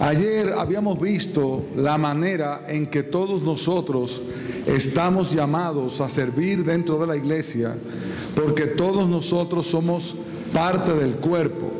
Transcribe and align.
Ayer 0.00 0.54
habíamos 0.56 0.98
visto 0.98 1.62
la 1.76 1.98
manera 1.98 2.62
en 2.66 2.86
que 2.86 3.02
todos 3.02 3.42
nosotros 3.42 4.22
estamos 4.66 5.30
llamados 5.30 6.00
a 6.00 6.08
servir 6.08 6.64
dentro 6.64 6.98
de 6.98 7.06
la 7.06 7.16
iglesia, 7.16 7.76
porque 8.34 8.64
todos 8.64 9.06
nosotros 9.06 9.66
somos 9.66 10.16
parte 10.54 10.94
del 10.94 11.16
cuerpo. 11.16 11.70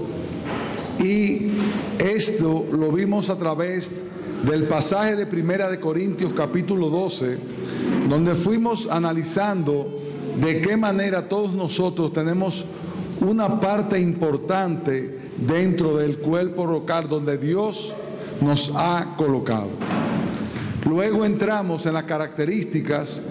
Y 1.02 1.52
esto 1.98 2.66
lo 2.70 2.92
vimos 2.92 3.30
a 3.30 3.38
través 3.38 4.04
del 4.46 4.64
pasaje 4.64 5.16
de 5.16 5.24
Primera 5.24 5.70
de 5.70 5.80
Corintios 5.80 6.34
capítulo 6.34 6.90
12, 6.90 7.38
donde 8.10 8.34
fuimos 8.34 8.86
analizando 8.86 9.98
de 10.38 10.60
qué 10.60 10.76
manera 10.76 11.26
todos 11.26 11.54
nosotros 11.54 12.12
tenemos 12.12 12.66
una 13.22 13.60
parte 13.60 13.98
importante 13.98 15.20
dentro 15.38 15.96
del 15.96 16.18
cuerpo 16.18 16.66
local 16.66 17.08
donde 17.08 17.38
Dios 17.38 17.94
nos 18.40 18.72
ha 18.74 19.14
colocado. 19.16 19.68
Luego 20.86 21.24
entramos 21.24 21.86
en 21.86 21.94
las 21.94 22.04
características 22.04 23.22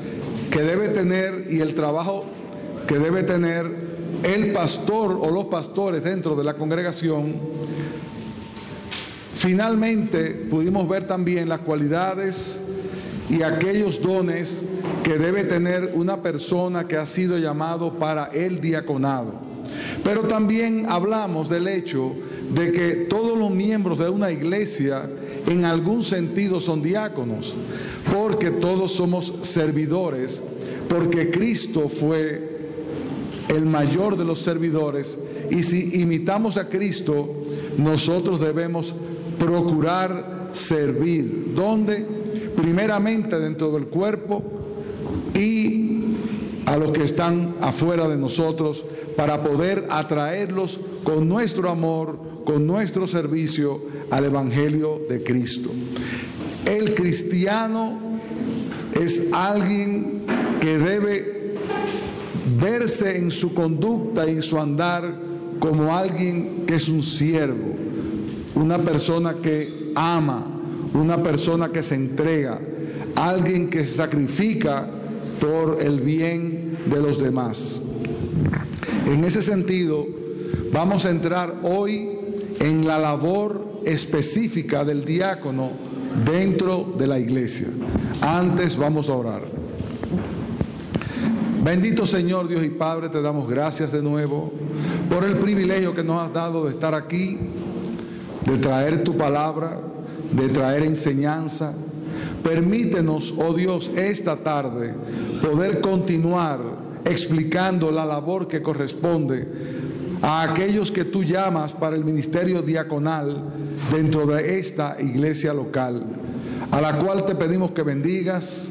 que 0.51 0.61
debe 0.61 0.89
tener 0.89 1.47
y 1.49 1.61
el 1.61 1.73
trabajo 1.73 2.25
que 2.87 2.99
debe 2.99 3.23
tener 3.23 3.89
el 4.23 4.51
pastor 4.51 5.17
o 5.21 5.29
los 5.31 5.45
pastores 5.45 6.03
dentro 6.03 6.35
de 6.35 6.43
la 6.43 6.55
congregación. 6.55 7.35
Finalmente 9.35 10.31
pudimos 10.49 10.87
ver 10.87 11.07
también 11.07 11.47
las 11.47 11.59
cualidades 11.59 12.59
y 13.29 13.43
aquellos 13.43 14.01
dones 14.01 14.63
que 15.03 15.17
debe 15.17 15.43
tener 15.43 15.91
una 15.93 16.21
persona 16.21 16.87
que 16.87 16.97
ha 16.97 17.05
sido 17.05 17.37
llamado 17.37 17.93
para 17.93 18.25
el 18.25 18.59
diaconado. 18.59 19.33
Pero 20.03 20.23
también 20.23 20.85
hablamos 20.89 21.47
del 21.47 21.67
hecho 21.67 22.15
de 22.53 22.71
que 22.71 22.91
todos 23.09 23.37
los 23.37 23.51
miembros 23.51 23.99
de 23.99 24.09
una 24.09 24.31
iglesia 24.31 25.09
en 25.47 25.65
algún 25.65 26.03
sentido 26.03 26.59
son 26.59 26.81
diáconos, 26.81 27.55
porque 28.11 28.51
todos 28.51 28.93
somos 28.93 29.33
servidores, 29.41 30.41
porque 30.87 31.29
Cristo 31.29 31.87
fue 31.87 32.57
el 33.49 33.65
mayor 33.65 34.17
de 34.17 34.25
los 34.25 34.39
servidores, 34.39 35.17
y 35.49 35.63
si 35.63 36.01
imitamos 36.01 36.57
a 36.57 36.69
Cristo, 36.69 37.35
nosotros 37.77 38.39
debemos 38.39 38.93
procurar 39.39 40.49
servir. 40.51 41.53
¿Dónde? 41.55 42.05
Primeramente 42.55 43.39
dentro 43.39 43.71
del 43.71 43.87
cuerpo 43.87 44.43
y 45.33 45.99
a 46.65 46.77
los 46.77 46.91
que 46.91 47.03
están 47.03 47.55
afuera 47.61 48.07
de 48.07 48.17
nosotros 48.17 48.85
para 49.15 49.41
poder 49.41 49.87
atraerlos 49.89 50.79
con 51.03 51.27
nuestro 51.27 51.69
amor, 51.69 52.19
con 52.49 52.65
nuestro 52.65 53.05
servicio 53.05 53.79
al 54.09 54.25
Evangelio 54.25 54.99
de 55.07 55.23
Cristo. 55.23 55.69
El 56.65 56.95
cristiano 56.95 57.99
es 58.99 59.27
alguien 59.31 60.23
que 60.59 60.79
debe 60.79 61.53
verse 62.59 63.17
en 63.17 63.29
su 63.29 63.53
conducta 63.53 64.27
y 64.27 64.31
en 64.31 64.41
su 64.41 64.59
andar 64.59 65.13
como 65.59 65.95
alguien 65.95 66.63
que 66.65 66.73
es 66.73 66.89
un 66.89 67.03
siervo, 67.03 67.75
una 68.55 68.79
persona 68.79 69.35
que 69.35 69.91
ama, 69.93 70.43
una 70.95 71.21
persona 71.21 71.69
que 71.69 71.83
se 71.83 71.93
entrega, 71.93 72.59
alguien 73.15 73.69
que 73.69 73.85
se 73.85 73.93
sacrifica 73.93 74.89
por 75.39 75.83
el 75.83 76.01
bien 76.01 76.79
de 76.87 76.99
los 76.99 77.21
demás. 77.21 77.79
En 79.05 79.23
ese 79.23 79.43
sentido, 79.43 80.07
vamos 80.73 81.05
a 81.05 81.11
entrar 81.11 81.59
hoy 81.61 82.18
en 82.59 82.85
la 82.85 82.99
labor 82.99 83.81
específica 83.85 84.83
del 84.83 85.05
diácono 85.05 85.71
dentro 86.25 86.93
de 86.97 87.07
la 87.07 87.19
iglesia. 87.19 87.67
Antes 88.21 88.77
vamos 88.77 89.09
a 89.09 89.13
orar. 89.13 89.41
Bendito 91.63 92.05
Señor 92.05 92.47
Dios 92.47 92.63
y 92.63 92.69
Padre, 92.69 93.09
te 93.09 93.21
damos 93.21 93.49
gracias 93.49 93.91
de 93.91 94.01
nuevo 94.01 94.51
por 95.09 95.23
el 95.23 95.37
privilegio 95.37 95.93
que 95.93 96.03
nos 96.03 96.21
has 96.21 96.33
dado 96.33 96.65
de 96.65 96.71
estar 96.71 96.93
aquí, 96.95 97.37
de 98.45 98.57
traer 98.57 99.03
tu 99.03 99.17
palabra, 99.17 99.79
de 100.31 100.47
traer 100.49 100.83
enseñanza. 100.83 101.73
Permítenos, 102.43 103.33
oh 103.37 103.53
Dios, 103.53 103.91
esta 103.95 104.37
tarde 104.37 104.93
poder 105.41 105.81
continuar 105.81 106.59
explicando 107.05 107.91
la 107.91 108.05
labor 108.05 108.47
que 108.47 108.61
corresponde 108.61 109.47
a 110.21 110.43
aquellos 110.43 110.91
que 110.91 111.05
tú 111.05 111.23
llamas 111.23 111.73
para 111.73 111.95
el 111.95 112.03
ministerio 112.03 112.61
diaconal 112.61 113.41
dentro 113.91 114.25
de 114.25 114.59
esta 114.59 114.97
iglesia 114.99 115.53
local, 115.53 116.03
a 116.71 116.81
la 116.81 116.97
cual 116.97 117.25
te 117.25 117.35
pedimos 117.35 117.71
que 117.71 117.83
bendigas 117.83 118.69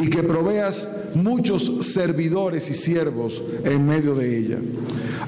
y 0.00 0.08
que 0.08 0.22
proveas 0.22 0.88
muchos 1.14 1.72
servidores 1.80 2.68
y 2.70 2.74
siervos 2.74 3.42
en 3.64 3.86
medio 3.86 4.14
de 4.14 4.38
ella. 4.38 4.58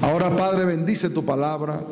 Ahora, 0.00 0.36
Padre, 0.36 0.64
bendice 0.64 1.10
tu 1.10 1.24
palabra, 1.24 1.82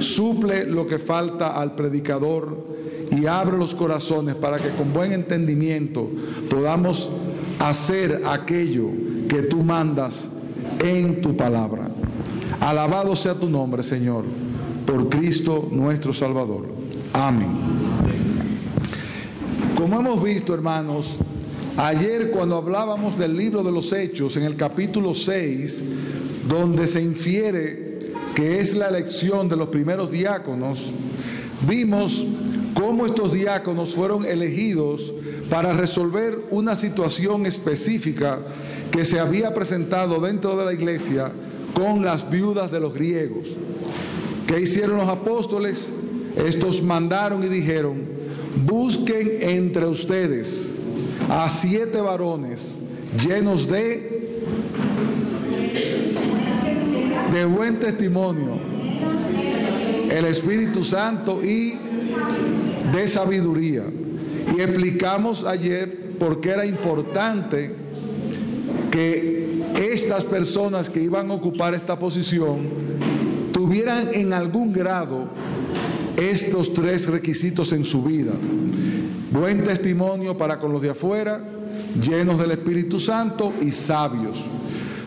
suple 0.00 0.64
lo 0.64 0.86
que 0.86 0.98
falta 0.98 1.58
al 1.60 1.74
predicador 1.74 2.66
y 3.10 3.26
abre 3.26 3.56
los 3.56 3.74
corazones 3.74 4.34
para 4.34 4.58
que 4.58 4.68
con 4.70 4.92
buen 4.92 5.12
entendimiento 5.12 6.08
podamos 6.50 7.10
hacer 7.58 8.22
aquello 8.26 8.90
que 9.28 9.42
tú 9.42 9.62
mandas 9.62 10.28
en 10.84 11.20
tu 11.20 11.36
palabra. 11.36 11.88
Alabado 12.68 13.16
sea 13.16 13.32
tu 13.32 13.48
nombre, 13.48 13.82
Señor, 13.82 14.24
por 14.84 15.08
Cristo 15.08 15.66
nuestro 15.72 16.12
Salvador. 16.12 16.66
Amén. 17.14 17.48
Como 19.74 19.98
hemos 19.98 20.22
visto, 20.22 20.52
hermanos, 20.52 21.16
ayer 21.78 22.30
cuando 22.30 22.58
hablábamos 22.58 23.16
del 23.16 23.34
libro 23.34 23.62
de 23.62 23.72
los 23.72 23.90
Hechos, 23.94 24.36
en 24.36 24.42
el 24.42 24.54
capítulo 24.54 25.14
6, 25.14 25.82
donde 26.46 26.86
se 26.86 27.00
infiere 27.00 28.00
que 28.34 28.60
es 28.60 28.74
la 28.74 28.88
elección 28.88 29.48
de 29.48 29.56
los 29.56 29.68
primeros 29.68 30.10
diáconos, 30.10 30.90
vimos 31.66 32.22
cómo 32.74 33.06
estos 33.06 33.32
diáconos 33.32 33.94
fueron 33.94 34.26
elegidos 34.26 35.14
para 35.48 35.72
resolver 35.72 36.38
una 36.50 36.76
situación 36.76 37.46
específica 37.46 38.40
que 38.90 39.06
se 39.06 39.18
había 39.18 39.54
presentado 39.54 40.20
dentro 40.20 40.54
de 40.58 40.66
la 40.66 40.74
iglesia 40.74 41.32
con 41.74 42.04
las 42.04 42.28
viudas 42.30 42.70
de 42.70 42.80
los 42.80 42.94
griegos. 42.94 43.48
¿Qué 44.46 44.60
hicieron 44.60 44.96
los 44.96 45.08
apóstoles? 45.08 45.90
Estos 46.36 46.82
mandaron 46.82 47.42
y 47.44 47.48
dijeron, 47.48 48.02
busquen 48.64 49.30
entre 49.40 49.86
ustedes 49.86 50.66
a 51.28 51.50
siete 51.50 52.00
varones 52.00 52.78
llenos 53.26 53.68
de, 53.68 54.40
de 57.32 57.44
buen 57.44 57.78
testimonio, 57.80 58.58
el 60.10 60.24
Espíritu 60.24 60.84
Santo 60.84 61.42
y 61.42 61.74
de 62.92 63.08
sabiduría. 63.08 63.84
Y 64.56 64.60
explicamos 64.60 65.44
ayer 65.44 66.14
por 66.18 66.40
qué 66.40 66.50
era 66.50 66.66
importante 66.66 67.70
que 68.90 69.47
estas 69.78 70.24
personas 70.24 70.90
que 70.90 71.00
iban 71.00 71.30
a 71.30 71.34
ocupar 71.34 71.72
esta 71.72 71.96
posición 71.98 72.68
tuvieran 73.52 74.10
en 74.12 74.32
algún 74.32 74.72
grado 74.72 75.28
estos 76.16 76.74
tres 76.74 77.06
requisitos 77.06 77.72
en 77.72 77.84
su 77.84 78.02
vida. 78.02 78.32
Buen 79.30 79.62
testimonio 79.62 80.36
para 80.36 80.58
con 80.58 80.72
los 80.72 80.82
de 80.82 80.90
afuera, 80.90 81.40
llenos 82.02 82.40
del 82.40 82.50
Espíritu 82.50 82.98
Santo 82.98 83.52
y 83.62 83.70
sabios. 83.70 84.38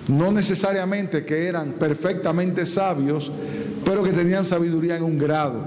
No 0.07 0.31
necesariamente 0.31 1.25
que 1.25 1.47
eran 1.47 1.74
perfectamente 1.74 2.65
sabios, 2.65 3.29
pero 3.83 4.03
que 4.03 4.12
tenían 4.12 4.45
sabiduría 4.45 4.95
en 4.95 5.03
un 5.03 5.17
grado, 5.17 5.62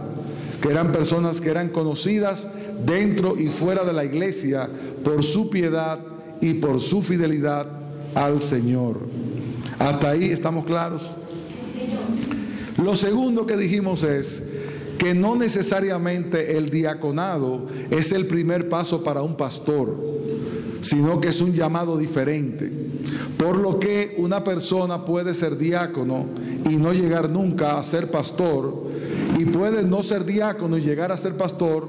que 0.62 0.70
eran 0.70 0.92
personas 0.92 1.42
que 1.42 1.50
eran 1.50 1.68
conocidas 1.68 2.48
dentro 2.86 3.38
y 3.38 3.48
fuera 3.48 3.84
de 3.84 3.92
la 3.92 4.04
iglesia 4.04 4.68
por 5.02 5.22
su 5.22 5.50
piedad 5.50 5.98
y 6.40 6.54
por 6.54 6.80
su 6.80 7.02
fidelidad 7.02 7.83
al 8.14 8.40
Señor. 8.40 9.00
Hasta 9.78 10.10
ahí 10.10 10.30
estamos 10.30 10.64
claros. 10.64 11.10
Lo 12.82 12.96
segundo 12.96 13.46
que 13.46 13.56
dijimos 13.56 14.02
es 14.02 14.42
que 14.98 15.14
no 15.14 15.36
necesariamente 15.36 16.56
el 16.56 16.70
diaconado 16.70 17.66
es 17.90 18.12
el 18.12 18.26
primer 18.26 18.68
paso 18.68 19.02
para 19.02 19.22
un 19.22 19.36
pastor, 19.36 19.96
sino 20.80 21.20
que 21.20 21.28
es 21.28 21.40
un 21.40 21.52
llamado 21.52 21.96
diferente. 21.96 22.70
Por 23.36 23.58
lo 23.58 23.78
que 23.78 24.14
una 24.18 24.44
persona 24.44 25.04
puede 25.04 25.34
ser 25.34 25.58
diácono 25.58 26.26
y 26.68 26.76
no 26.76 26.92
llegar 26.92 27.28
nunca 27.28 27.78
a 27.78 27.84
ser 27.84 28.10
pastor, 28.10 28.84
y 29.38 29.44
puede 29.46 29.82
no 29.82 30.02
ser 30.02 30.24
diácono 30.24 30.78
y 30.78 30.82
llegar 30.82 31.10
a 31.10 31.18
ser 31.18 31.36
pastor, 31.36 31.88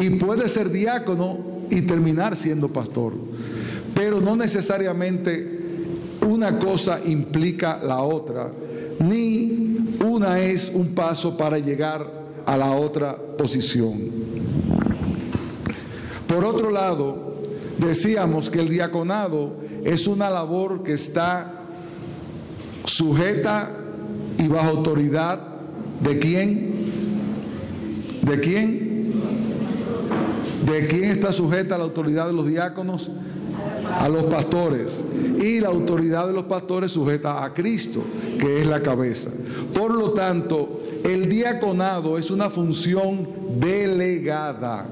y 0.00 0.10
puede 0.10 0.48
ser 0.48 0.70
diácono 0.70 1.38
y 1.70 1.82
terminar 1.82 2.34
siendo 2.36 2.68
pastor 2.68 3.12
pero 3.94 4.20
no 4.20 4.36
necesariamente 4.36 5.62
una 6.28 6.58
cosa 6.58 7.00
implica 7.04 7.78
la 7.82 8.02
otra, 8.02 8.50
ni 9.00 9.76
una 10.04 10.40
es 10.40 10.70
un 10.74 10.88
paso 10.88 11.36
para 11.36 11.58
llegar 11.58 12.10
a 12.46 12.56
la 12.56 12.72
otra 12.72 13.16
posición. 13.16 14.10
Por 16.26 16.44
otro 16.44 16.70
lado, 16.70 17.34
decíamos 17.78 18.50
que 18.50 18.60
el 18.60 18.68
diaconado 18.68 19.56
es 19.84 20.06
una 20.06 20.30
labor 20.30 20.82
que 20.82 20.94
está 20.94 21.60
sujeta 22.86 23.70
y 24.38 24.48
bajo 24.48 24.68
autoridad 24.68 25.40
de 26.00 26.18
quién? 26.18 26.74
¿De 28.22 28.40
quién? 28.40 29.12
¿De 30.66 30.86
quién 30.86 31.04
está 31.04 31.32
sujeta 31.32 31.76
la 31.76 31.84
autoridad 31.84 32.26
de 32.26 32.32
los 32.32 32.46
diáconos? 32.46 33.10
A 34.00 34.08
los 34.08 34.24
pastores. 34.24 35.02
Y 35.40 35.60
la 35.60 35.68
autoridad 35.68 36.26
de 36.26 36.32
los 36.32 36.44
pastores 36.44 36.90
sujeta 36.90 37.44
a 37.44 37.54
Cristo, 37.54 38.02
que 38.38 38.60
es 38.60 38.66
la 38.66 38.82
cabeza. 38.82 39.30
Por 39.72 39.94
lo 39.94 40.12
tanto, 40.12 40.80
el 41.04 41.28
diaconado 41.28 42.18
es 42.18 42.30
una 42.30 42.50
función 42.50 43.28
delegada. 43.58 44.86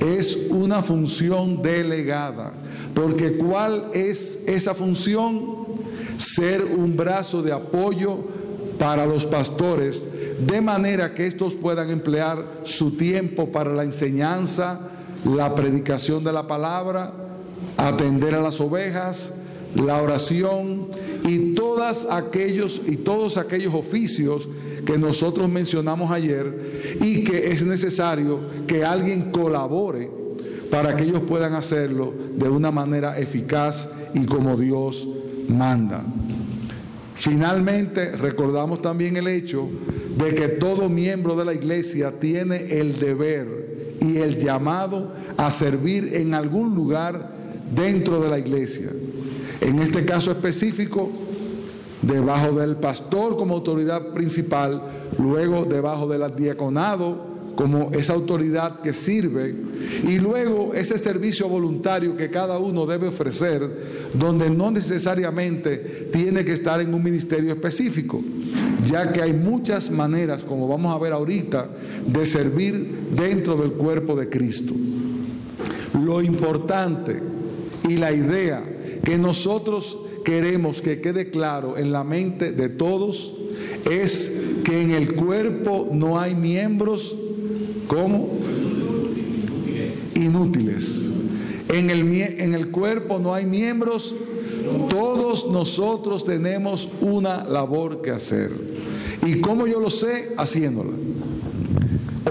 Es 0.00 0.48
una 0.50 0.82
función 0.82 1.60
delegada. 1.62 2.52
Porque 2.94 3.36
¿cuál 3.36 3.90
es 3.92 4.40
esa 4.46 4.74
función? 4.74 5.60
Ser 6.16 6.64
un 6.64 6.96
brazo 6.96 7.42
de 7.42 7.52
apoyo 7.52 8.18
para 8.78 9.04
los 9.04 9.26
pastores, 9.26 10.08
de 10.40 10.60
manera 10.62 11.12
que 11.12 11.26
estos 11.26 11.54
puedan 11.54 11.90
emplear 11.90 12.60
su 12.62 12.96
tiempo 12.96 13.52
para 13.52 13.74
la 13.74 13.84
enseñanza, 13.84 14.80
la 15.24 15.54
predicación 15.54 16.24
de 16.24 16.32
la 16.32 16.46
palabra, 16.46 17.12
atender 17.76 18.34
a 18.34 18.40
las 18.40 18.60
ovejas, 18.60 19.32
la 19.74 20.02
oración 20.02 20.88
y 21.26 21.54
todas 21.54 22.06
aquellos 22.10 22.80
y 22.86 22.96
todos 22.96 23.36
aquellos 23.36 23.74
oficios 23.74 24.48
que 24.84 24.98
nosotros 24.98 25.48
mencionamos 25.48 26.10
ayer 26.10 26.98
y 27.00 27.24
que 27.24 27.52
es 27.52 27.64
necesario 27.64 28.40
que 28.66 28.84
alguien 28.84 29.30
colabore 29.30 30.10
para 30.70 30.94
que 30.96 31.04
ellos 31.04 31.22
puedan 31.26 31.54
hacerlo 31.54 32.12
de 32.36 32.48
una 32.48 32.70
manera 32.70 33.18
eficaz 33.18 33.88
y 34.14 34.24
como 34.24 34.56
Dios 34.56 35.06
manda. 35.48 36.04
Finalmente, 37.14 38.12
recordamos 38.12 38.80
también 38.80 39.16
el 39.16 39.28
hecho 39.28 39.68
de 40.16 40.34
que 40.34 40.48
todo 40.48 40.88
miembro 40.88 41.36
de 41.36 41.44
la 41.44 41.52
iglesia 41.52 42.18
tiene 42.18 42.78
el 42.78 42.98
deber 42.98 43.98
y 44.00 44.16
el 44.16 44.38
llamado 44.38 45.12
a 45.36 45.50
servir 45.50 46.14
en 46.14 46.32
algún 46.32 46.74
lugar 46.74 47.39
dentro 47.70 48.20
de 48.20 48.28
la 48.28 48.38
iglesia. 48.38 48.90
En 49.60 49.78
este 49.78 50.04
caso 50.04 50.30
específico, 50.30 51.10
debajo 52.02 52.52
del 52.52 52.76
pastor 52.76 53.36
como 53.36 53.54
autoridad 53.54 54.08
principal, 54.12 54.82
luego 55.18 55.64
debajo 55.64 56.08
del 56.08 56.34
diaconado 56.34 57.30
como 57.54 57.90
esa 57.92 58.14
autoridad 58.14 58.80
que 58.80 58.94
sirve 58.94 59.54
y 60.08 60.18
luego 60.18 60.72
ese 60.72 60.96
servicio 60.96 61.46
voluntario 61.46 62.16
que 62.16 62.30
cada 62.30 62.58
uno 62.58 62.86
debe 62.86 63.08
ofrecer, 63.08 63.68
donde 64.14 64.48
no 64.48 64.70
necesariamente 64.70 66.08
tiene 66.10 66.42
que 66.42 66.54
estar 66.54 66.80
en 66.80 66.94
un 66.94 67.02
ministerio 67.02 67.52
específico, 67.52 68.22
ya 68.86 69.12
que 69.12 69.20
hay 69.20 69.34
muchas 69.34 69.90
maneras, 69.90 70.42
como 70.42 70.68
vamos 70.68 70.94
a 70.94 70.98
ver 70.98 71.12
ahorita, 71.12 71.68
de 72.06 72.24
servir 72.24 73.10
dentro 73.14 73.56
del 73.56 73.72
cuerpo 73.72 74.16
de 74.16 74.30
Cristo. 74.30 74.72
Lo 76.02 76.22
importante 76.22 77.20
y 77.90 77.96
la 77.96 78.12
idea 78.12 78.62
que 79.04 79.18
nosotros 79.18 79.98
queremos 80.24 80.80
que 80.80 81.00
quede 81.00 81.30
claro 81.30 81.76
en 81.76 81.90
la 81.90 82.04
mente 82.04 82.52
de 82.52 82.68
todos 82.68 83.32
es 83.90 84.32
que 84.62 84.80
en 84.80 84.92
el 84.92 85.16
cuerpo 85.16 85.88
no 85.90 86.20
hay 86.20 86.36
miembros 86.36 87.16
como 87.88 88.38
inútiles. 90.14 91.08
En 91.68 91.90
el, 91.90 92.00
en 92.12 92.54
el 92.54 92.70
cuerpo 92.70 93.18
no 93.18 93.34
hay 93.34 93.44
miembros, 93.44 94.14
todos 94.88 95.50
nosotros 95.50 96.24
tenemos 96.24 96.88
una 97.00 97.42
labor 97.42 98.02
que 98.02 98.12
hacer. 98.12 98.52
¿Y 99.26 99.40
cómo 99.40 99.66
yo 99.66 99.80
lo 99.80 99.90
sé? 99.90 100.32
Haciéndola, 100.36 100.92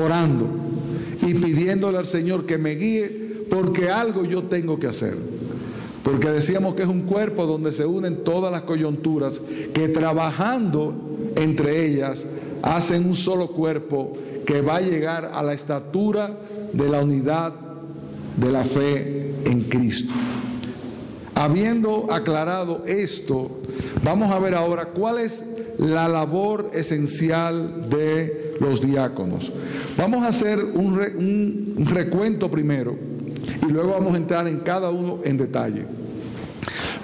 orando 0.01 0.47
y 1.27 1.33
pidiéndole 1.33 1.97
al 1.97 2.05
Señor 2.05 2.45
que 2.45 2.57
me 2.57 2.75
guíe 2.75 3.45
porque 3.49 3.89
algo 3.89 4.23
yo 4.23 4.43
tengo 4.43 4.79
que 4.79 4.87
hacer. 4.87 5.38
Porque 6.03 6.29
decíamos 6.29 6.75
que 6.75 6.83
es 6.83 6.87
un 6.87 7.01
cuerpo 7.01 7.45
donde 7.45 7.73
se 7.73 7.85
unen 7.85 8.23
todas 8.23 8.51
las 8.51 8.61
coyunturas 8.61 9.41
que 9.73 9.89
trabajando 9.89 10.95
entre 11.35 11.85
ellas 11.85 12.25
hacen 12.61 13.05
un 13.05 13.15
solo 13.15 13.47
cuerpo 13.47 14.13
que 14.45 14.61
va 14.61 14.77
a 14.77 14.81
llegar 14.81 15.31
a 15.33 15.43
la 15.43 15.53
estatura 15.53 16.37
de 16.73 16.89
la 16.89 17.01
unidad 17.01 17.53
de 18.37 18.51
la 18.51 18.63
fe 18.63 19.33
en 19.45 19.61
Cristo. 19.63 20.13
Habiendo 21.35 22.11
aclarado 22.11 22.83
esto, 22.85 23.59
vamos 24.03 24.31
a 24.31 24.39
ver 24.39 24.55
ahora 24.55 24.87
cuál 24.87 25.19
es 25.19 25.45
la 25.77 26.07
labor 26.09 26.71
esencial 26.73 27.89
de 27.89 28.55
los 28.59 28.81
diáconos. 28.81 29.51
Vamos 29.97 30.23
a 30.23 30.29
hacer 30.29 30.63
un, 30.63 30.99
un 31.77 31.85
recuento 31.85 32.51
primero 32.51 32.95
y 33.67 33.71
luego 33.71 33.91
vamos 33.91 34.13
a 34.13 34.17
entrar 34.17 34.47
en 34.47 34.59
cada 34.59 34.89
uno 34.89 35.19
en 35.23 35.37
detalle. 35.37 35.85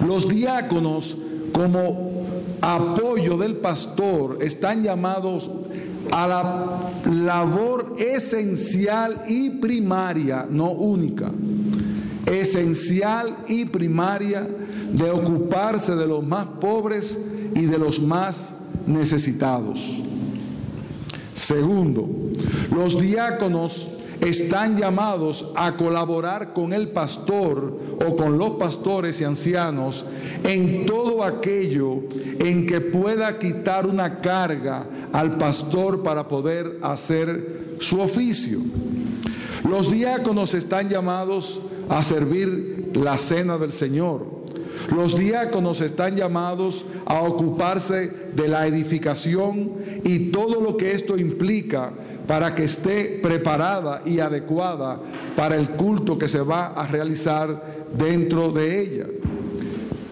Los 0.06 0.28
diáconos, 0.28 1.16
como 1.52 2.26
apoyo 2.60 3.36
del 3.36 3.56
pastor, 3.56 4.38
están 4.40 4.82
llamados 4.82 5.50
a 6.12 6.26
la 6.26 7.12
labor 7.12 7.96
esencial 7.98 9.24
y 9.28 9.50
primaria, 9.50 10.46
no 10.48 10.70
única, 10.70 11.32
esencial 12.26 13.36
y 13.48 13.64
primaria 13.66 14.46
de 14.92 15.10
ocuparse 15.10 15.96
de 15.96 16.06
los 16.06 16.26
más 16.26 16.46
pobres 16.60 17.18
y 17.54 17.62
de 17.62 17.78
los 17.78 18.00
más 18.00 18.54
necesitados. 18.86 19.80
Segundo, 21.34 22.08
los 22.74 23.00
diáconos 23.00 23.88
están 24.20 24.76
llamados 24.76 25.50
a 25.56 25.76
colaborar 25.76 26.52
con 26.52 26.72
el 26.72 26.88
pastor 26.88 27.78
o 28.06 28.16
con 28.16 28.38
los 28.38 28.52
pastores 28.52 29.20
y 29.20 29.24
ancianos 29.24 30.04
en 30.44 30.86
todo 30.86 31.22
aquello 31.22 32.00
en 32.38 32.66
que 32.66 32.80
pueda 32.80 33.38
quitar 33.38 33.86
una 33.86 34.20
carga 34.20 34.86
al 35.12 35.36
pastor 35.36 36.02
para 36.02 36.26
poder 36.28 36.78
hacer 36.82 37.76
su 37.80 38.00
oficio. 38.00 38.60
Los 39.68 39.90
diáconos 39.90 40.54
están 40.54 40.88
llamados 40.88 41.60
a 41.88 42.02
servir 42.02 42.90
la 42.94 43.18
cena 43.18 43.58
del 43.58 43.72
Señor. 43.72 44.36
Los 44.94 45.18
diáconos 45.18 45.80
están 45.80 46.16
llamados 46.16 46.84
a 47.06 47.22
ocuparse 47.22 48.12
de 48.34 48.48
la 48.48 48.66
edificación 48.66 49.72
y 50.04 50.30
todo 50.30 50.60
lo 50.60 50.76
que 50.76 50.92
esto 50.92 51.16
implica 51.16 51.92
para 52.26 52.54
que 52.54 52.64
esté 52.64 53.20
preparada 53.22 54.02
y 54.04 54.20
adecuada 54.20 54.98
para 55.36 55.56
el 55.56 55.70
culto 55.70 56.18
que 56.18 56.28
se 56.28 56.40
va 56.40 56.68
a 56.68 56.86
realizar 56.86 57.86
dentro 57.96 58.50
de 58.50 58.80
ella. 58.80 59.06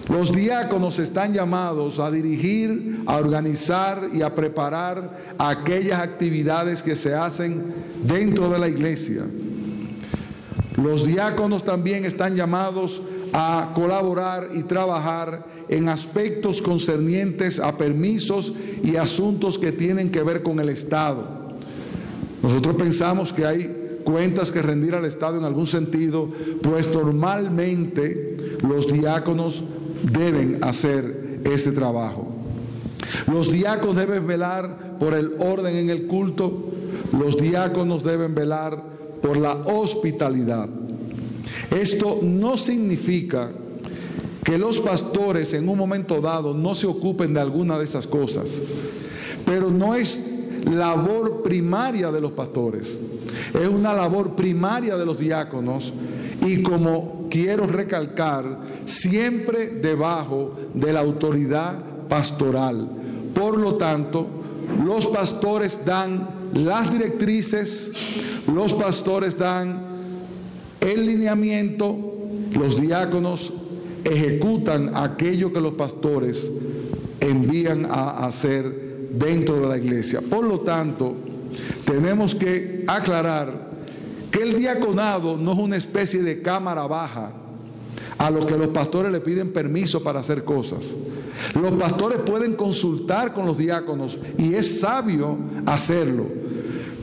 Los 0.08 0.32
diáconos 0.32 0.98
están 0.98 1.32
llamados 1.32 1.98
a 1.98 2.10
dirigir, 2.10 3.02
a 3.06 3.16
organizar 3.16 4.10
y 4.12 4.22
a 4.22 4.34
preparar 4.34 5.34
aquellas 5.38 6.00
actividades 6.00 6.82
que 6.82 6.94
se 6.94 7.14
hacen 7.14 7.64
dentro 8.02 8.50
de 8.50 8.58
la 8.58 8.68
iglesia. 8.68 9.24
Los 10.76 11.06
diáconos 11.06 11.64
también 11.64 12.04
están 12.04 12.36
llamados 12.36 13.00
a 13.32 13.72
colaborar 13.74 14.50
y 14.54 14.62
trabajar 14.62 15.44
en 15.68 15.88
aspectos 15.88 16.60
concernientes 16.60 17.58
a 17.58 17.76
permisos 17.76 18.52
y 18.82 18.96
asuntos 18.96 19.58
que 19.58 19.72
tienen 19.72 20.10
que 20.10 20.22
ver 20.22 20.42
con 20.42 20.60
el 20.60 20.68
Estado. 20.68 21.43
Nosotros 22.44 22.76
pensamos 22.76 23.32
que 23.32 23.46
hay 23.46 24.00
cuentas 24.04 24.52
que 24.52 24.60
rendir 24.60 24.94
al 24.94 25.06
Estado 25.06 25.38
en 25.38 25.44
algún 25.44 25.66
sentido, 25.66 26.28
pues 26.60 26.92
normalmente 26.92 28.36
los 28.60 28.92
diáconos 28.92 29.64
deben 30.12 30.58
hacer 30.62 31.40
ese 31.44 31.72
trabajo. 31.72 32.28
Los 33.32 33.50
diáconos 33.50 33.96
deben 33.96 34.26
velar 34.26 34.98
por 35.00 35.14
el 35.14 35.36
orden 35.38 35.74
en 35.74 35.88
el 35.88 36.06
culto, 36.06 36.66
los 37.18 37.38
diáconos 37.38 38.04
deben 38.04 38.34
velar 38.34 38.78
por 39.22 39.38
la 39.38 39.54
hospitalidad. 39.54 40.68
Esto 41.74 42.18
no 42.20 42.58
significa 42.58 43.52
que 44.44 44.58
los 44.58 44.82
pastores 44.82 45.54
en 45.54 45.66
un 45.66 45.78
momento 45.78 46.20
dado 46.20 46.52
no 46.52 46.74
se 46.74 46.86
ocupen 46.86 47.32
de 47.32 47.40
alguna 47.40 47.78
de 47.78 47.84
esas 47.84 48.06
cosas, 48.06 48.60
pero 49.46 49.70
no 49.70 49.94
es 49.94 50.33
labor 50.70 51.42
primaria 51.42 52.10
de 52.10 52.20
los 52.20 52.32
pastores, 52.32 52.98
es 53.52 53.68
una 53.68 53.92
labor 53.92 54.34
primaria 54.34 54.96
de 54.96 55.04
los 55.04 55.18
diáconos 55.18 55.92
y 56.44 56.62
como 56.62 57.26
quiero 57.30 57.66
recalcar, 57.66 58.58
siempre 58.84 59.66
debajo 59.66 60.56
de 60.72 60.92
la 60.92 61.00
autoridad 61.00 61.78
pastoral. 62.08 62.88
Por 63.34 63.58
lo 63.58 63.74
tanto, 63.74 64.26
los 64.84 65.06
pastores 65.06 65.84
dan 65.84 66.28
las 66.54 66.92
directrices, 66.92 67.90
los 68.52 68.72
pastores 68.74 69.36
dan 69.36 69.82
el 70.80 71.06
lineamiento, 71.06 71.96
los 72.56 72.80
diáconos 72.80 73.52
ejecutan 74.04 74.92
aquello 74.94 75.52
que 75.52 75.60
los 75.60 75.72
pastores 75.72 76.50
envían 77.20 77.86
a 77.86 78.26
hacer 78.26 78.83
dentro 79.18 79.60
de 79.60 79.68
la 79.68 79.76
iglesia. 79.76 80.20
Por 80.20 80.44
lo 80.44 80.60
tanto, 80.60 81.14
tenemos 81.84 82.34
que 82.34 82.84
aclarar 82.86 83.70
que 84.30 84.42
el 84.42 84.58
diaconado 84.58 85.36
no 85.36 85.52
es 85.52 85.58
una 85.58 85.76
especie 85.76 86.22
de 86.22 86.42
cámara 86.42 86.86
baja 86.86 87.32
a 88.18 88.30
lo 88.30 88.44
que 88.46 88.56
los 88.56 88.68
pastores 88.68 89.12
le 89.12 89.20
piden 89.20 89.52
permiso 89.52 90.02
para 90.02 90.20
hacer 90.20 90.44
cosas. 90.44 90.94
Los 91.60 91.72
pastores 91.72 92.18
pueden 92.20 92.54
consultar 92.54 93.32
con 93.32 93.46
los 93.46 93.58
diáconos 93.58 94.18
y 94.38 94.54
es 94.54 94.80
sabio 94.80 95.36
hacerlo, 95.66 96.26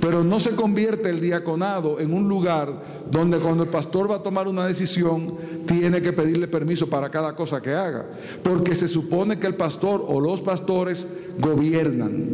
pero 0.02 0.24
no 0.24 0.40
se 0.40 0.56
convierte 0.56 1.10
el 1.10 1.22
diaconado 1.22 2.00
en 2.00 2.12
un 2.14 2.28
lugar 2.28 3.02
donde 3.10 3.38
cuando 3.38 3.64
el 3.64 3.70
pastor 3.70 4.10
va 4.10 4.16
a 4.16 4.24
tomar 4.24 4.48
una 4.48 4.66
decisión 4.66 5.36
tiene 5.68 6.02
que 6.02 6.12
pedirle 6.12 6.48
permiso 6.48 6.90
para 6.90 7.10
cada 7.10 7.36
cosa 7.36 7.62
que 7.62 7.70
haga, 7.70 8.08
porque 8.42 8.74
se 8.74 8.88
supone 8.88 9.38
que 9.38 9.46
el 9.46 9.56
pastor 9.56 10.04
o 10.06 10.20
los 10.20 10.42
pastores 10.42 11.08
gobiernan. 11.38 12.26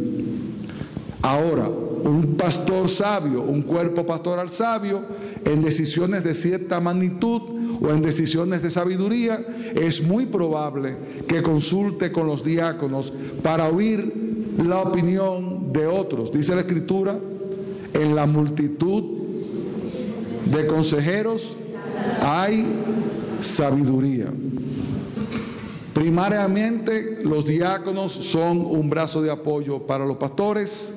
Ahora, 1.20 1.68
un 1.68 2.36
pastor 2.38 2.88
sabio, 2.88 3.42
un 3.42 3.62
cuerpo 3.62 4.06
pastoral 4.06 4.48
sabio, 4.48 5.02
en 5.44 5.62
decisiones 5.62 6.24
de 6.24 6.34
cierta 6.34 6.80
magnitud 6.80 7.42
o 7.82 7.90
en 7.90 8.00
decisiones 8.00 8.62
de 8.62 8.70
sabiduría, 8.70 9.44
es 9.74 10.02
muy 10.02 10.24
probable 10.24 10.96
que 11.26 11.42
consulte 11.42 12.12
con 12.12 12.26
los 12.26 12.42
diáconos 12.42 13.12
para 13.42 13.68
oír 13.68 14.54
la 14.64 14.80
opinión 14.80 15.72
de 15.72 15.86
otros. 15.86 16.32
Dice 16.32 16.54
la 16.54 16.62
Escritura, 16.62 17.18
en 17.98 18.14
la 18.14 18.26
multitud 18.26 19.02
de 20.46 20.66
consejeros 20.66 21.56
hay 22.22 22.64
sabiduría. 23.40 24.26
Primariamente 25.92 27.20
los 27.24 27.44
diáconos 27.44 28.12
son 28.12 28.58
un 28.58 28.88
brazo 28.88 29.20
de 29.20 29.30
apoyo 29.30 29.80
para 29.80 30.06
los 30.06 30.16
pastores. 30.16 30.94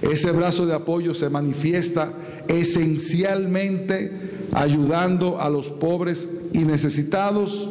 Ese 0.00 0.30
brazo 0.30 0.64
de 0.64 0.74
apoyo 0.74 1.12
se 1.12 1.28
manifiesta 1.28 2.12
esencialmente 2.46 4.12
ayudando 4.52 5.40
a 5.40 5.50
los 5.50 5.70
pobres 5.70 6.28
y 6.52 6.60
necesitados. 6.60 7.68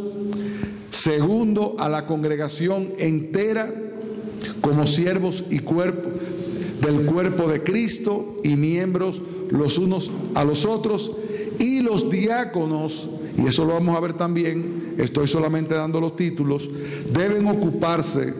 Segundo, 0.92 1.78
a 1.80 1.88
la 1.88 2.06
congregación 2.06 2.90
entera 2.98 3.74
como 4.62 4.88
siervos 4.88 5.46
y 5.50 5.60
cuerpo 5.60 6.10
del 6.82 7.06
cuerpo 7.06 7.48
de 7.48 7.64
Cristo 7.64 8.38
y 8.44 8.56
miembros 8.56 9.22
los 9.50 9.78
unos 9.78 10.12
a 10.36 10.44
los 10.44 10.66
otros. 10.66 11.12
Y 11.60 11.82
los 11.82 12.10
diáconos, 12.10 13.10
y 13.38 13.48
eso 13.48 13.66
lo 13.66 13.74
vamos 13.74 13.98
a 13.98 14.00
ver 14.00 14.14
también, 14.14 14.94
estoy 14.98 15.28
solamente 15.28 15.74
dando 15.74 16.00
los 16.00 16.16
títulos, 16.16 16.70
deben 17.12 17.48
ocuparse 17.48 18.34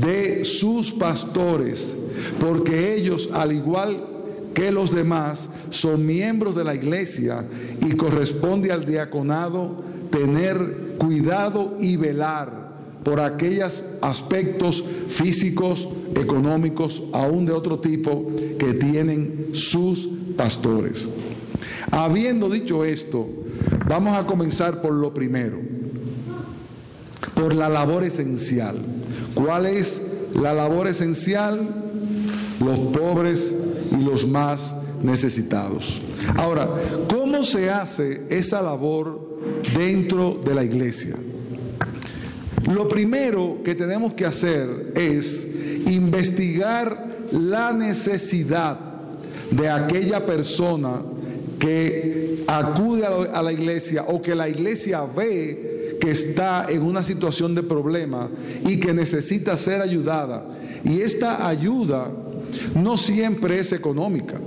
de 0.00 0.44
sus 0.44 0.92
pastores, 0.92 1.96
porque 2.40 2.94
ellos, 2.94 3.30
al 3.32 3.52
igual 3.52 4.06
que 4.54 4.72
los 4.72 4.92
demás, 4.92 5.48
son 5.70 6.04
miembros 6.04 6.56
de 6.56 6.64
la 6.64 6.74
iglesia 6.74 7.46
y 7.86 7.94
corresponde 7.94 8.72
al 8.72 8.84
diaconado 8.84 9.76
tener 10.10 10.96
cuidado 10.98 11.76
y 11.78 11.96
velar 11.96 12.57
por 13.08 13.20
aquellos 13.20 13.84
aspectos 14.02 14.84
físicos, 15.06 15.88
económicos, 16.14 17.02
aún 17.14 17.46
de 17.46 17.52
otro 17.52 17.78
tipo, 17.78 18.30
que 18.58 18.74
tienen 18.74 19.52
sus 19.54 20.06
pastores. 20.36 21.08
Habiendo 21.90 22.50
dicho 22.50 22.84
esto, 22.84 23.26
vamos 23.88 24.18
a 24.18 24.26
comenzar 24.26 24.82
por 24.82 24.92
lo 24.92 25.14
primero, 25.14 25.56
por 27.32 27.54
la 27.54 27.70
labor 27.70 28.04
esencial. 28.04 28.84
¿Cuál 29.32 29.64
es 29.64 30.02
la 30.34 30.52
labor 30.52 30.86
esencial? 30.86 31.66
Los 32.60 32.78
pobres 32.90 33.54
y 33.90 34.04
los 34.04 34.28
más 34.28 34.74
necesitados. 35.02 36.02
Ahora, 36.36 36.68
¿cómo 37.08 37.42
se 37.42 37.70
hace 37.70 38.26
esa 38.28 38.60
labor 38.60 39.40
dentro 39.74 40.38
de 40.44 40.54
la 40.54 40.62
iglesia? 40.62 41.16
Lo 42.72 42.88
primero 42.88 43.58
que 43.64 43.74
tenemos 43.74 44.14
que 44.14 44.26
hacer 44.26 44.92
es 44.94 45.46
investigar 45.86 47.06
la 47.32 47.72
necesidad 47.72 48.78
de 49.50 49.68
aquella 49.68 50.24
persona 50.26 51.02
que 51.58 52.44
acude 52.46 53.06
a 53.06 53.42
la 53.42 53.52
iglesia 53.52 54.04
o 54.08 54.20
que 54.20 54.34
la 54.34 54.48
iglesia 54.48 55.04
ve 55.04 55.96
que 56.00 56.10
está 56.10 56.66
en 56.68 56.82
una 56.82 57.02
situación 57.02 57.54
de 57.54 57.62
problema 57.62 58.28
y 58.66 58.78
que 58.78 58.92
necesita 58.92 59.56
ser 59.56 59.80
ayudada. 59.80 60.46
Y 60.84 61.00
esta 61.00 61.48
ayuda 61.48 62.12
no 62.74 62.96
siempre 62.96 63.58
es 63.58 63.72
económica. 63.72 64.38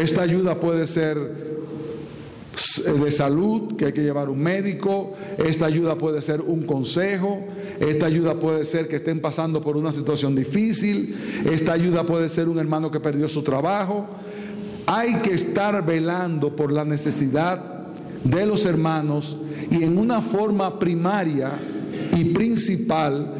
Esta 0.00 0.22
ayuda 0.22 0.58
puede 0.58 0.86
ser 0.86 1.57
de 2.84 3.10
salud, 3.10 3.76
que 3.76 3.86
hay 3.86 3.92
que 3.92 4.02
llevar 4.02 4.28
un 4.28 4.40
médico, 4.40 5.14
esta 5.38 5.66
ayuda 5.66 5.96
puede 5.96 6.22
ser 6.22 6.40
un 6.40 6.62
consejo, 6.62 7.44
esta 7.80 8.06
ayuda 8.06 8.38
puede 8.38 8.64
ser 8.64 8.88
que 8.88 8.96
estén 8.96 9.20
pasando 9.20 9.60
por 9.60 9.76
una 9.76 9.92
situación 9.92 10.34
difícil, 10.34 11.14
esta 11.50 11.72
ayuda 11.72 12.04
puede 12.04 12.28
ser 12.28 12.48
un 12.48 12.58
hermano 12.58 12.90
que 12.90 13.00
perdió 13.00 13.28
su 13.28 13.42
trabajo. 13.42 14.06
Hay 14.86 15.16
que 15.16 15.34
estar 15.34 15.84
velando 15.84 16.56
por 16.56 16.72
la 16.72 16.84
necesidad 16.84 17.78
de 18.24 18.46
los 18.46 18.66
hermanos 18.66 19.36
y 19.70 19.84
en 19.84 19.98
una 19.98 20.20
forma 20.20 20.78
primaria 20.78 21.52
y 22.16 22.24
principal 22.26 23.34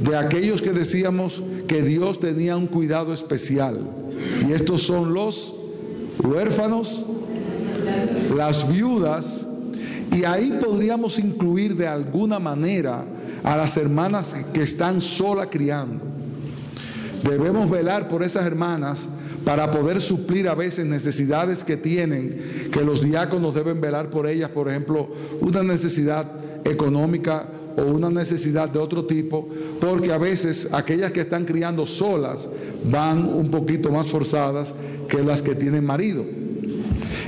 de 0.00 0.16
aquellos 0.16 0.62
que 0.62 0.70
decíamos 0.70 1.42
que 1.66 1.82
Dios 1.82 2.20
tenía 2.20 2.56
un 2.56 2.66
cuidado 2.66 3.12
especial. 3.12 3.80
Y 4.48 4.52
estos 4.52 4.82
son 4.82 5.12
los 5.12 5.54
huérfanos, 6.22 7.04
las 8.34 8.68
viudas, 8.70 9.46
y 10.12 10.24
ahí 10.24 10.58
podríamos 10.60 11.18
incluir 11.18 11.76
de 11.76 11.88
alguna 11.88 12.38
manera 12.38 13.04
a 13.42 13.56
las 13.56 13.76
hermanas 13.76 14.36
que 14.52 14.62
están 14.62 15.00
sola 15.00 15.50
criando. 15.50 16.00
Debemos 17.22 17.70
velar 17.70 18.08
por 18.08 18.22
esas 18.22 18.44
hermanas 18.46 19.08
para 19.44 19.70
poder 19.70 20.00
suplir 20.00 20.48
a 20.48 20.54
veces 20.54 20.86
necesidades 20.86 21.64
que 21.64 21.76
tienen, 21.76 22.68
que 22.72 22.82
los 22.82 23.02
diáconos 23.02 23.54
deben 23.54 23.80
velar 23.80 24.10
por 24.10 24.26
ellas, 24.26 24.50
por 24.50 24.68
ejemplo, 24.68 25.08
una 25.40 25.62
necesidad 25.62 26.30
económica 26.64 27.46
o 27.76 27.82
una 27.82 28.08
necesidad 28.08 28.68
de 28.68 28.78
otro 28.78 29.04
tipo, 29.04 29.48
porque 29.80 30.12
a 30.12 30.18
veces 30.18 30.68
aquellas 30.72 31.12
que 31.12 31.22
están 31.22 31.44
criando 31.44 31.86
solas 31.86 32.48
van 32.84 33.26
un 33.26 33.50
poquito 33.50 33.90
más 33.90 34.06
forzadas 34.06 34.74
que 35.08 35.22
las 35.22 35.42
que 35.42 35.54
tienen 35.54 35.84
marido. 35.84 36.24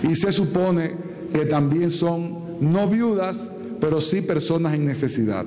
Y 0.03 0.15
se 0.15 0.33
supone 0.33 0.95
que 1.33 1.47
también 1.47 1.91
son 1.91 2.47
no 2.61 2.88
viudas, 2.88 3.50
pero 3.81 4.00
sí 4.00 4.23
personas 4.23 4.75
en 4.75 4.87
necesidad. 4.87 5.45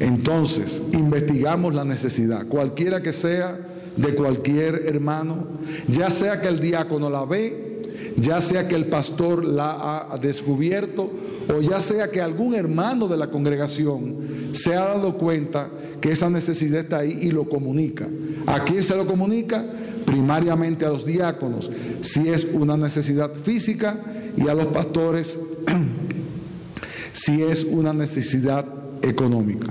Entonces, 0.00 0.82
investigamos 0.92 1.74
la 1.74 1.84
necesidad, 1.84 2.46
cualquiera 2.46 3.02
que 3.02 3.12
sea, 3.12 3.58
de 3.96 4.14
cualquier 4.14 4.86
hermano, 4.86 5.46
ya 5.88 6.10
sea 6.10 6.40
que 6.40 6.48
el 6.48 6.58
diácono 6.58 7.10
la 7.10 7.24
ve, 7.24 7.73
ya 8.16 8.40
sea 8.40 8.68
que 8.68 8.74
el 8.74 8.86
pastor 8.86 9.44
la 9.44 10.08
ha 10.12 10.18
descubierto 10.18 11.10
o 11.54 11.60
ya 11.60 11.80
sea 11.80 12.10
que 12.10 12.20
algún 12.20 12.54
hermano 12.54 13.08
de 13.08 13.16
la 13.16 13.30
congregación 13.30 14.16
se 14.52 14.74
ha 14.74 14.84
dado 14.84 15.18
cuenta 15.18 15.70
que 16.00 16.12
esa 16.12 16.30
necesidad 16.30 16.80
está 16.80 16.98
ahí 16.98 17.18
y 17.22 17.30
lo 17.30 17.48
comunica. 17.48 18.08
¿A 18.46 18.62
quién 18.64 18.82
se 18.82 18.96
lo 18.96 19.06
comunica? 19.06 19.64
Primariamente 20.04 20.84
a 20.84 20.90
los 20.90 21.04
diáconos, 21.04 21.70
si 22.02 22.28
es 22.28 22.46
una 22.52 22.76
necesidad 22.76 23.32
física, 23.34 24.00
y 24.36 24.48
a 24.48 24.54
los 24.54 24.66
pastores 24.66 25.38
si 27.12 27.42
es 27.42 27.64
una 27.64 27.92
necesidad 27.92 28.66
económica. 29.02 29.68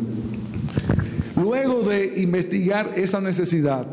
Luego 1.35 1.83
de 1.83 2.13
investigar 2.17 2.91
esa 2.95 3.19
necesidad, 3.19 3.85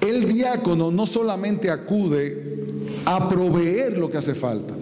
el 0.00 0.32
diácono 0.32 0.90
no 0.90 1.06
solamente 1.06 1.70
acude 1.70 2.66
a 3.08 3.26
proveer 3.26 3.96
lo 3.96 4.10
que 4.10 4.18
hace 4.18 4.34
falta, 4.34 4.74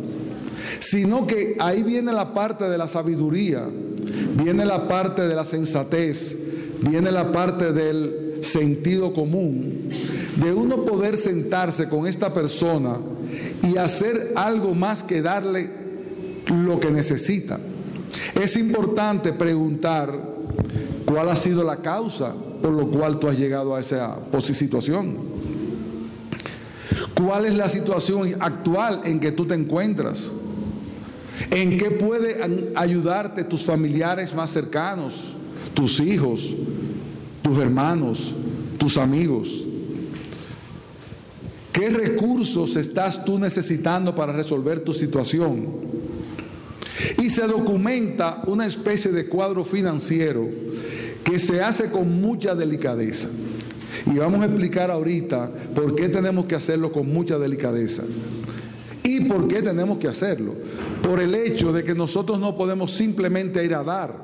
sino 0.80 1.28
que 1.28 1.56
ahí 1.60 1.84
viene 1.84 2.12
la 2.12 2.34
parte 2.34 2.68
de 2.68 2.76
la 2.76 2.88
sabiduría, 2.88 3.68
viene 4.34 4.66
la 4.66 4.88
parte 4.88 5.28
de 5.28 5.34
la 5.36 5.44
sensatez, 5.44 6.36
viene 6.80 7.12
la 7.12 7.30
parte 7.30 7.72
del 7.72 8.40
sentido 8.40 9.12
común, 9.12 9.90
de 10.34 10.52
uno 10.52 10.84
poder 10.84 11.16
sentarse 11.16 11.88
con 11.88 12.08
esta 12.08 12.34
persona 12.34 12.98
y 13.62 13.76
hacer 13.76 14.32
algo 14.34 14.74
más 14.74 15.04
que 15.04 15.22
darle 15.22 15.70
lo 16.52 16.80
que 16.80 16.90
necesita. 16.90 17.60
Es 18.34 18.56
importante 18.56 19.32
preguntar 19.34 20.12
cuál 21.04 21.28
ha 21.28 21.36
sido 21.36 21.62
la 21.62 21.76
causa 21.76 22.34
por 22.60 22.72
lo 22.72 22.88
cual 22.88 23.20
tú 23.20 23.28
has 23.28 23.38
llegado 23.38 23.76
a 23.76 23.80
esa 23.80 24.18
situación. 24.40 25.45
Cuál 27.16 27.46
es 27.46 27.54
la 27.54 27.68
situación 27.68 28.34
actual 28.40 29.00
en 29.04 29.18
que 29.18 29.32
tú 29.32 29.46
te 29.46 29.54
encuentras, 29.54 30.30
en 31.50 31.78
qué 31.78 31.90
pueden 31.90 32.72
ayudarte 32.74 33.42
tus 33.44 33.64
familiares 33.64 34.34
más 34.34 34.50
cercanos, 34.50 35.34
tus 35.72 35.98
hijos, 36.00 36.52
tus 37.42 37.58
hermanos, 37.58 38.34
tus 38.78 38.98
amigos. 38.98 39.64
¿Qué 41.72 41.90
recursos 41.90 42.76
estás 42.76 43.24
tú 43.24 43.38
necesitando 43.38 44.14
para 44.14 44.32
resolver 44.32 44.80
tu 44.80 44.92
situación? 44.92 45.66
Y 47.18 47.30
se 47.30 47.46
documenta 47.46 48.42
una 48.46 48.66
especie 48.66 49.10
de 49.12 49.26
cuadro 49.26 49.64
financiero 49.64 50.48
que 51.24 51.38
se 51.38 51.62
hace 51.62 51.90
con 51.90 52.20
mucha 52.20 52.54
delicadeza. 52.54 53.28
Y 54.04 54.18
vamos 54.18 54.42
a 54.42 54.46
explicar 54.46 54.90
ahorita 54.90 55.50
por 55.74 55.94
qué 55.94 56.08
tenemos 56.08 56.46
que 56.46 56.54
hacerlo 56.54 56.92
con 56.92 57.12
mucha 57.12 57.38
delicadeza. 57.38 58.02
¿Y 59.02 59.20
por 59.26 59.46
qué 59.46 59.62
tenemos 59.62 59.98
que 59.98 60.08
hacerlo? 60.08 60.54
Por 61.02 61.20
el 61.20 61.34
hecho 61.34 61.72
de 61.72 61.84
que 61.84 61.94
nosotros 61.94 62.40
no 62.40 62.56
podemos 62.56 62.92
simplemente 62.92 63.64
ir 63.64 63.74
a 63.74 63.84
dar, 63.84 64.14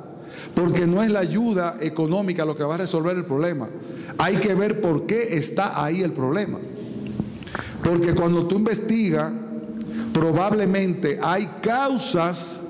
porque 0.54 0.86
no 0.86 1.02
es 1.02 1.10
la 1.10 1.20
ayuda 1.20 1.76
económica 1.80 2.44
lo 2.44 2.56
que 2.56 2.64
va 2.64 2.74
a 2.74 2.78
resolver 2.78 3.16
el 3.16 3.24
problema. 3.24 3.68
Hay 4.18 4.36
que 4.36 4.54
ver 4.54 4.80
por 4.80 5.06
qué 5.06 5.36
está 5.36 5.84
ahí 5.84 6.02
el 6.02 6.12
problema. 6.12 6.58
Porque 7.82 8.14
cuando 8.14 8.46
tú 8.46 8.56
investigas, 8.56 9.32
probablemente 10.12 11.18
hay 11.22 11.48
causas 11.62 12.60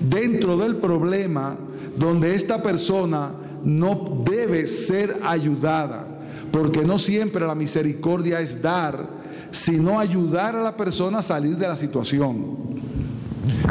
dentro 0.00 0.56
del 0.56 0.76
problema 0.76 1.56
donde 1.96 2.34
esta 2.34 2.62
persona 2.62 3.32
no 3.64 4.24
debe 4.24 4.66
ser 4.66 5.18
ayudada, 5.22 6.06
porque 6.50 6.84
no 6.84 6.98
siempre 6.98 7.46
la 7.46 7.54
misericordia 7.54 8.40
es 8.40 8.60
dar, 8.60 9.08
sino 9.50 9.98
ayudar 9.98 10.56
a 10.56 10.62
la 10.62 10.76
persona 10.76 11.18
a 11.18 11.22
salir 11.22 11.56
de 11.56 11.68
la 11.68 11.76
situación. 11.76 12.70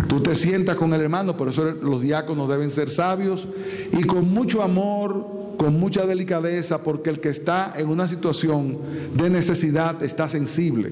Tú 0.07 0.21
te 0.21 0.33
sientas 0.36 0.75
con 0.75 0.93
el 0.93 1.01
hermano, 1.01 1.38
por 1.38 1.50
eso 1.50 1.65
los 1.65 2.01
diáconos 2.01 2.50
deben 2.50 2.71
ser 2.71 2.89
sabios 2.89 3.48
y 3.91 4.03
con 4.03 4.29
mucho 4.29 4.63
amor, 4.63 5.55
con 5.57 5.79
mucha 5.79 6.05
delicadeza, 6.05 6.83
porque 6.83 7.09
el 7.09 7.19
que 7.19 7.29
está 7.29 7.74
en 7.75 7.89
una 7.89 8.07
situación 8.07 8.77
de 9.13 9.29
necesidad 9.29 10.01
está 10.01 10.29
sensible. 10.29 10.91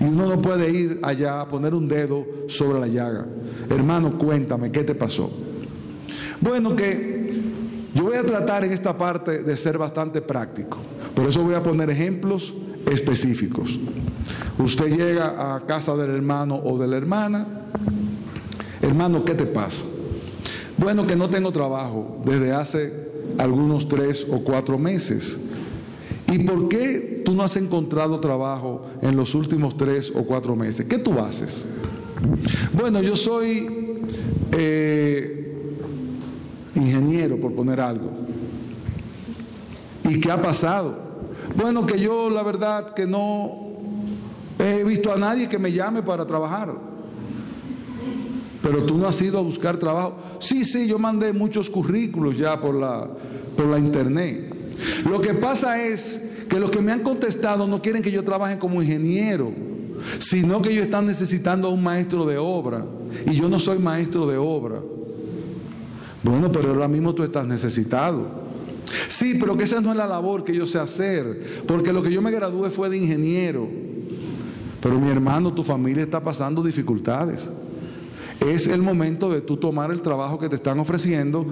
Y 0.00 0.04
uno 0.04 0.26
no 0.26 0.40
puede 0.40 0.70
ir 0.70 1.00
allá 1.02 1.40
a 1.40 1.48
poner 1.48 1.74
un 1.74 1.88
dedo 1.88 2.24
sobre 2.46 2.78
la 2.78 2.86
llaga. 2.86 3.26
Hermano, 3.68 4.16
cuéntame, 4.16 4.70
¿qué 4.70 4.84
te 4.84 4.94
pasó? 4.94 5.30
Bueno, 6.40 6.76
que 6.76 7.40
yo 7.94 8.04
voy 8.04 8.16
a 8.16 8.22
tratar 8.22 8.64
en 8.64 8.72
esta 8.72 8.96
parte 8.96 9.42
de 9.42 9.56
ser 9.56 9.76
bastante 9.76 10.20
práctico. 10.20 10.78
Por 11.18 11.26
eso 11.26 11.42
voy 11.42 11.54
a 11.54 11.62
poner 11.64 11.90
ejemplos 11.90 12.54
específicos. 12.88 13.76
Usted 14.56 14.96
llega 14.96 15.56
a 15.56 15.66
casa 15.66 15.96
del 15.96 16.10
hermano 16.10 16.54
o 16.54 16.78
de 16.78 16.86
la 16.86 16.96
hermana. 16.96 17.44
Hermano, 18.80 19.24
¿qué 19.24 19.34
te 19.34 19.44
pasa? 19.44 19.84
Bueno, 20.76 21.08
que 21.08 21.16
no 21.16 21.28
tengo 21.28 21.50
trabajo 21.50 22.22
desde 22.24 22.52
hace 22.52 22.92
algunos 23.36 23.88
tres 23.88 24.28
o 24.30 24.44
cuatro 24.44 24.78
meses. 24.78 25.40
¿Y 26.30 26.38
por 26.38 26.68
qué 26.68 27.20
tú 27.24 27.34
no 27.34 27.42
has 27.42 27.56
encontrado 27.56 28.20
trabajo 28.20 28.86
en 29.02 29.16
los 29.16 29.34
últimos 29.34 29.76
tres 29.76 30.12
o 30.14 30.22
cuatro 30.22 30.54
meses? 30.54 30.86
¿Qué 30.86 30.98
tú 30.98 31.18
haces? 31.18 31.66
Bueno, 32.74 33.02
yo 33.02 33.16
soy 33.16 33.66
eh, 34.52 35.52
ingeniero, 36.76 37.40
por 37.40 37.52
poner 37.54 37.80
algo. 37.80 38.08
¿Y 40.08 40.20
qué 40.20 40.30
ha 40.30 40.40
pasado? 40.40 41.07
Bueno, 41.58 41.84
que 41.84 41.98
yo 41.98 42.30
la 42.30 42.44
verdad 42.44 42.94
que 42.94 43.04
no 43.04 43.66
he 44.60 44.84
visto 44.84 45.12
a 45.12 45.16
nadie 45.16 45.48
que 45.48 45.58
me 45.58 45.72
llame 45.72 46.04
para 46.04 46.24
trabajar. 46.24 46.72
Pero 48.62 48.84
tú 48.84 48.96
no 48.96 49.08
has 49.08 49.20
ido 49.20 49.40
a 49.40 49.42
buscar 49.42 49.76
trabajo. 49.76 50.14
Sí, 50.38 50.64
sí, 50.64 50.86
yo 50.86 51.00
mandé 51.00 51.32
muchos 51.32 51.68
currículos 51.68 52.38
ya 52.38 52.60
por 52.60 52.76
la, 52.76 53.08
por 53.56 53.66
la 53.66 53.76
internet. 53.76 54.54
Lo 55.10 55.20
que 55.20 55.34
pasa 55.34 55.82
es 55.82 56.22
que 56.48 56.60
los 56.60 56.70
que 56.70 56.80
me 56.80 56.92
han 56.92 57.02
contestado 57.02 57.66
no 57.66 57.82
quieren 57.82 58.02
que 58.02 58.12
yo 58.12 58.22
trabaje 58.22 58.56
como 58.56 58.80
ingeniero, 58.80 59.50
sino 60.20 60.62
que 60.62 60.70
ellos 60.70 60.84
están 60.84 61.06
necesitando 61.06 61.66
a 61.66 61.70
un 61.72 61.82
maestro 61.82 62.24
de 62.24 62.38
obra. 62.38 62.86
Y 63.26 63.34
yo 63.34 63.48
no 63.48 63.58
soy 63.58 63.80
maestro 63.80 64.28
de 64.28 64.36
obra. 64.36 64.80
Bueno, 66.22 66.52
pero 66.52 66.68
ahora 66.68 66.86
mismo 66.86 67.12
tú 67.16 67.24
estás 67.24 67.48
necesitado. 67.48 68.47
Sí, 69.08 69.36
pero 69.38 69.56
que 69.56 69.64
esa 69.64 69.80
no 69.80 69.90
es 69.90 69.96
la 69.96 70.06
labor 70.06 70.44
que 70.44 70.54
yo 70.54 70.66
sé 70.66 70.78
hacer, 70.78 71.62
porque 71.66 71.92
lo 71.92 72.02
que 72.02 72.10
yo 72.10 72.22
me 72.22 72.30
gradué 72.30 72.70
fue 72.70 72.88
de 72.88 72.98
ingeniero. 72.98 73.68
Pero 74.80 74.98
mi 75.00 75.10
hermano, 75.10 75.52
tu 75.52 75.62
familia 75.62 76.04
está 76.04 76.22
pasando 76.22 76.62
dificultades 76.62 77.50
es 78.40 78.68
el 78.68 78.82
momento 78.82 79.30
de 79.30 79.40
tú 79.40 79.56
tomar 79.56 79.90
el 79.90 80.00
trabajo 80.00 80.38
que 80.38 80.48
te 80.48 80.56
están 80.56 80.78
ofreciendo 80.78 81.46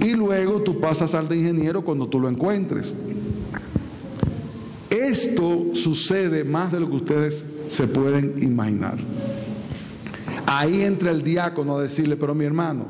y 0.00 0.12
luego 0.12 0.62
tú 0.62 0.80
pasas 0.80 1.14
al 1.14 1.28
de 1.28 1.36
ingeniero 1.36 1.82
cuando 1.82 2.08
tú 2.08 2.18
lo 2.18 2.28
encuentres. 2.28 2.92
Esto 4.90 5.74
sucede 5.74 6.44
más 6.44 6.72
de 6.72 6.80
lo 6.80 6.88
que 6.88 6.96
ustedes 6.96 7.44
se 7.68 7.86
pueden 7.86 8.42
imaginar. 8.42 8.98
Ahí 10.46 10.82
entra 10.82 11.10
el 11.12 11.22
diácono 11.22 11.78
a 11.78 11.82
decirle, 11.82 12.16
pero 12.16 12.34
mi 12.34 12.44
hermano, 12.44 12.86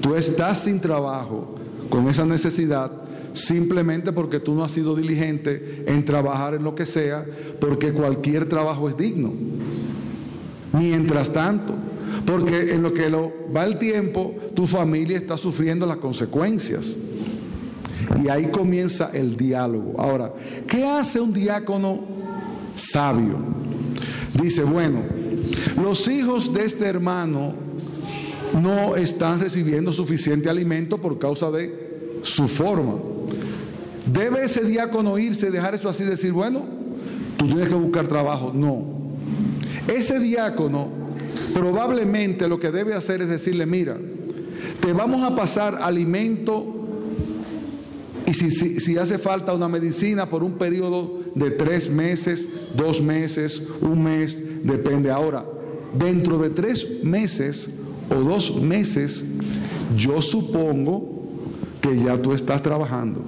tú 0.00 0.14
estás 0.14 0.64
sin 0.64 0.80
trabajo 0.80 1.54
con 1.88 2.08
esa 2.08 2.24
necesidad 2.24 2.90
simplemente 3.36 4.12
porque 4.12 4.40
tú 4.40 4.54
no 4.54 4.64
has 4.64 4.72
sido 4.72 4.96
diligente 4.96 5.84
en 5.86 6.04
trabajar 6.04 6.54
en 6.54 6.64
lo 6.64 6.74
que 6.74 6.86
sea, 6.86 7.24
porque 7.60 7.92
cualquier 7.92 8.48
trabajo 8.48 8.88
es 8.88 8.96
digno. 8.96 9.32
Mientras 10.72 11.32
tanto, 11.32 11.74
porque 12.24 12.72
en 12.72 12.82
lo 12.82 12.92
que 12.92 13.08
va 13.08 13.64
el 13.64 13.78
tiempo, 13.78 14.34
tu 14.54 14.66
familia 14.66 15.16
está 15.16 15.36
sufriendo 15.36 15.86
las 15.86 15.98
consecuencias. 15.98 16.96
Y 18.22 18.28
ahí 18.28 18.46
comienza 18.46 19.10
el 19.12 19.36
diálogo. 19.36 19.94
Ahora, 19.98 20.32
¿qué 20.66 20.84
hace 20.84 21.20
un 21.20 21.32
diácono 21.32 22.00
sabio? 22.74 23.36
Dice, 24.40 24.64
bueno, 24.64 25.02
los 25.82 26.08
hijos 26.08 26.52
de 26.52 26.64
este 26.64 26.86
hermano 26.86 27.54
no 28.60 28.96
están 28.96 29.40
recibiendo 29.40 29.92
suficiente 29.92 30.48
alimento 30.48 30.98
por 30.98 31.18
causa 31.18 31.50
de 31.50 32.18
su 32.22 32.48
forma. 32.48 33.15
¿Debe 34.06 34.44
ese 34.44 34.64
diácono 34.64 35.18
irse, 35.18 35.50
dejar 35.50 35.74
eso 35.74 35.88
así, 35.88 36.04
decir, 36.04 36.32
bueno, 36.32 36.64
tú 37.36 37.46
tienes 37.46 37.68
que 37.68 37.74
buscar 37.74 38.06
trabajo? 38.06 38.52
No. 38.54 38.84
Ese 39.92 40.20
diácono 40.20 40.88
probablemente 41.52 42.48
lo 42.48 42.58
que 42.58 42.70
debe 42.70 42.94
hacer 42.94 43.22
es 43.22 43.28
decirle, 43.28 43.66
mira, 43.66 43.98
te 44.80 44.92
vamos 44.92 45.22
a 45.22 45.34
pasar 45.34 45.78
alimento 45.82 46.76
y 48.26 48.32
si, 48.34 48.98
hace 48.98 49.18
falta 49.18 49.54
una 49.54 49.68
medicina 49.68 50.28
por 50.28 50.42
un 50.42 50.52
periodo 50.52 51.20
de 51.34 51.52
tres 51.52 51.88
meses, 51.88 52.48
dos 52.74 53.00
meses, 53.00 53.62
un 53.80 54.02
mes, 54.02 54.42
depende. 54.64 55.10
Ahora, 55.10 55.44
dentro 55.96 56.38
de 56.38 56.50
tres 56.50 57.04
meses 57.04 57.70
o 58.10 58.16
dos 58.16 58.60
meses, 58.60 59.24
yo 59.96 60.20
supongo 60.20 61.22
que 61.80 61.96
ya 61.98 62.20
tú 62.20 62.32
estás 62.32 62.62
trabajando. 62.62 63.22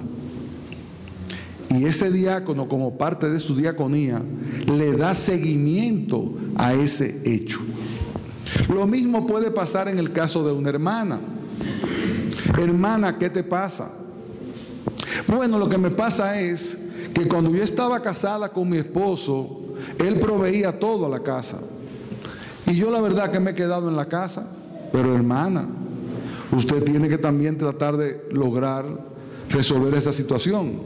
Y 1.75 1.85
ese 1.85 2.11
diácono, 2.11 2.67
como 2.67 2.97
parte 2.97 3.29
de 3.29 3.39
su 3.39 3.55
diaconía, 3.55 4.21
le 4.67 4.93
da 4.93 5.13
seguimiento 5.13 6.33
a 6.55 6.73
ese 6.73 7.21
hecho. 7.25 7.59
Lo 8.73 8.87
mismo 8.87 9.27
puede 9.27 9.51
pasar 9.51 9.87
en 9.87 9.99
el 9.99 10.11
caso 10.11 10.43
de 10.43 10.51
una 10.51 10.69
hermana. 10.69 11.19
Hermana, 12.57 13.17
¿qué 13.17 13.29
te 13.29 13.43
pasa? 13.43 13.91
Bueno, 15.27 15.59
lo 15.59 15.69
que 15.69 15.77
me 15.77 15.91
pasa 15.91 16.39
es 16.39 16.77
que 17.13 17.27
cuando 17.27 17.51
yo 17.51 17.63
estaba 17.63 18.01
casada 18.01 18.49
con 18.49 18.69
mi 18.69 18.77
esposo, 18.77 19.61
él 19.99 20.19
proveía 20.19 20.79
todo 20.79 21.05
a 21.05 21.09
la 21.09 21.19
casa. 21.19 21.59
Y 22.65 22.75
yo 22.75 22.89
la 22.89 23.01
verdad 23.01 23.31
que 23.31 23.39
me 23.39 23.51
he 23.51 23.55
quedado 23.55 23.89
en 23.89 23.95
la 23.95 24.05
casa. 24.05 24.47
Pero 24.91 25.13
hermana, 25.13 25.67
usted 26.51 26.83
tiene 26.83 27.09
que 27.09 27.17
también 27.17 27.57
tratar 27.57 27.97
de 27.97 28.23
lograr 28.31 28.85
resolver 29.49 29.93
esa 29.95 30.13
situación. 30.13 30.79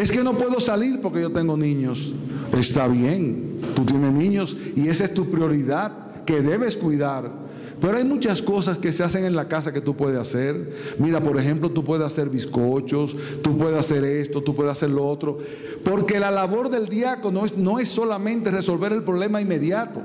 Es 0.00 0.12
que 0.12 0.22
no 0.22 0.34
puedo 0.34 0.60
salir 0.60 1.00
porque 1.00 1.20
yo 1.20 1.32
tengo 1.32 1.56
niños. 1.56 2.12
Está 2.56 2.86
bien, 2.88 3.58
tú 3.74 3.84
tienes 3.84 4.12
niños 4.12 4.56
y 4.76 4.88
esa 4.88 5.04
es 5.04 5.14
tu 5.14 5.30
prioridad 5.30 6.24
que 6.24 6.40
debes 6.40 6.76
cuidar. 6.76 7.48
Pero 7.80 7.96
hay 7.96 8.04
muchas 8.04 8.42
cosas 8.42 8.78
que 8.78 8.92
se 8.92 9.04
hacen 9.04 9.24
en 9.24 9.36
la 9.36 9.48
casa 9.48 9.72
que 9.72 9.80
tú 9.80 9.96
puedes 9.96 10.18
hacer. 10.18 10.74
Mira, 10.98 11.22
por 11.22 11.38
ejemplo, 11.38 11.70
tú 11.70 11.84
puedes 11.84 12.06
hacer 12.06 12.28
bizcochos, 12.28 13.16
tú 13.42 13.56
puedes 13.56 13.78
hacer 13.78 14.04
esto, 14.04 14.42
tú 14.42 14.54
puedes 14.54 14.72
hacer 14.72 14.90
lo 14.90 15.06
otro. 15.06 15.38
Porque 15.84 16.18
la 16.18 16.30
labor 16.30 16.70
del 16.70 16.88
diácono 16.88 17.44
es, 17.44 17.56
no 17.56 17.78
es 17.78 17.88
solamente 17.88 18.50
resolver 18.50 18.92
el 18.92 19.04
problema 19.04 19.40
inmediato, 19.40 20.02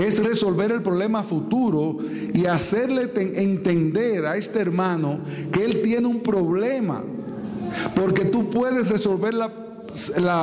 es 0.00 0.22
resolver 0.24 0.72
el 0.72 0.82
problema 0.82 1.22
futuro 1.22 1.98
y 2.34 2.46
hacerle 2.46 3.10
entender 3.14 4.26
a 4.26 4.36
este 4.36 4.58
hermano 4.58 5.20
que 5.52 5.64
él 5.64 5.82
tiene 5.82 6.08
un 6.08 6.20
problema. 6.20 7.02
Porque 7.94 8.24
tú 8.24 8.50
puedes 8.50 8.88
resolver 8.88 9.34
la, 9.34 9.50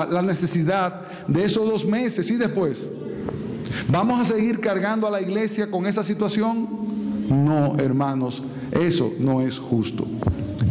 la 0.10 0.22
necesidad 0.22 1.02
de 1.28 1.46
esos 1.46 1.70
dos 1.70 1.86
meses 1.86 2.30
y 2.32 2.36
después. 2.36 2.90
¿Vamos 3.88 4.20
a 4.20 4.26
seguir 4.26 4.60
cargando 4.60 5.08
a 5.08 5.12
la 5.12 5.22
iglesia 5.22 5.70
con 5.70 5.86
esa 5.86 6.04
situación? 6.04 6.68
No, 7.30 7.76
hermanos, 7.78 8.42
eso 8.72 9.14
no 9.20 9.42
es 9.42 9.60
justo. 9.60 10.06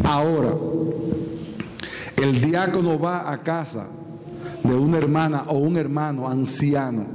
Ahora, 0.04 0.54
el 2.16 2.40
diácono 2.40 2.98
va 2.98 3.30
a 3.30 3.38
casa 3.42 3.86
de 4.64 4.74
una 4.74 4.98
hermana 4.98 5.44
o 5.46 5.58
un 5.58 5.76
hermano 5.76 6.28
anciano 6.28 7.06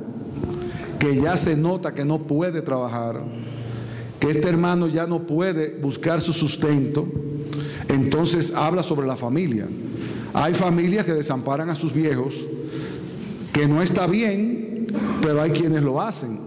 que 1.00 1.20
ya 1.20 1.36
se 1.36 1.58
nota 1.58 1.94
que 1.94 2.06
no 2.06 2.20
puede 2.20 2.62
trabajar, 2.62 3.22
que 4.20 4.30
este 4.30 4.48
hermano 4.48 4.88
ya 4.88 5.06
no 5.06 5.24
puede 5.24 5.78
buscar 5.82 6.22
su 6.22 6.32
sustento, 6.32 7.06
entonces 7.94 8.54
habla 8.56 8.84
sobre 8.84 9.08
la 9.08 9.16
familia. 9.16 9.68
Hay 10.34 10.54
familias 10.54 11.06
que 11.06 11.14
desamparan 11.14 11.70
a 11.70 11.76
sus 11.76 11.94
viejos, 11.94 12.34
que 13.52 13.68
no 13.68 13.82
está 13.82 14.08
bien, 14.08 14.88
pero 15.22 15.42
hay 15.42 15.52
quienes 15.52 15.84
lo 15.84 16.02
hacen. 16.02 16.40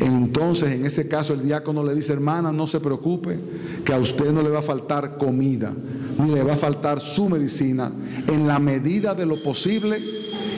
Entonces, 0.00 0.72
en 0.72 0.86
ese 0.86 1.08
caso, 1.08 1.32
el 1.34 1.42
diácono 1.42 1.82
le 1.82 1.94
dice, 1.94 2.12
hermana, 2.12 2.52
no 2.52 2.66
se 2.66 2.80
preocupe, 2.80 3.38
que 3.84 3.92
a 3.92 3.98
usted 3.98 4.32
no 4.32 4.42
le 4.42 4.50
va 4.50 4.60
a 4.60 4.62
faltar 4.62 5.18
comida, 5.18 5.72
ni 6.18 6.32
le 6.32 6.42
va 6.42 6.54
a 6.54 6.56
faltar 6.56 7.00
su 7.00 7.28
medicina, 7.28 7.90
en 8.28 8.46
la 8.46 8.58
medida 8.58 9.14
de 9.14 9.26
lo 9.26 9.42
posible 9.42 10.00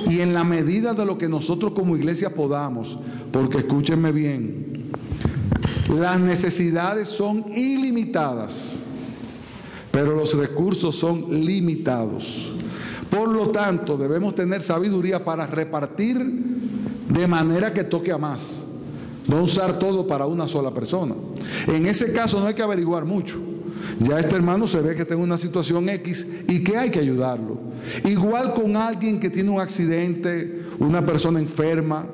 y 0.09 0.21
en 0.21 0.35
la 0.35 0.45
medida 0.45 0.93
de 0.93 1.05
lo 1.05 1.17
que 1.17 1.29
nosotros 1.29 1.73
como 1.73 1.97
iglesia 1.97 2.35
podamos, 2.35 2.99
porque 3.33 3.59
escúchenme 3.59 4.13
bien, 4.13 4.91
las 5.95 6.21
necesidades 6.21 7.09
son 7.09 7.45
ilimitadas, 7.55 8.77
pero 9.91 10.15
los 10.15 10.35
recursos 10.35 10.97
son 10.97 11.45
limitados. 11.45 12.53
Por 13.11 13.29
lo 13.29 13.51
tanto, 13.51 13.97
debemos 13.97 14.35
tener 14.35 14.63
sabiduría 14.63 15.25
para 15.25 15.47
repartir 15.47 16.19
de 17.09 17.27
manera 17.27 17.73
que 17.73 17.85
toque 17.85 18.13
a 18.13 18.19
más. 18.19 18.63
No 19.27 19.43
usar 19.43 19.79
todo 19.79 20.07
para 20.07 20.27
una 20.27 20.49
sola 20.49 20.73
persona. 20.73 21.15
En 21.67 21.87
ese 21.87 22.13
caso 22.13 22.41
no 22.41 22.47
hay 22.47 22.55
que 22.55 22.63
averiguar 22.63 23.05
mucho. 23.05 23.39
Ya 24.01 24.19
este 24.19 24.37
hermano 24.37 24.67
se 24.67 24.81
ve 24.81 24.95
que 24.95 25.03
está 25.03 25.15
en 25.15 25.21
una 25.21 25.37
situación 25.37 25.89
X 25.89 26.27
y 26.49 26.63
que 26.63 26.77
hay 26.77 26.91
que 26.91 27.01
ayudarlo. 27.01 27.59
Igual 28.05 28.55
con 28.55 28.77
alguien 28.77 29.19
que 29.19 29.31
tiene 29.31 29.51
un 29.51 29.61
accidente, 29.61 30.63
una 30.79 31.05
persona 31.05 31.41
enferma, 31.41 32.07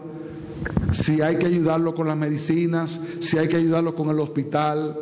si 0.93 1.21
hay 1.21 1.37
que 1.37 1.47
ayudarlo 1.47 1.95
con 1.95 2.07
las 2.07 2.17
medicinas, 2.17 3.01
si 3.21 3.39
hay 3.39 3.49
que 3.49 3.57
ayudarlo 3.57 3.95
con 3.95 4.09
el 4.09 4.19
hospital, 4.19 4.97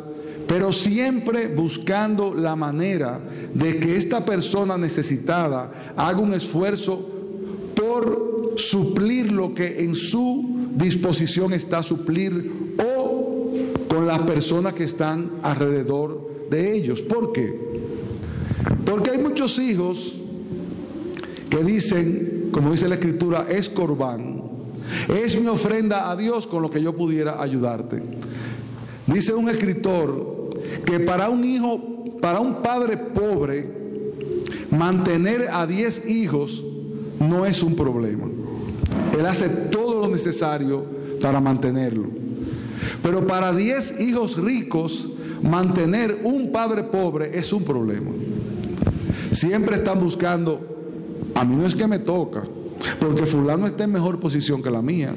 pero 0.47 0.71
siempre 0.71 1.47
buscando 1.47 2.33
la 2.33 2.55
manera 2.55 3.19
de 3.53 3.79
que 3.79 3.95
esta 3.95 4.23
persona 4.23 4.77
necesitada 4.77 5.93
haga 5.95 6.19
un 6.19 6.33
esfuerzo 6.33 7.09
por 7.75 8.53
suplir 8.57 9.31
lo 9.31 9.53
que 9.53 9.83
en 9.83 9.95
su 9.95 10.69
disposición 10.75 11.53
está 11.53 11.81
suplir 11.83 12.75
o 12.77 13.51
con 13.87 14.07
las 14.07 14.21
personas 14.21 14.73
que 14.73 14.83
están 14.83 15.31
alrededor 15.41 16.47
de 16.49 16.73
ellos. 16.75 17.01
¿Por 17.01 17.31
qué? 17.31 17.59
Porque 18.85 19.11
hay 19.11 19.17
muchos 19.17 19.57
hijos 19.59 20.21
que 21.49 21.63
dicen, 21.63 22.49
como 22.51 22.71
dice 22.71 22.87
la 22.87 22.95
escritura, 22.95 23.47
es 23.49 23.69
corbán, 23.69 24.43
es 25.07 25.39
mi 25.39 25.47
ofrenda 25.47 26.09
a 26.11 26.15
Dios 26.15 26.45
con 26.45 26.61
lo 26.61 26.69
que 26.69 26.81
yo 26.81 26.95
pudiera 26.95 27.41
ayudarte. 27.41 28.01
Dice 29.07 29.33
un 29.33 29.49
escritor 29.49 30.34
que 30.83 30.99
para 30.99 31.29
un 31.29 31.43
hijo, 31.43 31.79
para 32.21 32.39
un 32.39 32.61
padre 32.61 32.97
pobre, 32.97 33.69
mantener 34.71 35.47
a 35.51 35.65
10 35.65 36.09
hijos 36.09 36.63
no 37.19 37.45
es 37.45 37.63
un 37.63 37.75
problema. 37.75 38.27
Él 39.17 39.25
hace 39.25 39.47
todo 39.47 40.01
lo 40.01 40.07
necesario 40.07 40.85
para 41.21 41.39
mantenerlo. 41.39 42.07
Pero 43.01 43.25
para 43.25 43.53
10 43.53 43.99
hijos 44.01 44.37
ricos, 44.37 45.09
mantener 45.41 46.21
un 46.23 46.51
padre 46.51 46.83
pobre 46.83 47.37
es 47.37 47.53
un 47.53 47.63
problema. 47.63 48.11
Siempre 49.31 49.77
están 49.77 49.99
buscando, 49.99 50.59
a 51.35 51.43
mí 51.43 51.55
no 51.55 51.65
es 51.65 51.75
que 51.75 51.87
me 51.87 51.99
toca, 51.99 52.43
porque 52.99 53.25
fulano 53.25 53.67
está 53.67 53.83
en 53.83 53.91
mejor 53.91 54.19
posición 54.19 54.61
que 54.61 54.71
la 54.71 54.81
mía. 54.81 55.13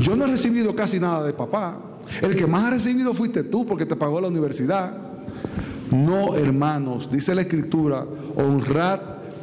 Yo 0.00 0.16
no 0.16 0.24
he 0.24 0.28
recibido 0.28 0.74
casi 0.74 0.98
nada 0.98 1.24
de 1.24 1.32
papá. 1.32 1.89
El 2.22 2.34
que 2.36 2.46
más 2.46 2.64
ha 2.64 2.70
recibido 2.70 3.14
fuiste 3.14 3.44
tú 3.44 3.64
porque 3.66 3.86
te 3.86 3.96
pagó 3.96 4.20
la 4.20 4.28
universidad. 4.28 4.94
No, 5.90 6.36
hermanos, 6.36 7.10
dice 7.10 7.34
la 7.34 7.42
escritura, 7.42 8.06
honrad 8.36 9.00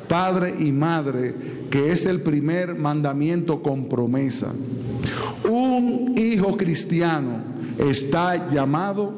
padre 0.08 0.56
y 0.60 0.72
madre, 0.72 1.36
que 1.70 1.92
es 1.92 2.06
el 2.06 2.22
primer 2.22 2.76
mandamiento 2.76 3.62
con 3.62 3.86
promesa. 3.90 4.54
Un 5.50 6.16
hijo 6.18 6.58
cristiano 6.58 7.40
está 7.78 8.50
llamado 8.50 9.14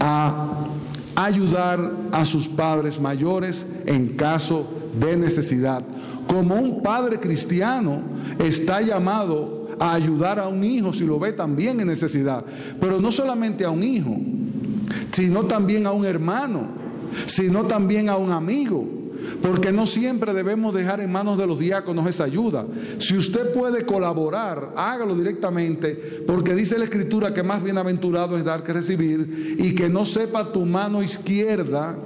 a 0.00 0.66
ayudar 1.14 1.92
a 2.12 2.24
sus 2.24 2.48
padres 2.48 3.00
mayores 3.00 3.66
en 3.86 4.16
caso 4.16 4.66
de 4.98 5.16
necesidad. 5.16 5.84
Como 6.26 6.54
un 6.54 6.82
padre 6.82 7.18
cristiano 7.18 8.00
está 8.38 8.80
llamado 8.80 9.61
a 9.78 9.94
ayudar 9.94 10.38
a 10.38 10.48
un 10.48 10.64
hijo 10.64 10.92
si 10.92 11.04
lo 11.04 11.18
ve 11.18 11.32
también 11.32 11.80
en 11.80 11.88
necesidad, 11.88 12.44
pero 12.80 13.00
no 13.00 13.12
solamente 13.12 13.64
a 13.64 13.70
un 13.70 13.82
hijo, 13.82 14.16
sino 15.10 15.44
también 15.44 15.86
a 15.86 15.92
un 15.92 16.04
hermano, 16.04 16.68
sino 17.26 17.64
también 17.64 18.08
a 18.08 18.16
un 18.16 18.32
amigo 18.32 19.02
porque 19.40 19.72
no 19.72 19.86
siempre 19.86 20.32
debemos 20.32 20.74
dejar 20.74 21.00
en 21.00 21.10
manos 21.10 21.38
de 21.38 21.46
los 21.46 21.58
diáconos 21.58 22.06
esa 22.06 22.24
ayuda. 22.24 22.66
Si 22.98 23.16
usted 23.16 23.52
puede 23.52 23.84
colaborar, 23.84 24.72
hágalo 24.76 25.14
directamente, 25.14 26.24
porque 26.26 26.54
dice 26.54 26.78
la 26.78 26.84
Escritura 26.84 27.34
que 27.34 27.42
más 27.42 27.62
bienaventurado 27.62 28.36
es 28.36 28.44
dar 28.44 28.62
que 28.62 28.72
recibir 28.72 29.56
y 29.58 29.74
que 29.74 29.88
no 29.88 30.06
sepa 30.06 30.52
tu 30.52 30.64
mano 30.64 31.02
izquierda 31.02 31.96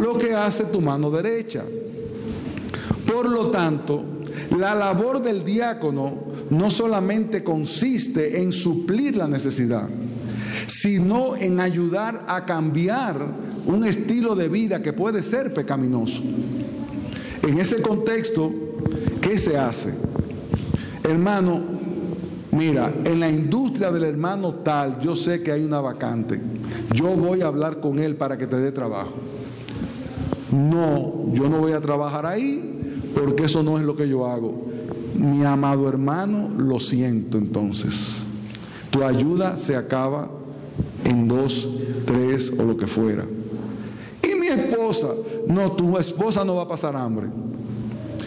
lo 0.00 0.18
que 0.18 0.34
hace 0.34 0.64
tu 0.64 0.80
mano 0.80 1.10
derecha. 1.10 1.64
Por 3.06 3.28
lo 3.28 3.50
tanto, 3.50 4.04
la 4.56 4.74
labor 4.74 5.22
del 5.22 5.44
diácono 5.44 6.14
no 6.50 6.70
solamente 6.70 7.42
consiste 7.42 8.42
en 8.42 8.52
suplir 8.52 9.16
la 9.16 9.26
necesidad, 9.26 9.88
sino 10.66 11.36
en 11.36 11.60
ayudar 11.60 12.24
a 12.28 12.44
cambiar 12.44 13.16
un 13.66 13.84
estilo 13.86 14.34
de 14.34 14.48
vida 14.48 14.82
que 14.82 14.92
puede 14.92 15.22
ser 15.22 15.54
pecaminoso. 15.54 16.22
En 17.46 17.58
ese 17.58 17.80
contexto, 17.82 18.52
¿qué 19.20 19.38
se 19.38 19.56
hace? 19.56 19.94
Hermano, 21.02 21.60
mira, 22.52 22.92
en 23.04 23.20
la 23.20 23.28
industria 23.28 23.90
del 23.90 24.04
hermano 24.04 24.56
tal, 24.56 25.00
yo 25.00 25.16
sé 25.16 25.42
que 25.42 25.52
hay 25.52 25.64
una 25.64 25.80
vacante. 25.80 26.40
Yo 26.92 27.16
voy 27.16 27.40
a 27.40 27.46
hablar 27.46 27.80
con 27.80 27.98
él 27.98 28.16
para 28.16 28.36
que 28.36 28.46
te 28.46 28.56
dé 28.56 28.70
trabajo. 28.70 29.12
No, 30.52 31.32
yo 31.32 31.48
no 31.48 31.58
voy 31.58 31.72
a 31.72 31.80
trabajar 31.80 32.26
ahí 32.26 32.71
porque 33.14 33.44
eso 33.44 33.62
no 33.62 33.78
es 33.78 33.84
lo 33.84 33.96
que 33.96 34.08
yo 34.08 34.26
hago. 34.26 34.54
Mi 35.14 35.44
amado 35.44 35.88
hermano, 35.88 36.50
lo 36.56 36.80
siento 36.80 37.38
entonces. 37.38 38.24
Tu 38.90 39.02
ayuda 39.02 39.56
se 39.56 39.76
acaba 39.76 40.28
en 41.04 41.28
dos, 41.28 41.68
tres 42.06 42.52
o 42.58 42.64
lo 42.64 42.76
que 42.76 42.86
fuera 42.86 43.24
esposa. 44.52 45.08
No, 45.46 45.72
tu 45.72 45.98
esposa 45.98 46.44
no 46.44 46.56
va 46.56 46.62
a 46.62 46.68
pasar 46.68 46.96
hambre. 46.96 47.28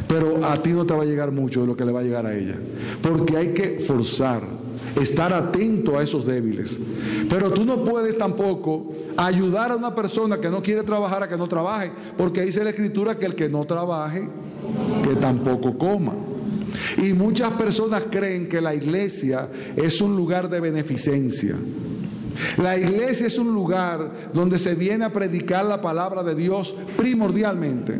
Pero 0.08 0.45
a 0.45 0.62
ti 0.62 0.71
no 0.71 0.86
te 0.86 0.93
va 0.93 1.04
a 1.04 1.06
llegar 1.06 1.32
mucho 1.32 1.62
de 1.62 1.67
lo 1.67 1.76
que 1.76 1.86
le 1.86 1.91
va 1.91 2.02
a 2.02 2.04
llegar 2.04 2.26
a 2.26 2.36
ella. 2.36 2.58
Porque 3.02 3.38
hay 3.38 3.54
que 3.54 3.80
forzar, 3.80 4.43
estar 5.02 5.34
atento 5.34 5.98
a 5.98 6.04
esos 6.04 6.26
débiles. 6.26 6.80
Pero 7.30 7.52
tú 7.52 7.65
no 7.65 7.84
puedes 7.84 8.17
tampoco 8.17 8.93
ayudar 9.17 9.71
a 9.71 9.76
una 9.76 9.95
persona 9.95 10.39
que 10.39 10.50
no 10.50 10.62
quiere 10.62 10.84
trabajar 10.84 11.24
a 11.24 11.30
que 11.30 11.38
no 11.38 11.48
trabaje. 11.48 11.91
Porque 12.17 12.43
dice 12.43 12.63
la 12.63 12.69
escritura 12.69 13.17
que 13.17 13.26
el 13.26 13.36
que 13.36 13.50
no 13.50 13.65
trabaje, 13.65 14.30
que 15.04 15.15
tampoco 15.15 15.78
coma. 15.78 16.13
Y 16.97 17.13
muchas 17.13 17.51
personas 17.51 18.04
creen 18.10 18.47
que 18.47 18.62
la 18.62 18.75
iglesia 18.75 19.49
es 19.75 20.01
un 20.01 20.15
lugar 20.15 20.49
de 20.49 20.60
beneficencia. 20.60 21.56
La 22.58 22.78
iglesia 22.78 23.28
es 23.28 23.38
un 23.38 23.54
lugar 23.54 24.30
donde 24.34 24.60
se 24.60 24.75
viene 24.75 25.06
a 25.06 25.13
predicar 25.13 25.65
la 25.65 25.82
palabra 25.82 26.23
de 26.23 26.36
Dios 26.36 26.75
primordialmente 26.97 27.97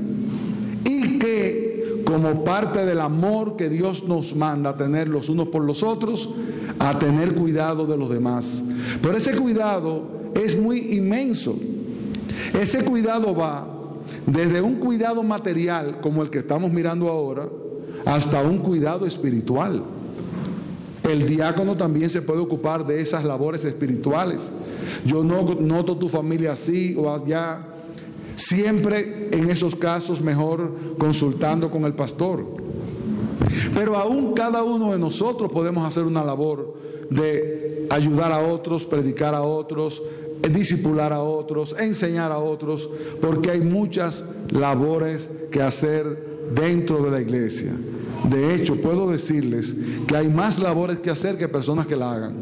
y 0.84 1.18
que 1.18 2.04
como 2.06 2.44
parte 2.44 2.86
del 2.86 3.00
amor 3.00 3.56
que 3.56 3.70
Dios 3.70 4.04
nos 4.04 4.36
manda 4.36 4.72
a 4.72 4.78
tener 4.78 5.08
los 5.08 5.30
unos 5.30 5.48
por 5.48 5.64
los 5.64 5.84
otros, 5.84 6.30
a 6.80 7.00
tener 7.00 7.34
cuidado 7.34 7.86
de 7.86 7.98
los 7.98 8.10
demás. 8.10 8.62
Pero 9.02 9.18
ese 9.18 9.36
cuidado 9.36 10.32
es 10.36 10.60
muy 10.60 10.96
inmenso. 10.96 11.58
Ese 12.60 12.84
cuidado 12.84 13.36
va 13.36 13.75
desde 14.26 14.62
un 14.62 14.76
cuidado 14.76 15.24
material 15.24 16.00
como 16.02 16.22
el 16.22 16.30
que 16.30 16.40
estamos 16.40 16.72
mirando 16.72 17.10
ahora 17.10 17.48
hasta 18.06 18.42
un 18.42 18.60
cuidado 18.60 19.06
espiritual. 19.06 19.84
El 21.04 21.28
diácono 21.28 21.78
también 21.78 22.10
se 22.10 22.22
puede 22.22 22.40
ocupar 22.40 22.86
de 22.86 23.02
esas 23.02 23.24
labores 23.24 23.64
espirituales. 23.64 24.52
Yo 25.06 25.24
no 25.24 25.44
noto 25.60 25.98
tu 25.98 26.10
familia 26.10 26.54
así 26.54 26.96
o 26.98 27.14
allá. 27.14 27.68
Siempre 28.36 29.30
en 29.32 29.50
esos 29.50 29.76
casos 29.76 30.22
mejor 30.22 30.72
consultando 30.98 31.70
con 31.70 31.86
el 31.86 31.94
pastor. 31.94 32.46
Pero 33.74 33.98
aún 33.98 34.34
cada 34.34 34.64
uno 34.64 34.92
de 34.92 35.00
nosotros 35.00 35.52
podemos 35.52 35.86
hacer 35.86 36.04
una 36.04 36.24
labor 36.24 36.76
de 37.10 37.88
ayudar 37.90 38.32
a 38.32 38.40
otros, 38.40 38.86
predicar 38.86 39.34
a 39.36 39.42
otros, 39.42 40.02
discipular 40.52 41.14
a 41.14 41.22
otros, 41.22 41.76
enseñar 41.80 42.32
a 42.32 42.40
otros, 42.40 42.90
porque 43.22 43.52
hay 43.52 43.62
muchas 43.62 44.24
labores 44.50 45.30
que 45.52 45.62
hacer 45.62 46.36
dentro 46.54 47.04
de 47.04 47.12
la 47.12 47.22
iglesia. 47.22 47.74
De 48.30 48.56
hecho, 48.56 48.80
puedo 48.82 49.10
decirles 49.10 49.76
que 50.08 50.16
hay 50.16 50.30
más 50.30 50.60
labores 50.60 51.00
que 51.00 51.10
hacer 51.10 51.38
que 51.38 51.48
personas 51.48 51.88
que 51.88 51.96
la 51.96 52.14
hagan, 52.14 52.34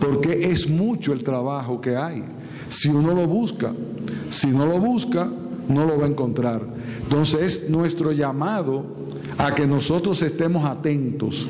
porque 0.00 0.50
es 0.50 0.68
mucho 0.68 1.12
el 1.12 1.22
trabajo 1.22 1.80
que 1.80 1.96
hay. 1.96 2.24
Si 2.68 2.88
uno 2.88 3.14
lo 3.14 3.26
busca, 3.26 3.72
si 4.30 4.48
no 4.48 4.66
lo 4.66 4.78
busca, 4.78 5.30
no 5.68 5.86
lo 5.86 5.98
va 5.98 6.06
a 6.06 6.08
encontrar. 6.08 6.62
Entonces 7.02 7.40
es 7.40 7.70
nuestro 7.70 8.12
llamado 8.12 8.84
a 9.36 9.54
que 9.54 9.66
nosotros 9.66 10.22
estemos 10.22 10.64
atentos 10.64 11.46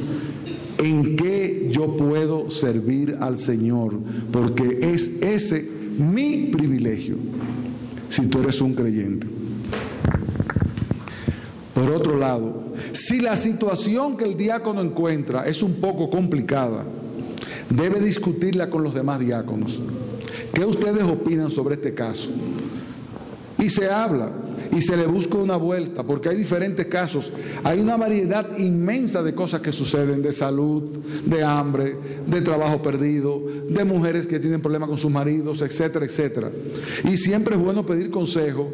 en 0.78 1.16
qué 1.16 1.68
yo 1.70 1.96
puedo 1.96 2.50
servir 2.50 3.18
al 3.20 3.38
Señor, 3.38 3.94
porque 4.30 4.78
es 4.82 5.08
ese 5.20 5.68
mi 5.98 6.46
privilegio, 6.46 7.16
si 8.08 8.26
tú 8.26 8.40
eres 8.40 8.60
un 8.60 8.74
creyente. 8.74 9.26
Por 11.74 11.90
otro 11.90 12.18
lado, 12.18 12.74
si 12.92 13.20
la 13.20 13.36
situación 13.36 14.16
que 14.16 14.24
el 14.24 14.36
diácono 14.36 14.80
encuentra 14.80 15.46
es 15.46 15.62
un 15.62 15.74
poco 15.74 16.10
complicada, 16.10 16.84
debe 17.70 18.00
discutirla 18.00 18.70
con 18.70 18.82
los 18.82 18.94
demás 18.94 19.20
diáconos. 19.20 19.80
¿Qué 20.52 20.64
ustedes 20.64 21.02
opinan 21.04 21.50
sobre 21.50 21.74
este 21.74 21.94
caso? 21.94 22.30
Y 23.58 23.70
se 23.70 23.90
habla 23.90 24.32
y 24.76 24.82
se 24.82 24.96
le 24.96 25.06
busca 25.06 25.38
una 25.38 25.56
vuelta, 25.56 26.02
porque 26.02 26.28
hay 26.28 26.36
diferentes 26.36 26.86
casos. 26.86 27.32
Hay 27.64 27.80
una 27.80 27.96
variedad 27.96 28.56
inmensa 28.58 29.22
de 29.22 29.34
cosas 29.34 29.60
que 29.60 29.72
suceden, 29.72 30.22
de 30.22 30.32
salud, 30.32 30.82
de 31.24 31.42
hambre, 31.42 31.96
de 32.26 32.40
trabajo 32.40 32.82
perdido, 32.82 33.42
de 33.68 33.84
mujeres 33.84 34.26
que 34.26 34.38
tienen 34.38 34.60
problemas 34.60 34.88
con 34.88 34.98
sus 34.98 35.10
maridos, 35.10 35.62
etcétera, 35.62 36.04
etcétera. 36.04 36.50
Y 37.04 37.16
siempre 37.16 37.54
es 37.54 37.60
bueno 37.60 37.84
pedir 37.84 38.10
consejo 38.10 38.70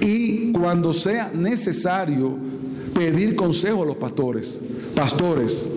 y 0.00 0.52
cuando 0.52 0.92
sea 0.92 1.30
necesario 1.34 2.36
pedir 2.94 3.36
consejo 3.36 3.82
a 3.82 3.86
los 3.86 3.96
pastores. 3.96 4.60
Pastores, 4.94 5.68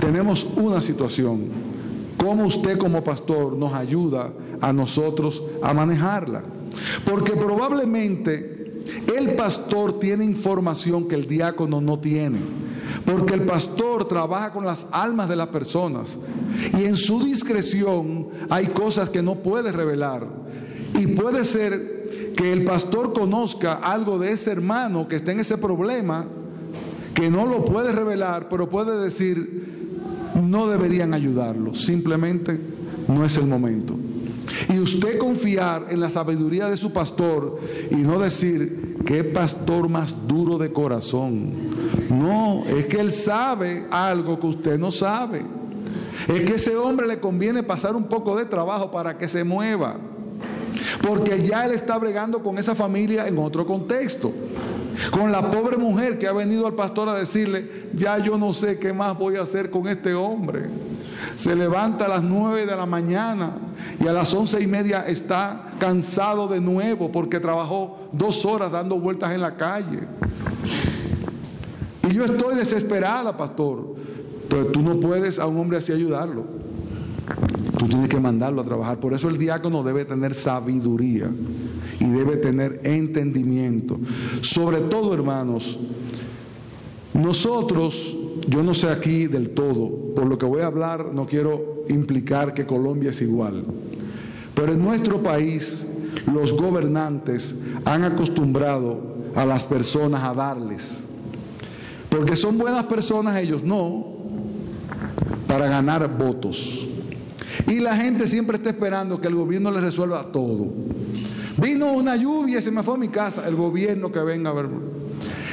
tenemos 0.00 0.46
una 0.56 0.82
situación. 0.82 1.70
¿Cómo 2.16 2.44
usted 2.44 2.76
como 2.76 3.02
pastor 3.02 3.56
nos 3.56 3.72
ayuda 3.72 4.32
a 4.60 4.72
nosotros 4.72 5.42
a 5.62 5.72
manejarla? 5.72 6.42
Porque 7.04 7.32
probablemente 7.32 8.59
el 9.16 9.34
pastor 9.34 9.98
tiene 9.98 10.24
información 10.24 11.08
que 11.08 11.14
el 11.14 11.26
diácono 11.26 11.80
no 11.80 11.98
tiene. 11.98 12.38
Porque 13.04 13.34
el 13.34 13.42
pastor 13.42 14.06
trabaja 14.06 14.52
con 14.52 14.64
las 14.64 14.86
almas 14.90 15.28
de 15.28 15.36
las 15.36 15.48
personas. 15.48 16.18
Y 16.78 16.84
en 16.84 16.96
su 16.96 17.22
discreción 17.24 18.28
hay 18.48 18.66
cosas 18.68 19.10
que 19.10 19.22
no 19.22 19.36
puede 19.36 19.72
revelar. 19.72 20.26
Y 20.98 21.06
puede 21.08 21.44
ser 21.44 22.32
que 22.36 22.52
el 22.52 22.64
pastor 22.64 23.12
conozca 23.12 23.74
algo 23.74 24.18
de 24.18 24.32
ese 24.32 24.50
hermano 24.50 25.08
que 25.08 25.16
está 25.16 25.32
en 25.32 25.40
ese 25.40 25.56
problema, 25.56 26.26
que 27.14 27.30
no 27.30 27.46
lo 27.46 27.64
puede 27.64 27.92
revelar, 27.92 28.48
pero 28.48 28.68
puede 28.68 28.98
decir, 29.02 29.88
no 30.42 30.66
deberían 30.68 31.14
ayudarlo. 31.14 31.74
Simplemente 31.74 32.58
no 33.08 33.24
es 33.24 33.36
el 33.36 33.46
momento. 33.46 33.94
Y 34.68 34.78
usted 34.78 35.18
confiar 35.18 35.86
en 35.90 36.00
la 36.00 36.10
sabiduría 36.10 36.68
de 36.68 36.76
su 36.76 36.92
pastor 36.92 37.60
y 37.90 37.96
no 37.96 38.18
decir, 38.18 38.96
qué 39.04 39.24
pastor 39.24 39.88
más 39.88 40.26
duro 40.26 40.58
de 40.58 40.72
corazón. 40.72 41.52
No, 42.10 42.64
es 42.66 42.86
que 42.86 43.00
él 43.00 43.12
sabe 43.12 43.86
algo 43.90 44.38
que 44.38 44.46
usted 44.46 44.78
no 44.78 44.90
sabe. 44.90 45.44
Es 46.28 46.42
que 46.42 46.54
ese 46.56 46.76
hombre 46.76 47.06
le 47.06 47.18
conviene 47.18 47.62
pasar 47.62 47.96
un 47.96 48.04
poco 48.04 48.36
de 48.36 48.44
trabajo 48.44 48.90
para 48.90 49.16
que 49.16 49.28
se 49.28 49.44
mueva. 49.44 49.96
Porque 51.02 51.42
ya 51.42 51.64
él 51.64 51.72
está 51.72 51.98
bregando 51.98 52.42
con 52.42 52.58
esa 52.58 52.74
familia 52.74 53.26
en 53.26 53.38
otro 53.38 53.66
contexto. 53.66 54.32
Con 55.10 55.32
la 55.32 55.50
pobre 55.50 55.76
mujer 55.76 56.18
que 56.18 56.26
ha 56.26 56.32
venido 56.32 56.66
al 56.66 56.74
pastor 56.74 57.08
a 57.08 57.14
decirle, 57.14 57.88
ya 57.94 58.18
yo 58.18 58.36
no 58.36 58.52
sé 58.52 58.78
qué 58.78 58.92
más 58.92 59.16
voy 59.16 59.36
a 59.36 59.42
hacer 59.42 59.70
con 59.70 59.88
este 59.88 60.14
hombre. 60.14 60.68
Se 61.36 61.54
levanta 61.56 62.06
a 62.06 62.08
las 62.08 62.22
nueve 62.22 62.66
de 62.66 62.76
la 62.76 62.86
mañana 62.86 63.52
y 63.98 64.06
a 64.06 64.12
las 64.12 64.32
once 64.34 64.60
y 64.60 64.66
media 64.66 65.06
está 65.06 65.72
cansado 65.78 66.48
de 66.48 66.60
nuevo 66.60 67.10
porque 67.10 67.40
trabajó 67.40 68.08
dos 68.12 68.44
horas 68.44 68.72
dando 68.72 68.98
vueltas 68.98 69.32
en 69.32 69.40
la 69.40 69.56
calle. 69.56 70.00
Y 72.08 72.14
yo 72.14 72.24
estoy 72.24 72.56
desesperada, 72.56 73.36
pastor. 73.36 73.96
Pero 74.48 74.66
tú 74.66 74.82
no 74.82 74.98
puedes 74.98 75.38
a 75.38 75.46
un 75.46 75.58
hombre 75.58 75.78
así 75.78 75.92
ayudarlo. 75.92 76.44
Tú 77.78 77.86
tienes 77.86 78.08
que 78.08 78.18
mandarlo 78.18 78.60
a 78.60 78.64
trabajar. 78.64 78.98
Por 78.98 79.14
eso 79.14 79.28
el 79.28 79.38
diácono 79.38 79.82
debe 79.82 80.04
tener 80.04 80.34
sabiduría 80.34 81.30
y 82.00 82.04
debe 82.04 82.36
tener 82.36 82.80
entendimiento. 82.82 83.98
Sobre 84.42 84.80
todo, 84.80 85.14
hermanos, 85.14 85.78
nosotros, 87.14 88.16
yo 88.48 88.62
no 88.62 88.74
sé 88.74 88.88
aquí 88.88 89.26
del 89.26 89.50
todo, 89.50 90.14
por 90.14 90.26
lo 90.26 90.38
que 90.38 90.46
voy 90.46 90.62
a 90.62 90.66
hablar 90.66 91.12
no 91.12 91.26
quiero 91.26 91.84
implicar 91.88 92.54
que 92.54 92.66
Colombia 92.66 93.10
es 93.10 93.20
igual, 93.22 93.64
pero 94.54 94.72
en 94.72 94.82
nuestro 94.82 95.22
país 95.22 95.86
los 96.32 96.52
gobernantes 96.52 97.54
han 97.84 98.04
acostumbrado 98.04 99.00
a 99.34 99.44
las 99.44 99.64
personas 99.64 100.22
a 100.24 100.32
darles, 100.32 101.04
porque 102.08 102.36
son 102.36 102.58
buenas 102.58 102.84
personas 102.84 103.36
ellos, 103.40 103.62
no, 103.62 104.06
para 105.46 105.66
ganar 105.66 106.16
votos. 106.16 106.86
Y 107.66 107.80
la 107.80 107.96
gente 107.96 108.26
siempre 108.26 108.56
está 108.56 108.70
esperando 108.70 109.20
que 109.20 109.28
el 109.28 109.34
gobierno 109.34 109.70
le 109.70 109.80
resuelva 109.80 110.24
todo. 110.32 110.68
Vino 111.60 111.92
una 111.92 112.16
lluvia 112.16 112.58
y 112.58 112.62
se 112.62 112.70
me 112.70 112.82
fue 112.82 112.94
a 112.94 112.96
mi 112.96 113.08
casa, 113.08 113.46
el 113.46 113.54
gobierno 113.54 114.10
que 114.10 114.20
venga 114.20 114.50
a 114.50 114.54
ver. 114.54 114.68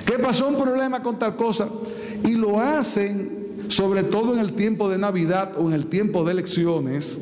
¿Qué 0.06 0.14
pasó? 0.20 0.48
Un 0.48 0.56
problema 0.56 1.04
con 1.04 1.20
tal 1.20 1.36
cosa. 1.36 1.68
Y 2.24 2.32
lo 2.32 2.60
hacen, 2.60 3.66
sobre 3.70 4.04
todo 4.04 4.34
en 4.34 4.40
el 4.40 4.54
tiempo 4.54 4.90
de 4.90 4.98
Navidad 4.98 5.54
o 5.58 5.68
en 5.68 5.74
el 5.74 5.88
tiempo 5.88 6.24
de 6.24 6.32
elecciones, 6.32 7.18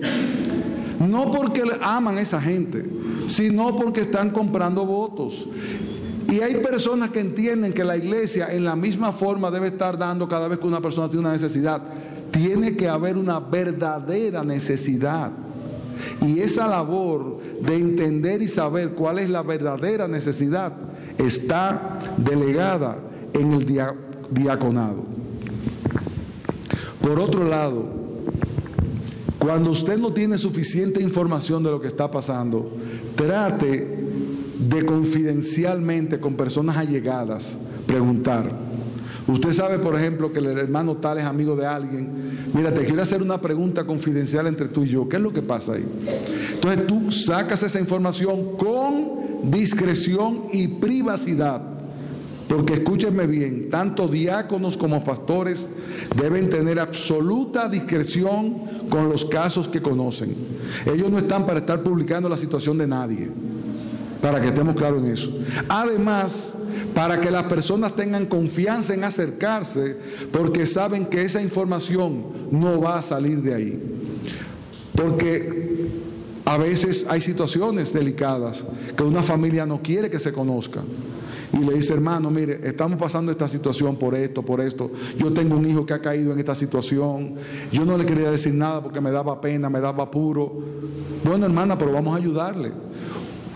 no 1.00 1.32
porque 1.32 1.64
aman 1.82 2.18
a 2.18 2.22
esa 2.22 2.42
gente, 2.42 2.86
sino 3.28 3.76
porque 3.76 4.02
están 4.02 4.32
comprando 4.32 4.86
votos. 4.86 5.46
Y 6.32 6.42
hay 6.42 6.56
personas 6.56 7.12
que 7.12 7.20
entienden 7.20 7.74
que 7.74 7.84
la 7.84 7.98
iglesia 7.98 8.48
en 8.52 8.66
la 8.66 8.76
misma 8.76 9.12
forma 9.12 9.52
debe 9.52 9.68
estar 9.68 9.98
dando 9.98 10.28
cada 10.28 10.48
vez 10.48 10.60
que 10.60 10.68
una 10.68 10.82
persona 10.82 11.08
tiene 11.08 11.22
una 11.22 11.34
necesidad. 11.34 11.82
Tiene 12.32 12.76
que 12.76 12.90
haber 12.90 13.18
una 13.18 13.40
verdadera 13.40 14.44
necesidad. 14.44 15.32
Y 16.22 16.40
esa 16.40 16.68
labor 16.68 17.40
de 17.62 17.76
entender 17.76 18.42
y 18.42 18.48
saber 18.48 18.92
cuál 18.92 19.20
es 19.20 19.30
la 19.30 19.44
verdadera 19.44 20.08
necesidad 20.08 20.74
está 21.18 22.00
delegada 22.18 22.98
en 23.34 23.54
el 23.54 23.66
diaconado. 24.32 25.04
Por 27.02 27.20
otro 27.20 27.48
lado, 27.48 27.86
cuando 29.40 29.72
usted 29.72 29.98
no 29.98 30.12
tiene 30.12 30.38
suficiente 30.38 31.02
información 31.02 31.64
de 31.64 31.72
lo 31.72 31.80
que 31.80 31.88
está 31.88 32.10
pasando, 32.10 32.72
trate 33.16 34.06
de 34.58 34.86
confidencialmente 34.86 36.20
con 36.20 36.36
personas 36.36 36.78
allegadas 36.78 37.58
preguntar. 37.86 38.52
Usted 39.28 39.54
sabe, 39.54 39.80
por 39.80 39.96
ejemplo, 39.96 40.32
que 40.32 40.40
el 40.40 40.58
hermano 40.58 40.98
tal 40.98 41.18
es 41.18 41.26
amigo 41.26 41.56
de 41.56 41.66
alguien. 41.66 42.10
Mira, 42.54 42.74
te 42.74 42.86
quiero 42.86 43.02
hacer 43.02 43.22
una 43.22 43.42
pregunta 43.42 43.84
confidencial 43.84 44.48
entre 44.48 44.68
tú 44.68 44.84
y 44.84 44.90
yo. 44.90 45.10
¿Qué 45.10 45.18
es 45.18 45.22
lo 45.22 45.34
que 45.34 45.42
pasa 45.42 45.74
ahí? 45.74 45.86
Entonces 46.54 46.86
tú 46.86 47.12
sacas 47.12 47.64
esa 47.64 47.80
información 47.80 48.56
con 48.58 49.52
discreción 49.52 50.44
y 50.54 50.68
privacidad. 50.68 51.75
Porque 52.48 52.76
escúchenme 52.76 53.26
bien, 53.26 53.70
tanto 53.70 54.08
diáconos 54.08 54.78
como 54.78 55.04
pastores 55.04 55.68
deben 56.16 56.50
tener 56.50 56.80
absoluta 56.80 57.68
discreción 57.68 58.88
con 58.90 59.10
los 59.10 59.26
casos 59.26 59.68
que 59.68 59.82
conocen. 59.82 60.36
Ellos 60.86 61.10
no 61.10 61.18
están 61.18 61.46
para 61.46 61.60
estar 61.60 61.82
publicando 61.82 62.30
la 62.30 62.38
situación 62.38 62.78
de 62.78 62.86
nadie, 62.86 63.30
para 64.22 64.40
que 64.40 64.48
estemos 64.48 64.76
claros 64.76 65.02
en 65.02 65.12
eso. 65.12 65.32
Además, 65.68 66.54
para 66.94 67.20
que 67.20 67.32
las 67.32 67.44
personas 67.44 67.96
tengan 67.96 68.28
confianza 68.28 68.94
en 68.94 69.04
acercarse, 69.04 69.98
porque 70.32 70.68
saben 70.68 71.08
que 71.08 71.24
esa 71.24 71.42
información 71.42 72.26
no 72.52 72.80
va 72.80 73.00
a 73.00 73.02
salir 73.02 73.42
de 73.42 73.54
ahí. 73.56 73.84
Porque 74.96 75.90
a 76.46 76.58
veces 76.58 77.08
hay 77.10 77.22
situaciones 77.22 77.92
delicadas 77.92 78.64
que 78.96 79.04
una 79.04 79.24
familia 79.24 79.66
no 79.66 79.82
quiere 79.82 80.12
que 80.12 80.20
se 80.20 80.32
conozca. 80.32 80.84
Y 81.56 81.64
le 81.64 81.74
dice, 81.76 81.94
hermano, 81.94 82.30
mire, 82.30 82.60
estamos 82.64 83.00
pasando 83.00 83.32
esta 83.32 83.48
situación 83.48 83.96
por 83.96 84.14
esto, 84.14 84.42
por 84.44 84.60
esto. 84.60 84.92
Yo 85.18 85.32
tengo 85.32 85.56
un 85.56 85.66
hijo 85.66 85.86
que 85.86 85.94
ha 85.94 86.02
caído 86.02 86.34
en 86.34 86.40
esta 86.40 86.54
situación. 86.54 87.36
Yo 87.72 87.86
no 87.86 87.98
le 87.98 88.06
quería 88.06 88.30
decir 88.30 88.54
nada 88.54 88.84
porque 88.84 89.00
me 89.00 89.10
daba 89.10 89.40
pena, 89.40 89.70
me 89.70 89.80
daba 89.80 90.04
apuro. 90.04 90.52
Bueno, 91.24 91.46
hermana, 91.46 91.78
pero 91.78 91.94
vamos 91.94 92.14
a 92.14 92.18
ayudarle. 92.18 92.74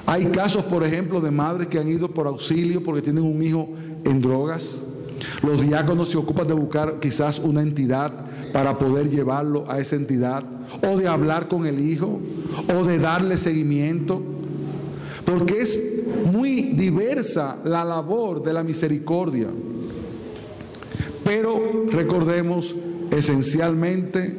Hay 0.05 0.27
casos, 0.27 0.63
por 0.63 0.85
ejemplo, 0.85 1.19
de 1.19 1.29
madres 1.29 1.67
que 1.67 1.77
han 1.77 1.89
ido 1.89 2.09
por 2.09 2.25
auxilio 2.25 2.81
porque 2.81 3.01
tienen 3.01 3.23
un 3.23 3.43
hijo 3.43 3.69
en 4.05 4.21
drogas 4.21 4.83
Los 5.43 5.61
diáconos 5.61 6.09
se 6.09 6.17
ocupan 6.17 6.47
de 6.47 6.53
buscar 6.53 6.99
quizás 6.99 7.37
una 7.39 7.61
entidad 7.61 8.13
para 8.53 8.77
poder 8.77 9.09
llevarlo 9.09 9.65
a 9.69 9.79
esa 9.79 9.97
entidad, 9.97 10.43
o 10.81 10.97
de 10.97 11.07
hablar 11.07 11.47
con 11.47 11.65
el 11.65 11.79
hijo, 11.79 12.19
o 12.73 12.83
de 12.85 12.97
darle 12.97 13.37
seguimiento, 13.37 14.21
porque 15.25 15.61
es 15.61 15.81
muy 16.31 16.73
diversa 16.73 17.57
la 17.63 17.83
labor 17.85 18.41
de 18.43 18.53
la 18.53 18.63
misericordia. 18.63 19.47
Pero 21.23 21.85
recordemos 21.91 22.75
esencialmente 23.11 24.35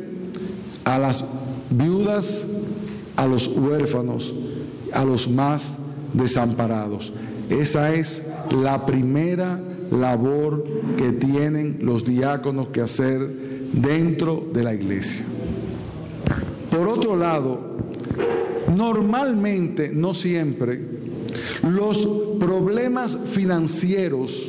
a 0.85 0.99
las 0.99 1.25
viudas, 1.71 2.47
a 3.16 3.27
los 3.27 3.47
huérfanos, 3.49 4.35
a 4.93 5.05
los 5.05 5.29
más 5.29 5.79
desamparados. 6.12 7.12
Esa 7.49 7.95
es 7.95 8.27
la 8.51 8.87
primera 8.87 9.61
labor 9.90 10.64
que 10.97 11.12
tienen 11.12 11.79
los 11.83 12.05
diáconos 12.05 12.69
que 12.69 12.81
hacer 12.81 13.29
dentro 13.73 14.49
de 14.53 14.64
la 14.64 14.75
iglesia. 14.75 15.25
Por 16.71 16.88
otro 16.88 17.16
lado, 17.16 17.77
normalmente, 18.75 19.90
no 19.92 20.14
siempre, 20.14 20.81
los 21.62 22.07
problemas 22.38 23.18
financieros 23.25 24.46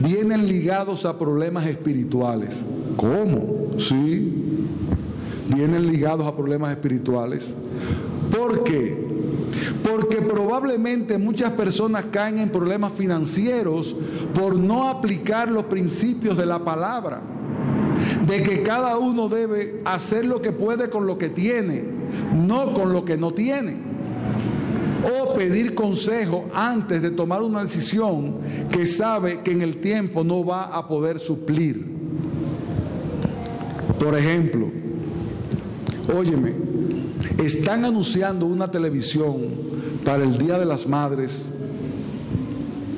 vienen 0.00 0.46
ligados 0.46 1.04
a 1.04 1.18
problemas 1.18 1.66
espirituales. 1.66 2.56
¿Cómo? 2.96 3.78
Sí, 3.78 4.32
vienen 5.54 5.86
ligados 5.86 6.26
a 6.26 6.36
problemas 6.36 6.72
espirituales. 6.72 7.54
¿Por 8.36 8.64
qué? 8.64 9.06
Porque 9.82 10.16
probablemente 10.16 11.16
muchas 11.18 11.52
personas 11.52 12.06
caen 12.10 12.38
en 12.38 12.50
problemas 12.50 12.92
financieros 12.92 13.96
por 14.34 14.56
no 14.56 14.88
aplicar 14.88 15.50
los 15.50 15.64
principios 15.64 16.36
de 16.36 16.46
la 16.46 16.64
palabra. 16.64 17.22
De 18.26 18.42
que 18.42 18.62
cada 18.62 18.98
uno 18.98 19.28
debe 19.28 19.80
hacer 19.84 20.24
lo 20.24 20.42
que 20.42 20.52
puede 20.52 20.90
con 20.90 21.06
lo 21.06 21.18
que 21.18 21.28
tiene, 21.28 21.97
no 22.34 22.74
con 22.74 22.92
lo 22.92 23.04
que 23.04 23.16
no 23.16 23.30
tiene. 23.32 23.76
O 25.04 25.34
pedir 25.34 25.74
consejo 25.74 26.48
antes 26.52 27.00
de 27.02 27.10
tomar 27.10 27.42
una 27.42 27.62
decisión 27.62 28.36
que 28.70 28.84
sabe 28.86 29.40
que 29.40 29.52
en 29.52 29.62
el 29.62 29.78
tiempo 29.78 30.24
no 30.24 30.44
va 30.44 30.64
a 30.64 30.86
poder 30.88 31.18
suplir. 31.18 31.86
Por 33.98 34.16
ejemplo, 34.16 34.68
óyeme, 36.16 36.54
están 37.42 37.84
anunciando 37.84 38.46
una 38.46 38.70
televisión 38.70 39.36
para 40.04 40.24
el 40.24 40.38
Día 40.38 40.58
de 40.58 40.64
las 40.64 40.86
Madres 40.86 41.52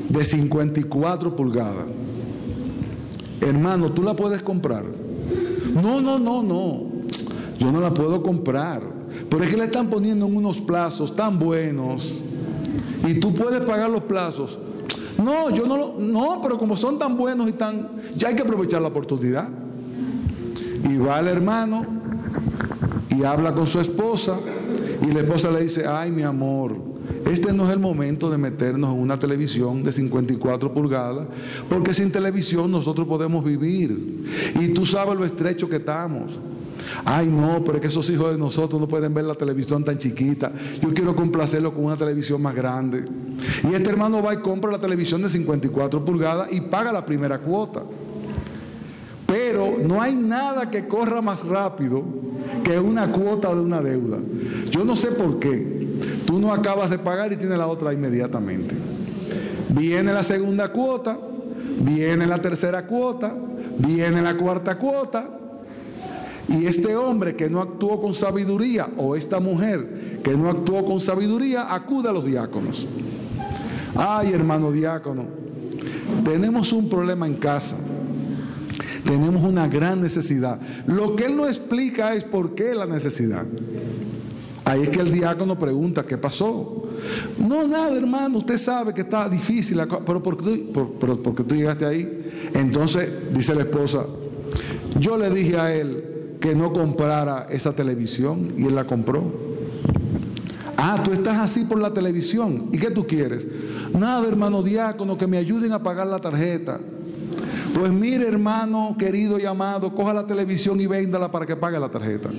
de 0.09 0.25
54 0.25 1.37
pulgadas. 1.37 1.87
Hermano, 3.41 3.93
tú 3.93 4.03
la 4.03 4.15
puedes 4.15 4.43
comprar. 4.43 4.85
No, 5.83 6.01
no, 6.01 6.19
no, 6.19 6.43
no. 6.43 6.85
Yo 7.59 7.73
no 7.73 7.81
la 7.81 7.95
puedo 7.95 8.23
comprar. 8.23 9.00
Pero 9.31 9.45
es 9.45 9.51
que 9.51 9.57
le 9.57 9.65
están 9.65 9.89
poniendo 9.89 10.27
en 10.27 10.37
unos 10.37 10.61
plazos 10.61 11.15
tan 11.15 11.39
buenos. 11.39 12.21
Y 13.07 13.15
tú 13.15 13.33
puedes 13.33 13.61
pagar 13.61 13.89
los 13.89 14.03
plazos. 14.03 14.59
No, 15.23 15.51
yo 15.51 15.67
no 15.67 15.77
lo. 15.77 15.95
No, 15.99 16.41
pero 16.43 16.59
como 16.59 16.77
son 16.77 16.99
tan 16.99 17.17
buenos 17.17 17.49
y 17.49 17.53
tan. 17.53 17.89
Ya 18.17 18.29
hay 18.29 18.35
que 18.35 18.43
aprovechar 18.43 18.83
la 18.83 18.89
oportunidad. 18.89 19.49
Y 20.89 20.97
va 20.97 21.21
el 21.21 21.29
hermano 21.29 21.87
y 23.17 23.23
habla 23.23 23.55
con 23.55 23.67
su 23.67 23.81
esposa. 23.81 24.37
Y 25.03 25.13
la 25.13 25.21
esposa 25.21 25.51
le 25.51 25.63
dice: 25.63 25.87
Ay, 25.87 26.11
mi 26.11 26.23
amor, 26.23 26.77
este 27.31 27.53
no 27.53 27.65
es 27.67 27.71
el 27.71 27.79
momento 27.79 28.31
de 28.31 28.39
meternos 28.39 28.93
en 28.95 29.01
una 29.01 29.19
televisión 29.19 29.85
de 29.85 29.93
54 29.93 30.75
pulgadas, 30.75 31.29
porque 31.69 31.95
sin 31.95 32.11
televisión 32.11 32.71
nosotros 32.71 33.07
podemos 33.07 33.45
vivir. 33.45 34.27
Y 34.61 34.69
tú 34.69 34.85
sabes 34.85 35.17
lo 35.17 35.25
estrecho 35.25 35.69
que 35.69 35.77
estamos. 35.77 36.33
Ay, 37.05 37.27
no, 37.27 37.63
pero 37.65 37.77
es 37.77 37.81
que 37.81 37.89
esos 37.89 38.09
hijos 38.11 38.33
de 38.33 38.39
nosotros 38.39 38.81
no 38.81 38.89
pueden 38.89 39.13
ver 39.15 39.25
la 39.25 39.35
televisión 39.35 39.85
tan 39.85 39.99
chiquita. 39.99 40.53
Yo 40.81 40.93
quiero 40.93 41.15
complacerlo 41.15 41.73
con 41.73 41.85
una 41.85 41.97
televisión 41.97 42.43
más 42.43 42.55
grande. 42.55 43.05
Y 43.69 43.75
este 43.75 43.91
hermano 43.91 44.23
va 44.23 44.35
y 44.35 44.39
compra 44.39 44.71
la 44.71 44.79
televisión 44.79 45.23
de 45.23 45.29
54 45.29 46.05
pulgadas 46.05 46.53
y 46.53 46.61
paga 46.61 46.93
la 46.93 47.05
primera 47.05 47.39
cuota. 47.39 47.83
Pero 49.27 49.77
no 49.79 50.03
hay 50.03 50.17
nada 50.17 50.71
que 50.71 50.89
corra 50.89 51.23
más 51.23 51.45
rápido 51.45 52.03
que 52.65 52.79
una 52.79 53.13
cuota 53.13 53.55
de 53.55 53.61
una 53.61 53.81
deuda. 53.81 54.19
Yo 54.71 54.85
no 54.85 54.97
sé 54.97 55.13
por 55.13 55.39
qué. 55.39 55.89
Tú 56.27 56.39
no 56.39 56.53
acabas 56.53 56.91
de 56.91 56.99
pagar 56.99 57.33
y 57.33 57.37
tienes 57.37 57.57
la 57.57 57.67
otra 57.67 57.93
inmediatamente. 57.93 58.75
Viene 59.69 60.13
la 60.13 60.25
segunda 60.25 60.73
cuota, 60.73 61.19
viene 61.83 62.27
la 62.27 62.41
tercera 62.43 62.87
cuota, 62.87 63.35
viene 63.79 64.21
la 64.21 64.37
cuarta 64.37 64.77
cuota. 64.77 65.40
Y 66.51 66.67
este 66.67 66.97
hombre 66.97 67.37
que 67.37 67.49
no 67.49 67.61
actuó 67.61 68.01
con 68.01 68.13
sabiduría, 68.13 68.89
o 68.97 69.15
esta 69.15 69.39
mujer 69.39 70.21
que 70.25 70.37
no 70.37 70.51
actuó 70.51 70.85
con 70.85 71.01
sabiduría, 71.01 71.73
acude 71.73 72.09
a 72.09 72.13
los 72.13 72.25
diáconos. 72.25 72.89
Ay, 73.95 74.33
hermano 74.33 74.73
diácono, 74.73 75.25
tenemos 76.25 76.73
un 76.73 76.89
problema 76.89 77.27
en 77.27 77.35
casa. 77.35 77.77
Tenemos 79.05 79.43
una 79.45 79.69
gran 79.69 80.01
necesidad. 80.01 80.61
Lo 80.87 81.15
que 81.15 81.27
él 81.27 81.37
no 81.37 81.47
explica 81.47 82.15
es 82.15 82.25
por 82.25 82.55
qué 82.55 82.75
la 82.75 82.87
necesidad. 82.87 83.45
Ahí 84.65 84.83
es 84.83 84.89
que 84.89 85.01
el 85.01 85.11
diácono 85.13 85.59
pregunta, 85.59 86.05
¿qué 86.05 86.19
pasó? 86.19 86.89
No, 87.39 87.67
nada, 87.67 87.97
hermano, 87.97 88.39
usted 88.39 88.59
sabe 88.59 88.93
que 88.93 89.01
está 89.03 89.29
difícil, 89.29 89.81
pero 90.05 90.23
¿por 90.23 90.37
qué, 90.37 90.71
tú, 90.73 91.35
tú 91.47 91.55
llegaste 91.55 91.87
ahí? 91.87 92.51
Entonces 92.55 93.33
dice 93.33 93.55
la 93.55 93.63
esposa, 93.63 94.05
yo 94.99 95.17
le 95.17 95.31
dije 95.31 95.57
a 95.57 95.75
él 95.75 96.11
que 96.41 96.55
no 96.55 96.73
comprara 96.73 97.47
esa 97.51 97.75
televisión 97.75 98.55
y 98.57 98.67
él 98.67 98.75
la 98.75 98.85
compró. 98.85 99.23
Ah, 100.77 100.99
tú 101.05 101.13
estás 101.13 101.37
así 101.39 101.65
por 101.65 101.79
la 101.79 101.93
televisión. 101.93 102.71
¿Y 102.73 102.79
qué 102.79 102.91
tú 102.91 103.07
quieres? 103.07 103.47
Nada, 103.93 104.27
hermano 104.27 104.63
diácono, 104.63 105.19
que 105.19 105.27
me 105.27 105.37
ayuden 105.37 105.73
a 105.73 105.83
pagar 105.83 106.07
la 106.07 106.19
tarjeta. 106.19 106.81
Pues 107.75 107.93
mire, 107.93 108.27
hermano 108.27 108.97
querido 108.99 109.39
y 109.39 109.45
amado, 109.45 109.95
coja 109.95 110.15
la 110.15 110.27
televisión 110.27 110.81
y 110.81 110.87
véndala 110.87 111.31
para 111.31 111.47
que 111.47 111.55
pague 111.55 111.79
la 111.79 111.91
tarjeta. 111.91 112.31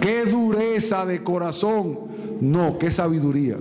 Qué 0.00 0.24
dureza 0.26 1.06
de 1.06 1.22
corazón. 1.22 1.98
No, 2.40 2.78
qué 2.78 2.90
sabiduría. 2.90 3.56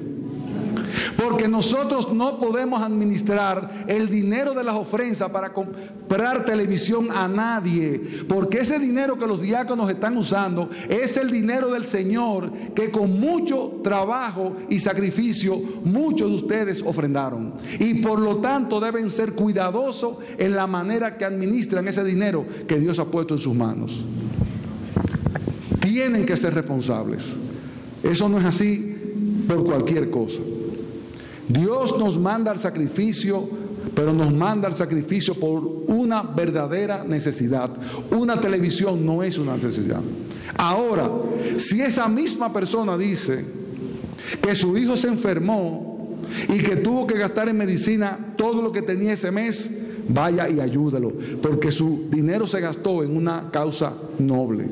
Porque 1.18 1.48
nosotros 1.48 2.12
no 2.14 2.40
podemos 2.40 2.82
administrar 2.82 3.86
el 3.88 4.10
dinero 4.10 4.54
de 4.54 4.64
las 4.64 4.76
ofrendas 4.76 5.30
para 5.30 5.54
comprar 5.54 6.46
televisión 6.46 7.10
a 7.12 7.28
nadie. 7.28 8.26
Porque 8.28 8.60
ese 8.60 8.80
dinero 8.80 9.18
que 9.18 9.28
los 9.28 9.42
diáconos 9.42 9.90
están 9.90 10.18
usando 10.18 10.70
es 10.90 11.18
el 11.18 11.30
dinero 11.30 11.72
del 11.72 11.86
Señor 11.86 12.52
que 12.76 12.92
con 12.92 13.20
mucho 13.20 13.82
trabajo 13.84 14.56
y 14.70 14.80
sacrificio 14.80 15.62
muchos 15.84 16.30
de 16.30 16.36
ustedes 16.36 16.82
ofrendaron. 16.82 17.54
Y 17.80 17.96
por 17.96 18.20
lo 18.20 18.38
tanto 18.38 18.80
deben 18.80 19.10
ser 19.10 19.34
cuidadosos 19.34 20.18
en 20.38 20.56
la 20.56 20.68
manera 20.68 21.18
que 21.18 21.26
administran 21.26 21.88
ese 21.88 22.04
dinero 22.04 22.46
que 22.68 22.80
Dios 22.80 23.00
ha 23.00 23.06
puesto 23.06 23.36
en 23.36 23.40
sus 23.40 23.56
manos. 23.56 24.04
Tienen 25.80 26.26
que 26.26 26.38
ser 26.38 26.54
responsables. 26.54 27.36
Eso 28.04 28.30
no 28.30 28.38
es 28.38 28.46
así 28.46 28.96
por 29.48 29.64
cualquier 29.64 30.10
cosa. 30.10 30.42
Dios 31.54 31.98
nos 32.00 32.18
manda 32.18 32.52
al 32.52 32.58
sacrificio, 32.60 33.48
pero 33.94 34.12
nos 34.12 34.34
manda 34.34 34.68
al 34.68 34.76
sacrificio 34.76 35.36
por 35.36 35.64
una 35.88 36.24
verdadera 36.24 37.04
necesidad. 37.04 37.70
Una 38.12 38.40
televisión 38.40 39.06
no 39.06 39.22
es 39.22 39.38
una 39.38 39.56
necesidad. 39.56 40.02
Ahora, 40.58 41.10
si 41.58 41.82
esa 41.82 42.08
misma 42.08 42.52
persona 42.52 42.98
dice 42.98 43.46
que 44.42 44.56
su 44.56 44.78
hijo 44.78 44.98
se 44.98 45.08
enfermó 45.08 46.18
y 46.50 46.60
que 46.60 46.78
tuvo 46.78 47.06
que 47.06 47.18
gastar 47.18 47.50
en 47.50 47.58
medicina 47.58 48.34
todo 48.36 48.62
lo 48.62 48.72
que 48.72 48.82
tenía 48.82 49.14
ese 49.14 49.32
mes, 49.32 49.70
vaya 50.10 50.50
y 50.50 50.60
ayúdalo, 50.60 51.14
porque 51.42 51.72
su 51.72 52.08
dinero 52.10 52.48
se 52.48 52.60
gastó 52.60 53.04
en 53.04 53.16
una 53.16 53.50
causa 53.52 53.94
noble. 54.20 54.68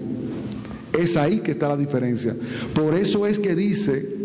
Es 0.97 1.15
ahí 1.15 1.39
que 1.39 1.51
está 1.51 1.67
la 1.67 1.77
diferencia. 1.77 2.35
Por 2.73 2.95
eso 2.95 3.27
es 3.27 3.39
que 3.39 3.55
dice 3.55 4.17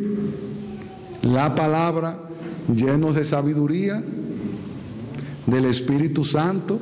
la 1.22 1.54
palabra 1.54 2.25
llenos 2.74 3.14
de 3.14 3.24
sabiduría, 3.24 4.02
del 5.46 5.64
Espíritu 5.66 6.24
Santo 6.24 6.78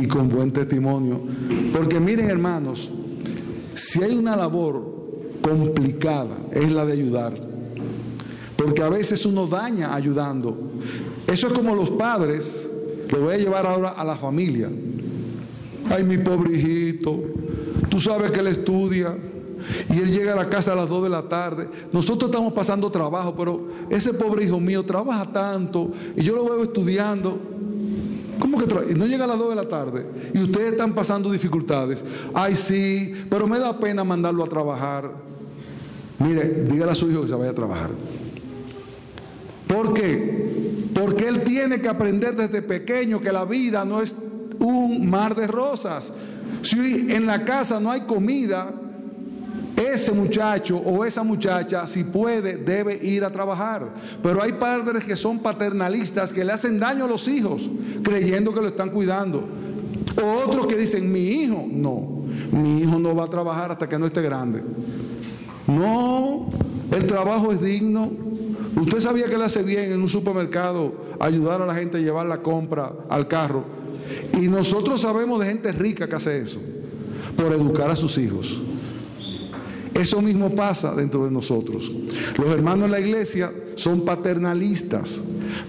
y 0.00 0.06
con 0.06 0.28
buen 0.28 0.50
testimonio. 0.52 1.20
Porque 1.72 2.00
miren 2.00 2.30
hermanos, 2.30 2.90
si 3.74 4.02
hay 4.02 4.16
una 4.16 4.36
labor 4.36 4.96
complicada 5.40 6.36
es 6.52 6.70
la 6.70 6.84
de 6.84 6.92
ayudar. 6.92 7.34
Porque 8.56 8.82
a 8.82 8.88
veces 8.88 9.24
uno 9.24 9.46
daña 9.46 9.94
ayudando. 9.94 10.56
Eso 11.26 11.46
es 11.46 11.52
como 11.52 11.74
los 11.74 11.90
padres, 11.90 12.68
lo 13.10 13.20
voy 13.20 13.34
a 13.34 13.38
llevar 13.38 13.66
ahora 13.66 13.90
a 13.90 14.04
la 14.04 14.16
familia. 14.16 14.68
Ay, 15.90 16.04
mi 16.04 16.18
pobre 16.18 16.56
hijito, 16.56 17.22
Tú 17.88 18.00
sabes 18.00 18.30
que 18.30 18.40
él 18.40 18.48
estudia 18.48 19.16
y 19.90 19.98
él 19.98 20.10
llega 20.10 20.32
a 20.32 20.36
la 20.36 20.48
casa 20.48 20.72
a 20.72 20.76
las 20.76 20.88
2 20.88 21.04
de 21.04 21.08
la 21.08 21.22
tarde. 21.22 21.68
Nosotros 21.92 22.30
estamos 22.30 22.52
pasando 22.52 22.90
trabajo, 22.90 23.34
pero 23.36 23.68
ese 23.90 24.14
pobre 24.14 24.44
hijo 24.44 24.60
mío 24.60 24.84
trabaja 24.84 25.26
tanto 25.26 25.92
y 26.16 26.22
yo 26.22 26.34
lo 26.34 26.44
veo 26.44 26.62
estudiando. 26.62 27.38
¿Cómo 28.38 28.58
que 28.58 28.94
no 28.94 29.06
llega 29.06 29.24
a 29.24 29.28
las 29.28 29.38
2 29.38 29.50
de 29.50 29.56
la 29.56 29.68
tarde 29.68 30.06
y 30.32 30.40
ustedes 30.40 30.72
están 30.72 30.94
pasando 30.94 31.30
dificultades? 31.30 32.04
Ay, 32.34 32.54
sí, 32.54 33.12
pero 33.28 33.46
me 33.46 33.58
da 33.58 33.78
pena 33.78 34.04
mandarlo 34.04 34.44
a 34.44 34.46
trabajar. 34.46 35.12
Mire, 36.20 36.66
dígale 36.68 36.92
a 36.92 36.94
su 36.94 37.10
hijo 37.10 37.22
que 37.22 37.28
se 37.28 37.34
vaya 37.34 37.50
a 37.50 37.54
trabajar. 37.54 37.90
¿Por 39.66 39.92
qué? 39.92 40.88
Porque 40.94 41.28
él 41.28 41.42
tiene 41.42 41.80
que 41.80 41.88
aprender 41.88 42.34
desde 42.34 42.62
pequeño 42.62 43.20
que 43.20 43.30
la 43.30 43.44
vida 43.44 43.84
no 43.84 44.00
es 44.00 44.14
un 44.58 45.08
mar 45.08 45.34
de 45.34 45.46
rosas. 45.46 46.12
Si 46.62 47.06
en 47.10 47.26
la 47.26 47.44
casa 47.44 47.78
no 47.78 47.90
hay 47.90 48.02
comida, 48.02 48.72
ese 49.78 50.12
muchacho 50.12 50.76
o 50.78 51.04
esa 51.04 51.22
muchacha, 51.22 51.86
si 51.86 52.04
puede, 52.04 52.56
debe 52.56 52.96
ir 52.96 53.24
a 53.24 53.30
trabajar. 53.30 53.88
Pero 54.22 54.42
hay 54.42 54.52
padres 54.52 55.04
que 55.04 55.16
son 55.16 55.38
paternalistas 55.38 56.32
que 56.32 56.44
le 56.44 56.52
hacen 56.52 56.78
daño 56.78 57.04
a 57.04 57.08
los 57.08 57.28
hijos, 57.28 57.70
creyendo 58.02 58.52
que 58.52 58.60
lo 58.60 58.68
están 58.68 58.90
cuidando. 58.90 59.42
O 60.20 60.48
otros 60.48 60.66
que 60.66 60.76
dicen, 60.76 61.10
mi 61.10 61.20
hijo, 61.20 61.64
no, 61.70 62.22
mi 62.50 62.82
hijo 62.82 62.98
no 62.98 63.14
va 63.14 63.24
a 63.24 63.30
trabajar 63.30 63.70
hasta 63.70 63.88
que 63.88 63.98
no 63.98 64.06
esté 64.06 64.20
grande. 64.22 64.62
No, 65.66 66.48
el 66.90 67.06
trabajo 67.06 67.52
es 67.52 67.60
digno. 67.60 68.10
Usted 68.80 69.00
sabía 69.00 69.26
que 69.26 69.38
le 69.38 69.44
hace 69.44 69.62
bien 69.62 69.92
en 69.92 70.00
un 70.00 70.08
supermercado 70.08 70.92
ayudar 71.20 71.62
a 71.62 71.66
la 71.66 71.74
gente 71.74 71.98
a 71.98 72.00
llevar 72.00 72.26
la 72.26 72.42
compra 72.42 72.92
al 73.08 73.28
carro. 73.28 73.64
Y 74.40 74.48
nosotros 74.48 75.00
sabemos 75.00 75.40
de 75.40 75.46
gente 75.46 75.72
rica 75.72 76.08
que 76.08 76.16
hace 76.16 76.40
eso, 76.40 76.60
por 77.36 77.52
educar 77.52 77.90
a 77.90 77.96
sus 77.96 78.16
hijos. 78.18 78.60
Eso 79.98 80.22
mismo 80.22 80.54
pasa 80.54 80.94
dentro 80.94 81.24
de 81.24 81.30
nosotros. 81.32 81.90
Los 82.38 82.50
hermanos 82.50 82.84
en 82.84 82.92
la 82.92 83.00
iglesia 83.00 83.52
son 83.74 84.04
paternalistas. 84.04 85.20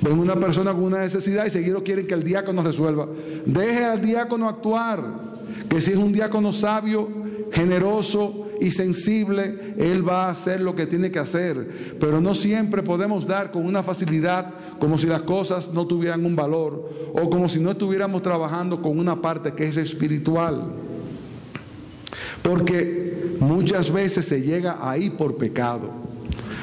Ven 0.01 0.19
una 0.19 0.39
persona 0.39 0.71
con 0.71 0.83
una 0.83 0.99
necesidad 0.99 1.47
y 1.47 1.49
seguido 1.49 1.83
quieren 1.83 2.05
que 2.05 2.13
el 2.13 2.23
diácono 2.23 2.61
resuelva. 2.61 3.07
Deje 3.45 3.85
al 3.85 4.01
diácono 4.01 4.47
actuar. 4.47 5.29
Que 5.67 5.81
si 5.81 5.91
es 5.91 5.97
un 5.97 6.13
diácono 6.13 6.53
sabio, 6.53 7.09
generoso 7.51 8.49
y 8.61 8.69
sensible, 8.71 9.73
él 9.77 10.07
va 10.07 10.25
a 10.25 10.29
hacer 10.29 10.61
lo 10.61 10.75
que 10.75 10.85
tiene 10.85 11.09
que 11.09 11.19
hacer. 11.19 11.97
Pero 11.99 12.21
no 12.21 12.35
siempre 12.35 12.83
podemos 12.83 13.25
dar 13.25 13.51
con 13.51 13.65
una 13.65 13.81
facilidad 13.81 14.53
como 14.79 14.99
si 14.99 15.07
las 15.07 15.23
cosas 15.23 15.73
no 15.73 15.87
tuvieran 15.87 16.23
un 16.23 16.35
valor 16.35 16.87
o 17.13 17.29
como 17.31 17.49
si 17.49 17.59
no 17.59 17.71
estuviéramos 17.71 18.21
trabajando 18.21 18.79
con 18.79 18.99
una 18.99 19.21
parte 19.21 19.53
que 19.53 19.67
es 19.67 19.77
espiritual. 19.77 20.71
Porque 22.43 23.18
muchas 23.39 23.91
veces 23.91 24.25
se 24.25 24.41
llega 24.41 24.77
ahí 24.81 25.09
por 25.09 25.35
pecado, 25.35 25.89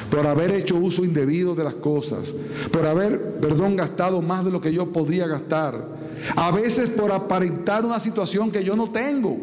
por 0.09 0.25
haber 0.25 0.51
hecho 0.51 0.75
uso 0.75 1.03
indebido 1.03 1.55
de 1.55 1.63
las 1.63 1.75
cosas, 1.75 2.33
por 2.71 2.85
haber, 2.85 3.39
perdón, 3.39 3.75
gastado 3.75 4.21
más 4.21 4.45
de 4.45 4.51
lo 4.51 4.61
que 4.61 4.73
yo 4.73 4.91
podía 4.91 5.27
gastar, 5.27 5.97
a 6.35 6.51
veces 6.51 6.89
por 6.89 7.11
aparentar 7.11 7.85
una 7.85 7.99
situación 7.99 8.51
que 8.51 8.63
yo 8.63 8.75
no 8.75 8.89
tengo. 8.91 9.37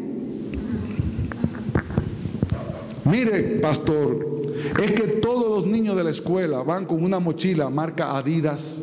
Mire, 3.05 3.59
pastor, 3.61 4.41
es 4.81 4.91
que 4.91 5.03
todos 5.03 5.47
los 5.49 5.67
niños 5.67 5.95
de 5.95 6.03
la 6.03 6.09
escuela 6.09 6.63
van 6.63 6.85
con 6.85 7.03
una 7.03 7.19
mochila 7.19 7.69
marca 7.69 8.17
Adidas 8.17 8.81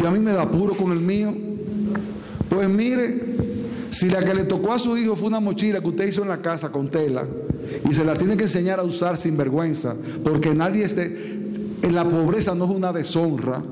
y 0.00 0.04
a 0.04 0.10
mí 0.10 0.18
me 0.18 0.32
da 0.32 0.50
puro 0.50 0.76
con 0.76 0.92
el 0.92 1.00
mío. 1.00 1.34
Pues 2.48 2.68
mire, 2.68 3.33
si 3.94 4.10
la 4.10 4.24
que 4.24 4.34
le 4.34 4.42
tocó 4.42 4.72
a 4.72 4.78
su 4.78 4.96
hijo 4.96 5.14
fue 5.14 5.28
una 5.28 5.38
mochila 5.38 5.80
que 5.80 5.88
usted 5.88 6.08
hizo 6.08 6.22
en 6.22 6.28
la 6.28 6.42
casa 6.42 6.72
con 6.72 6.88
tela 6.88 7.24
y 7.88 7.94
se 7.94 8.04
la 8.04 8.14
tiene 8.14 8.36
que 8.36 8.42
enseñar 8.42 8.80
a 8.80 8.82
usar 8.82 9.16
sin 9.16 9.36
vergüenza, 9.36 9.94
porque 10.24 10.52
nadie 10.52 10.84
esté, 10.84 11.06
en 11.80 11.94
la 11.94 12.08
pobreza 12.08 12.54
no 12.56 12.64
es 12.64 12.70
una 12.72 12.92
deshonra. 12.92 13.62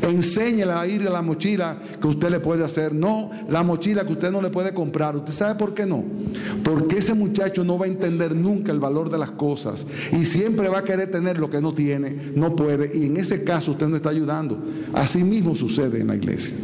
Enséñela 0.00 0.80
a 0.80 0.86
ir 0.86 1.06
a 1.06 1.10
la 1.10 1.20
mochila 1.20 1.76
que 2.00 2.06
usted 2.06 2.30
le 2.30 2.40
puede 2.40 2.64
hacer, 2.64 2.94
no 2.94 3.30
la 3.50 3.62
mochila 3.62 4.06
que 4.06 4.12
usted 4.12 4.30
no 4.30 4.40
le 4.40 4.48
puede 4.48 4.72
comprar. 4.72 5.16
¿Usted 5.16 5.34
sabe 5.34 5.58
por 5.58 5.74
qué 5.74 5.84
no? 5.84 6.02
Porque 6.64 6.98
ese 6.98 7.12
muchacho 7.12 7.62
no 7.62 7.78
va 7.78 7.84
a 7.84 7.88
entender 7.88 8.34
nunca 8.34 8.72
el 8.72 8.80
valor 8.80 9.10
de 9.10 9.18
las 9.18 9.32
cosas 9.32 9.86
y 10.12 10.24
siempre 10.24 10.70
va 10.70 10.78
a 10.78 10.84
querer 10.84 11.10
tener 11.10 11.36
lo 11.36 11.50
que 11.50 11.60
no 11.60 11.74
tiene, 11.74 12.32
no 12.34 12.56
puede. 12.56 12.96
Y 12.96 13.06
en 13.06 13.18
ese 13.18 13.44
caso 13.44 13.72
usted 13.72 13.86
no 13.86 13.96
está 13.96 14.08
ayudando. 14.08 14.58
Así 14.94 15.22
mismo 15.22 15.54
sucede 15.54 16.00
en 16.00 16.06
la 16.06 16.16
iglesia. 16.16 16.54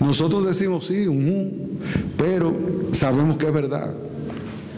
Nosotros 0.00 0.44
decimos 0.44 0.86
sí, 0.86 1.06
pero 2.16 2.54
sabemos 2.92 3.36
que 3.36 3.46
es 3.46 3.52
verdad. 3.52 3.94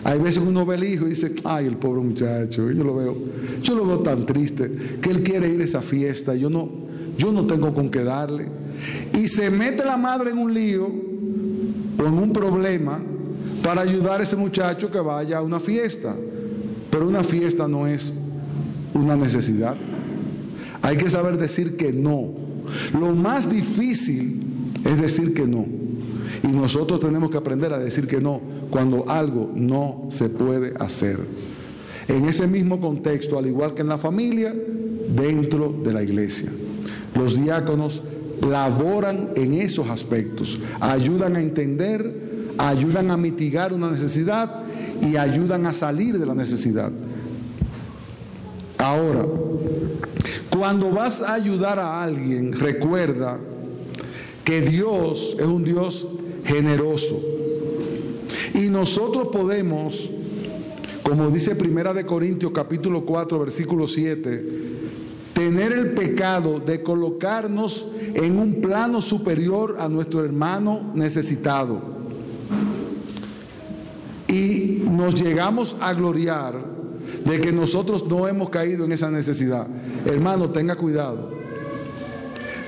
Hay 0.04 0.18
veces 0.20 0.42
uno 0.44 0.64
ve 0.64 0.76
al 0.76 0.84
hijo 0.84 1.06
y 1.06 1.10
dice, 1.10 1.34
ay, 1.44 1.66
el 1.66 1.76
pobre 1.76 2.00
muchacho, 2.02 2.70
yo 2.70 2.84
lo 2.84 2.94
veo, 2.94 3.16
yo 3.62 3.74
lo 3.74 3.84
veo 3.84 3.98
tan 3.98 4.24
triste, 4.24 4.70
que 5.02 5.10
él 5.10 5.22
quiere 5.22 5.48
ir 5.48 5.60
a 5.60 5.64
esa 5.64 5.82
fiesta, 5.82 6.34
yo 6.34 6.48
no, 6.48 6.68
yo 7.18 7.32
no 7.32 7.46
tengo 7.46 7.74
con 7.74 7.90
qué 7.90 8.04
darle. 8.04 8.46
Y 9.18 9.26
se 9.28 9.50
mete 9.50 9.84
la 9.84 9.96
madre 9.96 10.30
en 10.30 10.38
un 10.38 10.54
lío 10.54 10.86
o 10.86 12.06
en 12.06 12.14
un 12.14 12.32
problema 12.32 13.00
para 13.62 13.82
ayudar 13.82 14.20
a 14.20 14.22
ese 14.22 14.36
muchacho 14.36 14.90
que 14.90 15.00
vaya 15.00 15.38
a 15.38 15.42
una 15.42 15.58
fiesta. 15.58 16.14
Pero 16.90 17.08
una 17.08 17.22
fiesta 17.22 17.68
no 17.68 17.86
es 17.86 18.12
una 18.94 19.16
necesidad. 19.16 19.76
Hay 20.80 20.96
que 20.96 21.10
saber 21.10 21.36
decir 21.36 21.76
que 21.76 21.92
no. 21.92 22.30
Lo 22.98 23.14
más 23.14 23.50
difícil 23.50 24.47
es 24.84 25.00
decir 25.00 25.34
que 25.34 25.46
no. 25.46 25.66
Y 26.42 26.48
nosotros 26.48 27.00
tenemos 27.00 27.30
que 27.30 27.36
aprender 27.36 27.72
a 27.72 27.78
decir 27.78 28.06
que 28.06 28.20
no 28.20 28.40
cuando 28.70 29.08
algo 29.08 29.50
no 29.54 30.08
se 30.10 30.28
puede 30.28 30.74
hacer. 30.78 31.18
En 32.06 32.24
ese 32.26 32.46
mismo 32.46 32.80
contexto, 32.80 33.38
al 33.38 33.46
igual 33.46 33.74
que 33.74 33.82
en 33.82 33.88
la 33.88 33.98
familia, 33.98 34.54
dentro 35.08 35.74
de 35.82 35.92
la 35.92 36.02
iglesia. 36.02 36.50
Los 37.14 37.42
diáconos 37.42 38.02
laboran 38.48 39.30
en 39.34 39.54
esos 39.54 39.88
aspectos, 39.88 40.58
ayudan 40.80 41.36
a 41.36 41.40
entender, 41.40 42.54
ayudan 42.56 43.10
a 43.10 43.16
mitigar 43.16 43.72
una 43.72 43.90
necesidad 43.90 44.62
y 45.02 45.16
ayudan 45.16 45.66
a 45.66 45.74
salir 45.74 46.18
de 46.18 46.26
la 46.26 46.34
necesidad. 46.34 46.92
Ahora, 48.78 49.26
cuando 50.50 50.90
vas 50.90 51.20
a 51.20 51.34
ayudar 51.34 51.78
a 51.78 52.02
alguien, 52.02 52.52
recuerda 52.52 53.38
que 54.48 54.62
Dios 54.62 55.36
es 55.38 55.44
un 55.44 55.62
Dios 55.62 56.06
generoso. 56.46 57.20
Y 58.54 58.70
nosotros 58.70 59.28
podemos, 59.28 60.08
como 61.02 61.28
dice 61.28 61.54
Primera 61.54 61.92
de 61.92 62.06
Corintios 62.06 62.52
capítulo 62.52 63.04
4 63.04 63.40
versículo 63.40 63.86
7, 63.86 64.44
tener 65.34 65.72
el 65.72 65.90
pecado 65.90 66.60
de 66.60 66.82
colocarnos 66.82 67.88
en 68.14 68.38
un 68.38 68.62
plano 68.62 69.02
superior 69.02 69.76
a 69.80 69.86
nuestro 69.86 70.24
hermano 70.24 70.92
necesitado. 70.94 71.82
Y 74.28 74.82
nos 74.90 75.20
llegamos 75.20 75.76
a 75.78 75.92
gloriar 75.92 76.58
de 77.26 77.38
que 77.38 77.52
nosotros 77.52 78.08
no 78.08 78.26
hemos 78.26 78.48
caído 78.48 78.86
en 78.86 78.92
esa 78.92 79.10
necesidad. 79.10 79.66
Hermano, 80.06 80.48
tenga 80.48 80.74
cuidado. 80.74 81.37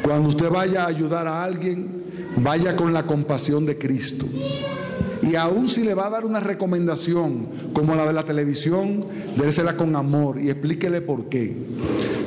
Cuando 0.03 0.29
usted 0.29 0.51
vaya 0.51 0.85
a 0.85 0.89
ayudar 0.89 1.27
a 1.27 1.43
alguien, 1.45 2.03
vaya 2.37 2.77
con 2.77 2.93
la 2.93 3.07
compasión 3.07 3.67
de 3.67 3.79
Cristo. 3.79 4.27
Y 5.23 5.37
aún 5.37 5.69
si 5.69 5.85
le 5.85 5.95
va 5.95 6.07
a 6.07 6.11
dar 6.11 6.25
una 6.25 6.41
recomendación 6.41 7.47
como 7.73 7.95
la 7.95 8.07
de 8.07 8.13
la 8.13 8.25
televisión, 8.25 9.05
désela 9.37 9.77
con 9.77 9.95
amor 9.95 10.41
y 10.41 10.51
explíquele 10.51 11.03
por 11.03 11.29
qué. 11.29 11.57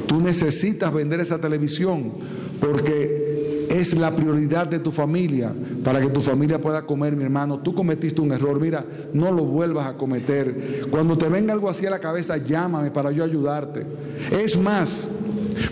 Tú 0.08 0.22
necesitas 0.22 0.94
vender 0.94 1.20
esa 1.20 1.40
televisión 1.40 2.12
porque 2.60 3.68
es 3.70 3.96
la 3.98 4.16
prioridad 4.16 4.68
de 4.68 4.80
tu 4.80 4.92
familia 4.92 5.52
para 5.84 6.00
que 6.00 6.08
tu 6.08 6.22
familia 6.22 6.62
pueda 6.62 6.84
comer, 6.84 7.16
mi 7.16 7.24
hermano. 7.24 7.60
Tú 7.60 7.74
cometiste 7.74 8.22
un 8.22 8.32
error, 8.32 8.60
mira, 8.60 8.86
no 9.14 9.32
lo 9.32 9.44
vuelvas 9.44 9.88
a 9.88 9.94
cometer. 9.94 10.86
Cuando 10.92 11.18
te 11.18 11.28
venga 11.28 11.54
algo 11.54 11.70
así 11.70 11.86
a 11.88 11.90
la 11.90 12.00
cabeza, 12.00 12.38
llámame 12.38 12.92
para 12.92 13.12
yo 13.12 13.24
ayudarte. 13.24 13.86
Es 14.32 14.56
más, 14.58 15.10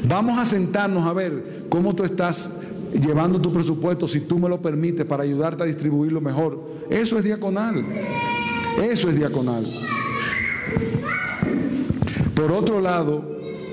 Vamos 0.08 0.40
a 0.40 0.46
sentarnos 0.46 1.06
a 1.06 1.14
ver 1.14 1.66
cómo 1.70 1.96
tú 1.96 2.04
estás 2.04 2.50
llevando 2.94 3.40
tu 3.40 3.52
presupuesto, 3.52 4.08
si 4.08 4.22
tú 4.22 4.40
me 4.40 4.50
lo 4.50 4.62
permites, 4.62 5.06
para 5.06 5.24
ayudarte 5.24 5.64
a 5.64 5.66
distribuirlo 5.66 6.22
mejor. 6.22 6.60
Eso 6.90 7.18
es 7.18 7.24
diaconal. 7.24 7.84
Eso 8.82 9.10
es 9.10 9.16
diaconal. 9.16 9.72
Por 12.36 12.52
otro 12.52 12.82
lado, 12.82 13.24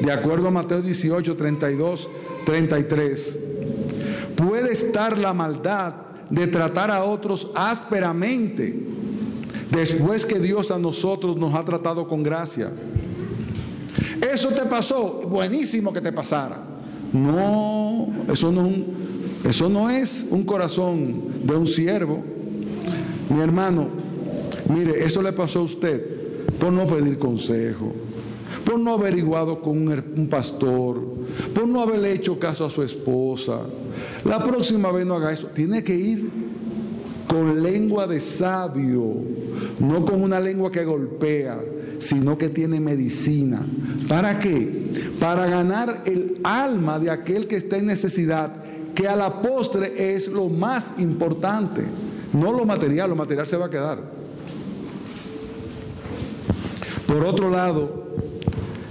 de 0.00 0.12
acuerdo 0.12 0.48
a 0.48 0.50
Mateo 0.50 0.82
18, 0.82 1.36
32, 1.36 2.08
33, 2.44 3.38
puede 4.36 4.72
estar 4.72 5.18
la 5.18 5.32
maldad 5.32 5.94
de 6.30 6.46
tratar 6.46 6.90
a 6.90 7.04
otros 7.04 7.50
ásperamente 7.54 8.86
después 9.70 10.26
que 10.26 10.38
Dios 10.38 10.70
a 10.70 10.78
nosotros 10.78 11.36
nos 11.36 11.54
ha 11.54 11.64
tratado 11.64 12.06
con 12.06 12.22
gracia. 12.22 12.70
Eso 14.20 14.48
te 14.48 14.62
pasó, 14.62 15.20
buenísimo 15.28 15.92
que 15.92 16.00
te 16.00 16.12
pasara. 16.12 16.60
No, 17.12 18.08
eso 18.30 18.52
no, 18.52 18.66
es 18.66 18.66
un, 18.66 18.84
eso 19.44 19.68
no 19.68 19.90
es 19.90 20.26
un 20.30 20.44
corazón 20.44 21.22
de 21.44 21.56
un 21.56 21.66
siervo. 21.66 22.22
Mi 23.30 23.40
hermano, 23.40 23.88
mire, 24.68 25.04
eso 25.04 25.22
le 25.22 25.32
pasó 25.32 25.60
a 25.60 25.62
usted 25.62 26.18
por 26.58 26.72
no 26.72 26.86
pedir 26.86 27.18
consejo, 27.18 27.92
por 28.64 28.78
no 28.78 28.94
averiguado 28.94 29.60
con 29.60 29.88
un, 29.88 30.26
pastor, 30.28 31.00
por 31.54 31.68
no 31.68 31.80
haberle 31.80 32.12
hecho 32.12 32.38
caso 32.38 32.66
a 32.66 32.70
su 32.70 32.82
esposa. 32.82 33.60
La 34.24 34.42
próxima 34.42 34.90
vez 34.90 35.06
no 35.06 35.14
haga 35.14 35.32
eso. 35.32 35.48
Tiene 35.48 35.84
que 35.84 35.94
ir 35.94 36.30
con 37.28 37.62
lengua 37.62 38.06
de 38.06 38.20
sabio, 38.20 39.14
no 39.78 40.04
con 40.04 40.22
una 40.22 40.40
lengua 40.40 40.72
que 40.72 40.84
golpea, 40.84 41.60
sino 41.98 42.38
que 42.38 42.48
tiene 42.48 42.80
medicina. 42.80 43.66
¿Para 44.08 44.38
qué? 44.38 45.14
Para 45.18 45.46
ganar 45.46 46.02
el 46.06 46.38
alma 46.44 46.98
de 46.98 47.10
aquel 47.10 47.46
que 47.46 47.56
está 47.56 47.76
en 47.76 47.86
necesidad, 47.86 48.52
que 48.94 49.08
a 49.08 49.16
la 49.16 49.42
postre 49.42 50.14
es 50.14 50.28
lo 50.28 50.48
más 50.48 50.94
importante, 50.98 51.82
no 52.32 52.52
lo 52.52 52.64
material, 52.64 53.10
lo 53.10 53.16
material 53.16 53.46
se 53.46 53.56
va 53.56 53.66
a 53.66 53.70
quedar. 53.70 54.02
Por 57.06 57.24
otro 57.24 57.50
lado, 57.50 58.12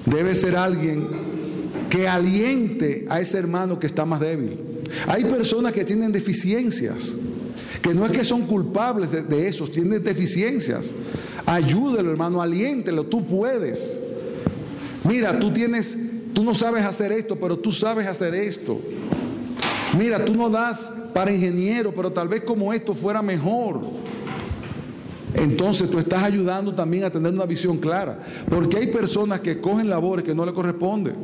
debe 0.05 0.33
ser 0.33 0.55
alguien 0.55 1.07
que 1.89 2.07
aliente 2.07 3.05
a 3.09 3.19
ese 3.19 3.37
hermano 3.37 3.79
que 3.79 3.87
está 3.87 4.05
más 4.05 4.19
débil. 4.19 4.59
Hay 5.07 5.25
personas 5.25 5.73
que 5.73 5.83
tienen 5.83 6.11
deficiencias 6.11 7.15
que 7.81 7.93
no 7.93 8.05
es 8.05 8.11
que 8.11 8.23
son 8.23 8.43
culpables 8.45 9.11
de, 9.11 9.47
eso, 9.47 9.67
tienen 9.67 10.03
deficiencias. 10.03 10.91
Ayúdelo, 11.45 12.11
hermano, 12.11 12.41
aliéntelo, 12.41 13.05
tú 13.05 13.25
puedes. 13.25 14.01
Mira, 15.03 15.39
tú 15.39 15.51
tienes, 15.51 15.97
tú 16.33 16.43
no 16.43 16.53
sabes 16.53 16.83
hacer 16.85 17.11
esto, 17.11 17.37
pero 17.37 17.57
tú 17.57 17.71
sabes 17.71 18.07
hacer 18.07 18.35
esto. 18.35 18.79
Mira, 19.97 20.25
tú 20.25 20.35
no 20.35 20.49
das 20.49 20.91
para 21.13 21.31
ingeniero, 21.31 21.93
pero 21.95 22.11
tal 22.11 22.27
vez 22.27 22.41
como 22.41 22.73
esto 22.73 22.93
fuera 22.93 23.21
mejor. 23.21 23.81
Entonces 25.33 25.89
tú 25.89 25.99
estás 25.99 26.23
ayudando 26.23 26.73
también 26.73 27.03
a 27.03 27.09
tener 27.09 27.31
una 27.31 27.45
visión 27.45 27.77
clara, 27.77 28.19
porque 28.49 28.77
hay 28.77 28.87
personas 28.87 29.39
que 29.41 29.59
cogen 29.61 29.89
labores 29.89 30.25
que 30.25 30.33
no 30.33 30.45
le 30.45 30.53
corresponden. 30.53 31.15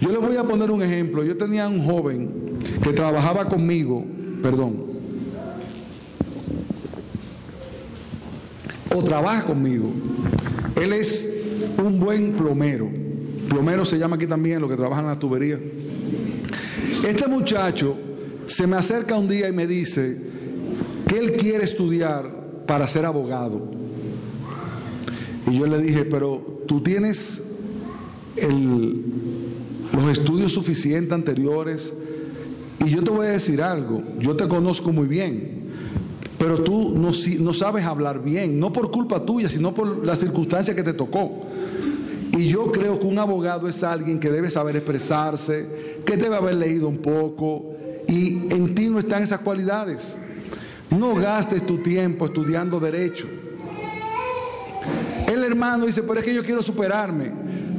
Yo 0.00 0.10
les 0.10 0.20
voy 0.20 0.36
a 0.36 0.44
poner 0.44 0.70
un 0.70 0.82
ejemplo. 0.82 1.24
Yo 1.24 1.36
tenía 1.36 1.68
un 1.68 1.82
joven 1.82 2.30
que 2.82 2.92
trabajaba 2.92 3.48
conmigo, 3.48 4.04
perdón, 4.42 4.95
o 8.96 9.04
trabaja 9.04 9.44
conmigo. 9.44 9.92
Él 10.80 10.92
es 10.92 11.28
un 11.82 12.00
buen 12.00 12.32
plomero. 12.32 12.88
Plomero 13.48 13.84
se 13.84 13.98
llama 13.98 14.16
aquí 14.16 14.26
también, 14.26 14.60
lo 14.60 14.68
que 14.68 14.76
trabaja 14.76 15.02
en 15.02 15.08
la 15.08 15.18
tubería. 15.18 15.60
Este 17.06 17.26
muchacho 17.28 17.96
se 18.46 18.66
me 18.66 18.76
acerca 18.76 19.16
un 19.16 19.28
día 19.28 19.48
y 19.48 19.52
me 19.52 19.66
dice 19.66 20.16
que 21.06 21.18
él 21.18 21.32
quiere 21.32 21.64
estudiar 21.64 22.64
para 22.66 22.88
ser 22.88 23.04
abogado. 23.04 23.70
Y 25.50 25.58
yo 25.58 25.66
le 25.66 25.78
dije, 25.78 26.04
pero 26.04 26.64
tú 26.66 26.80
tienes 26.80 27.42
los 29.92 30.10
estudios 30.10 30.52
suficientes 30.52 31.12
anteriores. 31.12 31.92
Y 32.84 32.90
yo 32.90 33.02
te 33.04 33.10
voy 33.10 33.26
a 33.26 33.30
decir 33.30 33.62
algo, 33.62 34.02
yo 34.18 34.36
te 34.36 34.48
conozco 34.48 34.92
muy 34.92 35.06
bien 35.06 35.65
pero 36.38 36.62
tú 36.62 36.94
no, 36.94 37.52
sabes 37.52 37.84
hablar 37.84 38.22
bien, 38.22 38.60
no 38.60 38.72
por 38.72 38.90
culpa 38.90 39.24
tuya, 39.24 39.48
sino 39.48 39.72
por 39.72 40.04
la 40.04 40.16
circunstancia 40.16 40.74
que 40.74 40.82
te 40.82 40.92
tocó. 40.92 41.46
Y 42.36 42.48
yo 42.48 42.70
creo 42.70 43.00
que 43.00 43.06
un 43.06 43.18
abogado 43.18 43.68
es 43.68 43.82
alguien 43.82 44.20
que 44.20 44.30
debe 44.30 44.50
saber 44.50 44.76
expresarse, 44.76 46.02
que 46.04 46.16
debe 46.16 46.36
haber 46.36 46.56
leído 46.56 46.88
un 46.88 46.98
poco, 46.98 47.74
y 48.06 48.52
en 48.54 48.74
ti 48.74 48.90
no 48.90 48.98
están 48.98 49.22
esas 49.22 49.40
cualidades. 49.40 50.16
No 50.90 51.14
gastes 51.14 51.64
tu 51.64 51.78
tiempo 51.78 52.26
estudiando 52.26 52.78
derecho. 52.78 53.26
El 55.26 55.42
hermano 55.42 55.86
dice, 55.86 56.02
pero 56.02 56.20
es 56.20 56.24
que 56.24 56.34
yo 56.34 56.42
quiero 56.42 56.62
superarme. 56.62 57.32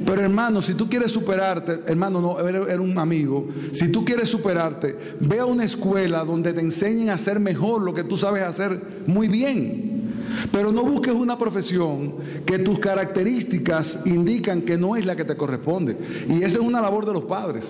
Pero 0.07 0.21
hermano, 0.21 0.61
si 0.61 0.73
tú 0.73 0.87
quieres 0.89 1.11
superarte, 1.11 1.81
hermano, 1.85 2.21
no, 2.21 2.39
era 2.39 2.81
un 2.81 2.97
amigo, 2.97 3.49
si 3.73 3.91
tú 3.91 4.05
quieres 4.05 4.29
superarte, 4.29 4.97
ve 5.19 5.39
a 5.39 5.45
una 5.45 5.65
escuela 5.65 6.23
donde 6.23 6.53
te 6.53 6.61
enseñen 6.61 7.09
a 7.09 7.15
hacer 7.15 7.41
mejor 7.41 7.81
lo 7.81 7.93
que 7.93 8.05
tú 8.05 8.15
sabes 8.15 8.43
hacer 8.43 9.03
muy 9.05 9.27
bien. 9.27 10.07
Pero 10.49 10.71
no 10.71 10.83
busques 10.83 11.13
una 11.13 11.37
profesión 11.37 12.13
que 12.45 12.57
tus 12.57 12.79
características 12.79 13.99
indican 14.05 14.61
que 14.61 14.77
no 14.77 14.95
es 14.95 15.05
la 15.05 15.17
que 15.17 15.25
te 15.25 15.35
corresponde. 15.35 15.97
Y 16.29 16.37
esa 16.37 16.59
es 16.59 16.63
una 16.63 16.79
labor 16.79 17.05
de 17.05 17.11
los 17.11 17.23
padres, 17.23 17.65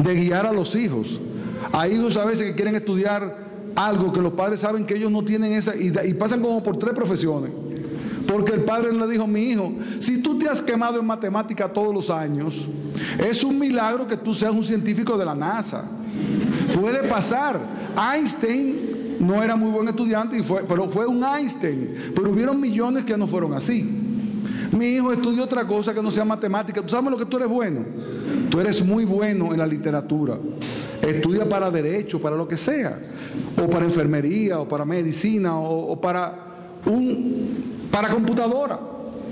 de 0.00 0.12
guiar 0.12 0.44
a 0.44 0.52
los 0.52 0.74
hijos. 0.74 1.20
Hay 1.70 1.92
hijos 1.92 2.16
a 2.16 2.24
veces 2.24 2.48
que 2.48 2.56
quieren 2.56 2.74
estudiar 2.74 3.46
algo 3.76 4.12
que 4.12 4.20
los 4.20 4.32
padres 4.32 4.58
saben 4.58 4.86
que 4.86 4.96
ellos 4.96 5.12
no 5.12 5.24
tienen 5.24 5.52
esa 5.52 5.76
y, 5.76 5.92
y 6.04 6.14
pasan 6.14 6.40
como 6.40 6.64
por 6.64 6.78
tres 6.78 6.94
profesiones. 6.94 7.52
Porque 8.26 8.52
el 8.52 8.64
padre 8.64 8.92
le 8.92 9.06
dijo, 9.06 9.26
mi 9.26 9.42
hijo, 9.50 9.72
si 10.00 10.20
tú 10.20 10.38
te 10.38 10.48
has 10.48 10.60
quemado 10.60 10.98
en 10.98 11.06
matemática 11.06 11.68
todos 11.68 11.94
los 11.94 12.10
años, 12.10 12.54
es 13.18 13.44
un 13.44 13.58
milagro 13.58 14.06
que 14.06 14.16
tú 14.16 14.34
seas 14.34 14.52
un 14.52 14.64
científico 14.64 15.16
de 15.16 15.24
la 15.24 15.34
NASA. 15.34 15.84
Puede 16.74 17.08
pasar. 17.08 17.60
Einstein 18.14 19.16
no 19.20 19.42
era 19.42 19.56
muy 19.56 19.70
buen 19.70 19.88
estudiante, 19.88 20.38
y 20.38 20.42
fue, 20.42 20.64
pero 20.68 20.88
fue 20.88 21.06
un 21.06 21.22
Einstein. 21.24 22.12
Pero 22.14 22.30
hubieron 22.30 22.60
millones 22.60 23.04
que 23.04 23.16
no 23.16 23.26
fueron 23.26 23.54
así. 23.54 23.88
Mi 24.72 24.86
hijo 24.86 25.12
estudió 25.12 25.44
otra 25.44 25.66
cosa 25.66 25.94
que 25.94 26.02
no 26.02 26.10
sea 26.10 26.24
matemática. 26.24 26.82
¿Tú 26.82 26.88
sabes 26.88 27.10
lo 27.10 27.16
que 27.16 27.26
tú 27.26 27.36
eres 27.36 27.48
bueno? 27.48 27.80
Tú 28.50 28.60
eres 28.60 28.84
muy 28.84 29.04
bueno 29.04 29.52
en 29.52 29.58
la 29.58 29.66
literatura. 29.66 30.38
Estudia 31.00 31.48
para 31.48 31.70
derecho, 31.70 32.20
para 32.20 32.36
lo 32.36 32.48
que 32.48 32.56
sea. 32.56 32.98
O 33.62 33.70
para 33.70 33.84
enfermería, 33.84 34.58
o 34.58 34.68
para 34.68 34.84
medicina, 34.84 35.58
o 35.58 35.98
para 36.00 36.34
un 36.84 37.75
para 37.96 38.10
computadora. 38.10 38.78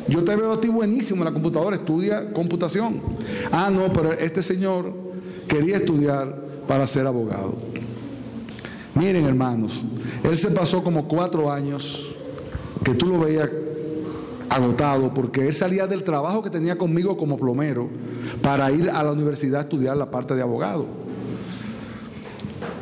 Yo 0.09 0.25
te 0.25 0.35
veo 0.35 0.55
a 0.55 0.59
ti 0.59 0.69
buenísimo 0.69 1.19
en 1.19 1.27
la 1.27 1.33
computadora, 1.33 1.77
estudia 1.77 2.33
computación. 2.33 2.99
Ah, 3.53 3.71
no, 3.71 3.93
pero 3.93 4.15
este 4.15 4.43
señor 4.43 4.91
quería 5.47 5.77
estudiar 5.77 6.35
para 6.67 6.87
ser 6.87 7.07
abogado. 7.07 7.57
Miren, 8.95 9.27
hermanos, 9.27 9.83
él 10.23 10.35
se 10.39 10.51
pasó 10.51 10.83
como 10.83 11.07
cuatro 11.07 11.53
años 11.53 12.07
que 12.83 12.95
tú 12.95 13.07
lo 13.07 13.21
veías 13.21 13.51
agotado 14.49 15.13
porque 15.13 15.47
él 15.47 15.53
salía 15.53 15.87
del 15.87 16.03
trabajo 16.03 16.43
que 16.43 16.49
tenía 16.49 16.79
conmigo 16.79 17.19
como 17.19 17.37
plomero 17.37 17.91
para 18.41 18.73
ir 18.73 18.89
a 18.89 19.03
la 19.03 19.13
universidad 19.13 19.61
a 19.61 19.65
estudiar 19.65 19.95
la 19.99 20.11
parte 20.11 20.35
de 20.35 20.41
abogado. 20.41 20.87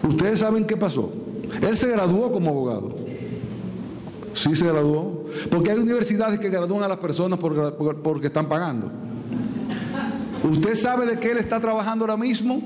Ustedes 0.09 0.39
saben 0.39 0.65
qué 0.65 0.77
pasó. 0.77 1.13
Él 1.61 1.77
se 1.77 1.91
graduó 1.91 2.31
como 2.31 2.51
abogado. 2.51 2.95
Sí 4.35 4.55
se 4.55 4.69
graduó. 4.69 5.22
Porque 5.51 5.71
hay 5.71 5.79
universidades 5.79 6.39
que 6.39 6.49
gradúan 6.49 6.83
a 6.85 6.89
las 6.89 6.99
personas 6.99 7.39
porque 7.39 8.27
están 8.27 8.49
pagando. 8.49 8.91
¿Usted 10.43 10.75
sabe 10.75 11.07
de 11.07 11.19
qué 11.19 11.31
él 11.31 11.39
está 11.39 11.61
trabajando 11.61 12.05
ahora 12.05 12.17
mismo? 12.17 12.61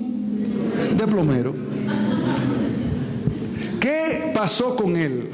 De 0.97 1.07
plomero. 1.07 1.55
¿Qué 3.81 4.33
pasó 4.35 4.75
con 4.75 4.97
él? 4.97 5.31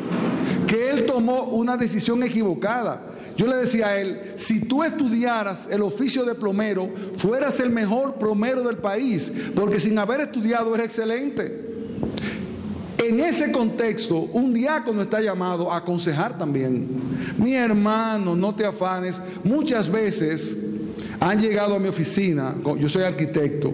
Que 0.67 0.91
él 0.91 1.07
tomó 1.07 1.45
una 1.45 1.77
decisión 1.77 2.23
equivocada. 2.23 3.03
Yo 3.37 3.47
le 3.47 3.57
decía 3.57 3.89
a 3.89 3.99
él, 3.99 4.35
si 4.37 4.61
tú 4.67 4.83
estudiaras 4.83 5.69
el 5.71 5.83
oficio 5.83 6.25
de 6.25 6.35
plomero, 6.35 6.91
fueras 7.17 7.61
el 7.61 7.71
mejor 7.71 8.17
plomero 8.17 8.63
del 8.63 8.77
país, 8.77 9.33
porque 9.55 9.81
sin 9.81 9.99
haber 9.99 10.21
estudiado 10.21 10.75
eres 10.75 10.87
excelente. 10.87 11.71
En 13.03 13.19
ese 13.21 13.51
contexto, 13.51 14.17
un 14.33 14.55
diácono 14.55 15.03
está 15.03 15.21
llamado 15.21 15.73
a 15.73 15.79
aconsejar 15.79 16.39
también. 16.39 16.89
Mi 17.37 17.55
hermano, 17.55 18.37
no 18.37 18.55
te 18.55 18.65
afanes. 18.65 19.21
Muchas 19.43 19.91
veces 19.91 20.57
han 21.19 21.41
llegado 21.41 21.75
a 21.75 21.79
mi 21.79 21.89
oficina, 21.89 22.55
yo 22.79 22.89
soy 22.89 23.03
arquitecto, 23.03 23.73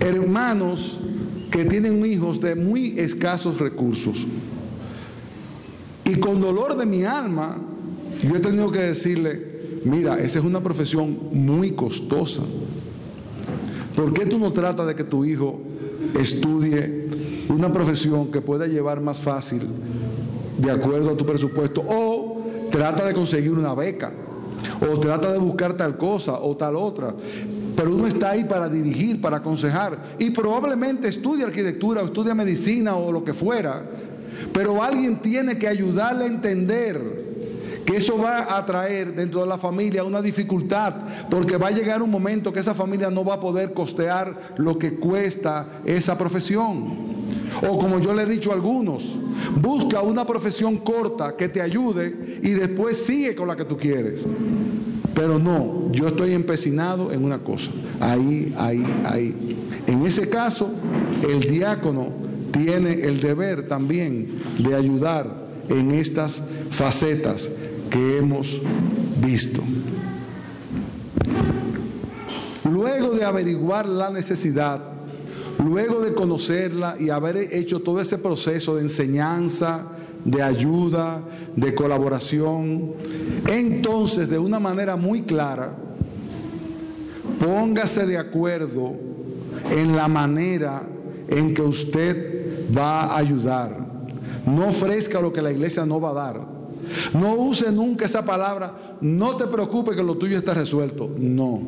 hermanos 0.00 0.98
que 1.50 1.64
tienen 1.64 2.04
hijos 2.04 2.40
de 2.40 2.54
muy 2.54 2.98
escasos 2.98 3.58
recursos. 3.58 4.26
Y 6.04 6.16
con 6.16 6.40
dolor 6.40 6.76
de 6.76 6.86
mi 6.86 7.04
alma, 7.04 7.58
yo 8.22 8.36
he 8.36 8.40
tenido 8.40 8.70
que 8.72 8.80
decirle, 8.80 9.80
mira, 9.84 10.18
esa 10.18 10.38
es 10.38 10.44
una 10.44 10.62
profesión 10.62 11.18
muy 11.32 11.72
costosa. 11.72 12.42
¿Por 13.94 14.12
qué 14.12 14.26
tú 14.26 14.38
no 14.38 14.52
tratas 14.52 14.86
de 14.86 14.94
que 14.94 15.04
tu 15.04 15.24
hijo 15.24 15.60
estudie 16.18 17.01
una 17.48 17.72
profesión 17.72 18.30
que 18.30 18.40
pueda 18.40 18.66
llevar 18.66 19.00
más 19.00 19.18
fácil 19.18 19.62
de 20.58 20.70
acuerdo 20.70 21.10
a 21.10 21.16
tu 21.16 21.26
presupuesto 21.26 21.82
o 21.86 22.68
trata 22.70 23.04
de 23.04 23.14
conseguir 23.14 23.52
una 23.52 23.74
beca 23.74 24.12
o 24.80 24.98
trata 24.98 25.32
de 25.32 25.38
buscar 25.38 25.76
tal 25.76 25.96
cosa 25.96 26.38
o 26.38 26.56
tal 26.56 26.76
otra. 26.76 27.14
Pero 27.76 27.94
uno 27.94 28.06
está 28.06 28.30
ahí 28.30 28.44
para 28.44 28.68
dirigir, 28.68 29.20
para 29.20 29.38
aconsejar 29.38 30.16
y 30.18 30.30
probablemente 30.30 31.08
estudia 31.08 31.46
arquitectura 31.46 32.02
o 32.02 32.06
estudia 32.06 32.34
medicina 32.34 32.96
o 32.96 33.10
lo 33.10 33.24
que 33.24 33.32
fuera, 33.32 33.82
pero 34.52 34.82
alguien 34.82 35.20
tiene 35.20 35.58
que 35.58 35.68
ayudarle 35.68 36.24
a 36.24 36.28
entender 36.28 37.31
que 37.84 37.96
eso 37.96 38.18
va 38.18 38.56
a 38.56 38.64
traer 38.64 39.14
dentro 39.14 39.40
de 39.40 39.46
la 39.46 39.58
familia 39.58 40.04
una 40.04 40.22
dificultad, 40.22 40.94
porque 41.30 41.56
va 41.56 41.68
a 41.68 41.70
llegar 41.70 42.02
un 42.02 42.10
momento 42.10 42.52
que 42.52 42.60
esa 42.60 42.74
familia 42.74 43.10
no 43.10 43.24
va 43.24 43.34
a 43.34 43.40
poder 43.40 43.72
costear 43.72 44.54
lo 44.56 44.78
que 44.78 44.94
cuesta 44.94 45.80
esa 45.84 46.16
profesión. 46.16 47.12
O 47.68 47.78
como 47.78 47.98
yo 48.00 48.14
le 48.14 48.22
he 48.22 48.26
dicho 48.26 48.50
a 48.50 48.54
algunos, 48.54 49.16
busca 49.60 50.00
una 50.00 50.26
profesión 50.26 50.78
corta 50.78 51.36
que 51.36 51.48
te 51.48 51.60
ayude 51.60 52.40
y 52.42 52.50
después 52.50 52.96
sigue 52.96 53.34
con 53.34 53.48
la 53.48 53.56
que 53.56 53.64
tú 53.64 53.76
quieres. 53.76 54.24
Pero 55.14 55.38
no, 55.38 55.92
yo 55.92 56.08
estoy 56.08 56.32
empecinado 56.32 57.12
en 57.12 57.24
una 57.24 57.38
cosa. 57.38 57.70
Ahí, 58.00 58.54
ahí, 58.58 58.84
ahí. 59.04 59.56
En 59.86 60.06
ese 60.06 60.28
caso, 60.28 60.70
el 61.28 61.40
diácono 61.40 62.08
tiene 62.52 62.92
el 62.92 63.20
deber 63.20 63.68
también 63.68 64.40
de 64.58 64.74
ayudar 64.74 65.42
en 65.68 65.90
estas 65.92 66.42
facetas 66.70 67.50
que 67.92 68.18
hemos 68.18 68.60
visto. 69.20 69.60
Luego 72.64 73.10
de 73.10 73.24
averiguar 73.24 73.86
la 73.86 74.10
necesidad, 74.10 74.80
luego 75.62 76.00
de 76.00 76.14
conocerla 76.14 76.96
y 76.98 77.10
haber 77.10 77.36
hecho 77.36 77.80
todo 77.80 78.00
ese 78.00 78.16
proceso 78.16 78.76
de 78.76 78.82
enseñanza, 78.82 79.88
de 80.24 80.42
ayuda, 80.42 81.22
de 81.54 81.74
colaboración, 81.74 82.94
entonces 83.46 84.28
de 84.28 84.38
una 84.38 84.58
manera 84.58 84.96
muy 84.96 85.22
clara, 85.22 85.76
póngase 87.38 88.06
de 88.06 88.16
acuerdo 88.16 88.94
en 89.70 89.94
la 89.94 90.08
manera 90.08 90.82
en 91.28 91.52
que 91.52 91.62
usted 91.62 92.72
va 92.76 93.02
a 93.02 93.18
ayudar. 93.18 93.76
No 94.46 94.68
ofrezca 94.68 95.20
lo 95.20 95.32
que 95.32 95.42
la 95.42 95.52
iglesia 95.52 95.84
no 95.84 96.00
va 96.00 96.10
a 96.10 96.14
dar. 96.14 96.51
No 97.12 97.34
use 97.34 97.70
nunca 97.72 98.06
esa 98.06 98.24
palabra, 98.24 98.96
no 99.00 99.36
te 99.36 99.46
preocupes 99.46 99.96
que 99.96 100.02
lo 100.02 100.16
tuyo 100.16 100.38
está 100.38 100.54
resuelto. 100.54 101.10
No. 101.16 101.60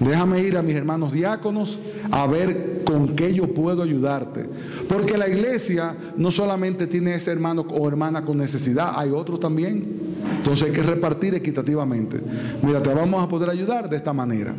Déjame 0.00 0.42
ir 0.42 0.56
a 0.56 0.62
mis 0.62 0.76
hermanos 0.76 1.12
diáconos 1.12 1.78
a 2.10 2.26
ver 2.26 2.82
con 2.84 3.08
qué 3.16 3.34
yo 3.34 3.52
puedo 3.52 3.82
ayudarte. 3.82 4.48
Porque 4.88 5.16
la 5.16 5.28
iglesia 5.28 5.96
no 6.16 6.30
solamente 6.30 6.86
tiene 6.86 7.14
ese 7.14 7.32
hermano 7.32 7.66
o 7.70 7.88
hermana 7.88 8.24
con 8.24 8.36
necesidad, 8.36 8.92
hay 8.94 9.10
otros 9.10 9.40
también. 9.40 9.84
Entonces 10.38 10.68
hay 10.68 10.74
que 10.74 10.82
repartir 10.82 11.34
equitativamente. 11.34 12.20
Mira, 12.62 12.82
te 12.82 12.92
vamos 12.92 13.22
a 13.22 13.28
poder 13.28 13.50
ayudar 13.50 13.88
de 13.88 13.96
esta 13.96 14.12
manera. 14.12 14.54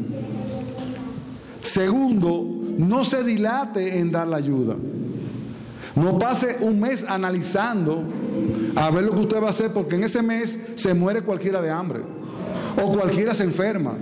Segundo, 1.61 2.45
no 2.77 3.03
se 3.05 3.23
dilate 3.23 3.99
en 3.99 4.11
dar 4.11 4.27
la 4.27 4.37
ayuda. 4.37 4.75
No 5.97 6.19
pase 6.19 6.57
un 6.61 6.79
mes 6.79 7.03
analizando 7.07 8.03
a 8.75 8.91
ver 8.91 9.05
lo 9.05 9.15
que 9.15 9.21
usted 9.21 9.41
va 9.41 9.47
a 9.47 9.49
hacer, 9.49 9.71
porque 9.71 9.95
en 9.95 10.03
ese 10.03 10.21
mes 10.21 10.59
se 10.75 10.93
muere 10.93 11.21
cualquiera 11.21 11.59
de 11.59 11.71
hambre 11.71 12.01
o 12.81 12.91
cualquiera 12.91 13.33
se 13.33 13.43
enferma. 13.43 13.95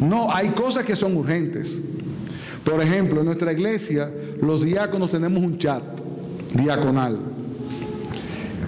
No, 0.00 0.32
hay 0.32 0.50
cosas 0.50 0.84
que 0.84 0.94
son 0.94 1.16
urgentes. 1.16 1.80
Por 2.64 2.80
ejemplo, 2.80 3.20
en 3.20 3.26
nuestra 3.26 3.52
iglesia, 3.52 4.08
los 4.40 4.62
diáconos 4.62 5.10
tenemos 5.10 5.42
un 5.42 5.58
chat 5.58 5.82
diaconal. 6.54 7.18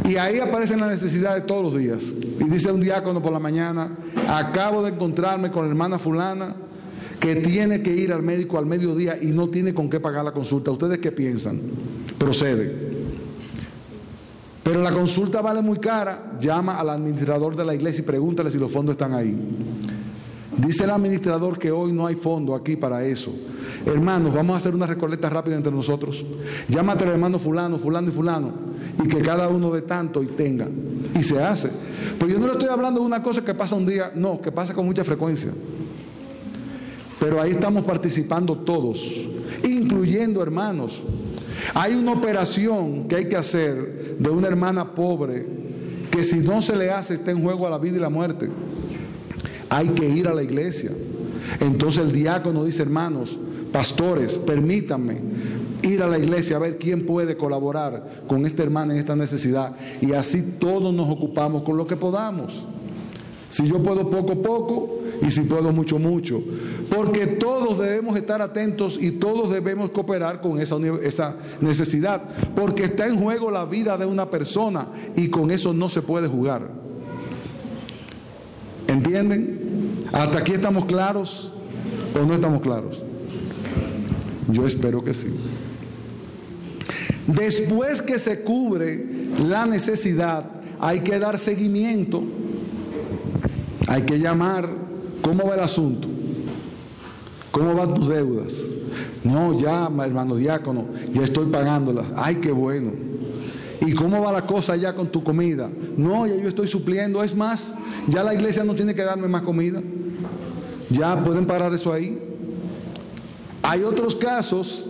Y 0.09 0.17
ahí 0.17 0.41
aparecen 0.41 0.81
las 0.81 0.91
necesidades 0.91 1.47
todos 1.47 1.63
los 1.63 1.77
días. 1.81 2.03
Y 2.41 2.45
dice 2.45 2.73
un 2.73 2.81
diácono 2.81 3.23
por 3.23 3.33
la 3.33 3.39
mañana, 3.39 3.91
acabo 4.29 4.83
de 4.83 4.91
encontrarme 4.91 5.53
con 5.53 5.67
la 5.67 5.71
hermana 5.71 5.99
fulana 6.01 6.57
que 7.21 7.37
tiene 7.37 7.83
que 7.83 7.95
ir 7.95 8.13
al 8.13 8.23
médico 8.23 8.59
al 8.59 8.67
mediodía 8.67 9.17
y 9.21 9.27
no 9.27 9.49
tiene 9.49 9.73
con 9.73 9.89
qué 9.89 10.01
pagar 10.01 10.25
la 10.25 10.33
consulta. 10.33 10.73
¿Ustedes 10.73 10.99
qué 10.99 11.13
piensan? 11.13 11.61
Procede. 12.23 12.73
Pero 14.63 14.81
la 14.81 14.93
consulta 14.93 15.41
vale 15.41 15.61
muy 15.61 15.79
cara. 15.79 16.35
Llama 16.41 16.79
al 16.79 16.91
administrador 16.91 17.57
de 17.57 17.65
la 17.65 17.75
iglesia 17.75 18.03
y 18.03 18.05
pregúntale 18.05 18.49
si 18.49 18.59
los 18.59 18.71
fondos 18.71 18.93
están 18.93 19.13
ahí. 19.13 19.37
Dice 20.57 20.85
el 20.85 20.91
administrador 20.91 21.59
que 21.59 21.73
hoy 21.73 21.93
no 21.93 22.07
hay 22.07 22.15
fondo 22.15 22.55
aquí 22.55 22.77
para 22.77 23.05
eso. 23.05 23.35
Hermanos, 23.85 24.33
vamos 24.33 24.55
a 24.55 24.59
hacer 24.59 24.73
una 24.73 24.87
recolecta 24.87 25.29
rápida 25.31 25.57
entre 25.57 25.73
nosotros. 25.73 26.25
Llámate 26.69 27.03
al 27.03 27.11
hermano 27.11 27.41
fulano, 27.41 27.77
fulano 27.77 28.07
y 28.07 28.13
fulano, 28.13 28.53
y 29.03 29.09
que 29.09 29.19
cada 29.21 29.49
uno 29.49 29.73
de 29.73 29.83
tanto 29.83 30.23
y 30.23 30.27
tenga. 30.27 30.69
Y 31.19 31.25
se 31.25 31.43
hace. 31.43 31.71
Pero 32.21 32.31
yo 32.31 32.39
no 32.39 32.47
le 32.47 32.53
estoy 32.53 32.69
hablando 32.69 33.01
de 33.01 33.07
una 33.07 33.21
cosa 33.21 33.45
que 33.45 33.55
pasa 33.55 33.75
un 33.75 33.87
día, 33.87 34.13
no, 34.15 34.41
que 34.41 34.53
pasa 34.53 34.75
con 34.75 34.87
mucha 34.87 35.03
frecuencia. 35.03 35.51
Pero 37.19 37.41
ahí 37.41 37.51
estamos 37.51 37.83
participando 37.83 38.59
todos, 38.59 39.13
incluyendo 39.65 40.41
hermanos. 40.41 41.03
Hay 41.75 41.95
una 41.95 42.13
operación 42.13 43.09
que 43.09 43.17
hay 43.17 43.29
que 43.29 43.37
hacer 43.37 44.17
de 44.19 44.31
una 44.31 44.49
hermana 44.49 44.95
pobre 44.95 45.47
que 46.11 46.25
si 46.25 46.39
no 46.39 46.61
se 46.61 46.77
le 46.77 46.91
hace 46.91 47.15
está 47.15 47.31
en 47.31 47.43
juego 47.43 47.67
a 47.67 47.71
la 47.71 47.79
vida 47.79 47.97
y 47.97 48.01
la 48.01 48.11
muerte. 48.11 48.51
Hay 49.71 49.89
que 49.89 50.09
ir 50.09 50.29
a 50.29 50.35
la 50.35 50.43
iglesia. 50.43 50.91
Entonces 51.61 52.05
el 52.05 52.13
diácono 52.13 52.65
dice, 52.65 52.83
hermanos, 52.83 53.39
pastores, 53.73 54.37
permítanme 54.39 55.21
ir 55.83 56.03
a 56.03 56.07
la 56.07 56.19
iglesia 56.19 56.57
a 56.57 56.61
ver 56.61 56.79
quién 56.79 57.07
puede 57.07 57.37
colaborar 57.37 58.23
con 58.27 58.47
esta 58.47 58.63
hermana 58.63 58.93
en 58.93 58.99
esta 58.99 59.17
necesidad. 59.17 59.75
Y 60.01 60.13
así 60.13 60.43
todos 60.59 60.95
nos 60.95 61.09
ocupamos 61.09 61.63
con 61.63 61.77
lo 61.77 61.87
que 61.87 61.97
podamos. 61.97 62.67
Si 63.53 63.69
yo 63.69 63.83
puedo 63.83 64.09
poco, 64.09 64.41
poco, 64.41 65.01
y 65.21 65.31
si 65.31 65.43
puedo 65.43 65.73
mucho, 65.73 65.99
mucho. 65.99 66.43
Porque 66.89 67.27
todos 67.27 67.79
debemos 67.79 68.17
estar 68.17 68.41
atentos 68.41 68.99
y 68.99 69.11
todos 69.11 69.51
debemos 69.51 69.91
cooperar 69.91 70.41
con 70.41 70.59
esa, 70.59 70.79
necesidad. 71.61 72.23
Porque 72.57 72.85
está 72.85 73.07
en 73.07 73.19
juego 73.19 73.51
la 73.51 73.67
vida 73.67 73.99
de 73.99 74.07
una 74.07 74.31
persona 74.31 74.87
y 75.15 75.29
con 75.29 75.51
eso 75.51 75.75
no 75.75 75.91
se 75.91 76.01
puede 76.01 76.29
jugar. 76.29 76.71
¿Entienden? 78.89 80.07
¿Hasta 80.13 80.39
aquí 80.39 80.53
estamos 80.53 80.87
claros 80.87 81.53
o 82.19 82.25
no 82.25 82.33
estamos 82.33 82.63
claros? 82.63 83.03
Yo 84.49 84.67
espero 84.67 85.05
que 85.05 85.13
sí. 85.13 85.29
Después 87.27 88.01
que 88.01 88.19
se 88.19 88.41
cubre 88.41 89.29
la 89.47 89.67
necesidad, 89.67 90.47
hay 90.81 91.01
que 91.01 91.19
dar 91.19 91.39
seguimiento 91.39 92.25
hay 93.93 94.03
que 94.05 94.19
llamar, 94.19 94.71
¿cómo 95.21 95.47
va 95.47 95.55
el 95.55 95.61
asunto? 95.61 96.09
¿Cómo 97.51 97.75
van 97.75 97.93
tus 97.93 98.09
deudas? 98.09 98.55
No, 99.23 99.55
ya, 99.59 99.85
hermano 99.85 100.35
diácono, 100.35 100.87
ya 101.13 101.23
estoy 101.23 101.45
pagándolas. 101.51 102.07
Ay, 102.17 102.37
qué 102.37 102.53
bueno. 102.53 102.93
¿Y 103.83 103.93
cómo 103.93 104.23
va 104.23 104.33
la 104.33 104.47
cosa 104.47 104.77
ya 104.77 104.95
con 104.95 105.09
tu 105.09 105.23
comida? 105.23 105.69
No, 105.99 106.27
ya 106.27 106.37
yo 106.37 106.49
estoy 106.49 106.69
supliendo. 106.69 107.23
Es 107.23 107.37
más, 107.37 107.75
ya 108.09 108.25
la 108.25 108.33
iglesia 108.33 108.65
no 108.65 108.75
tiene 108.75 108.95
que 108.95 109.03
darme 109.03 109.29
más 109.29 109.43
comida. 109.43 109.83
Ya 110.89 111.23
pueden 111.23 111.45
parar 111.45 111.75
eso 111.75 111.93
ahí. 111.93 112.19
Hay 113.63 113.83
otros 113.83 114.17
casos 114.17 114.87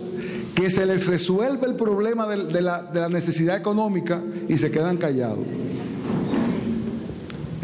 que 0.55 0.69
se 0.69 0.85
les 0.85 1.07
resuelve 1.07 1.67
el 1.67 1.75
problema 1.75 2.25
de, 2.25 2.61
la, 2.61 2.83
de 2.83 2.99
la 3.01 3.09
necesidad 3.09 3.57
económica 3.57 4.21
y 4.47 4.57
se 4.57 4.71
quedan 4.71 4.95
callados. 4.95 5.39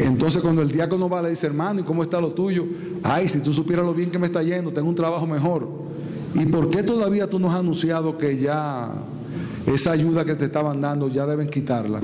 Entonces 0.00 0.40
cuando 0.40 0.62
el 0.62 0.70
diácono 0.70 1.08
va 1.10 1.20
le 1.20 1.30
dice, 1.30 1.46
hermano, 1.46 1.80
¿y 1.80 1.82
cómo 1.82 2.02
está 2.02 2.20
lo 2.20 2.30
tuyo? 2.30 2.64
Ay, 3.02 3.28
si 3.28 3.40
tú 3.40 3.52
supieras 3.52 3.84
lo 3.84 3.92
bien 3.92 4.10
que 4.10 4.18
me 4.18 4.26
está 4.26 4.42
yendo, 4.42 4.72
tengo 4.72 4.88
un 4.88 4.94
trabajo 4.94 5.26
mejor. 5.26 5.68
¿Y 6.34 6.46
por 6.46 6.70
qué 6.70 6.82
todavía 6.82 7.28
tú 7.28 7.38
nos 7.38 7.52
has 7.52 7.60
anunciado 7.60 8.16
que 8.16 8.38
ya 8.38 8.92
esa 9.66 9.92
ayuda 9.92 10.24
que 10.24 10.34
te 10.36 10.46
estaban 10.46 10.80
dando 10.80 11.08
ya 11.08 11.26
deben 11.26 11.50
quitarla? 11.50 12.00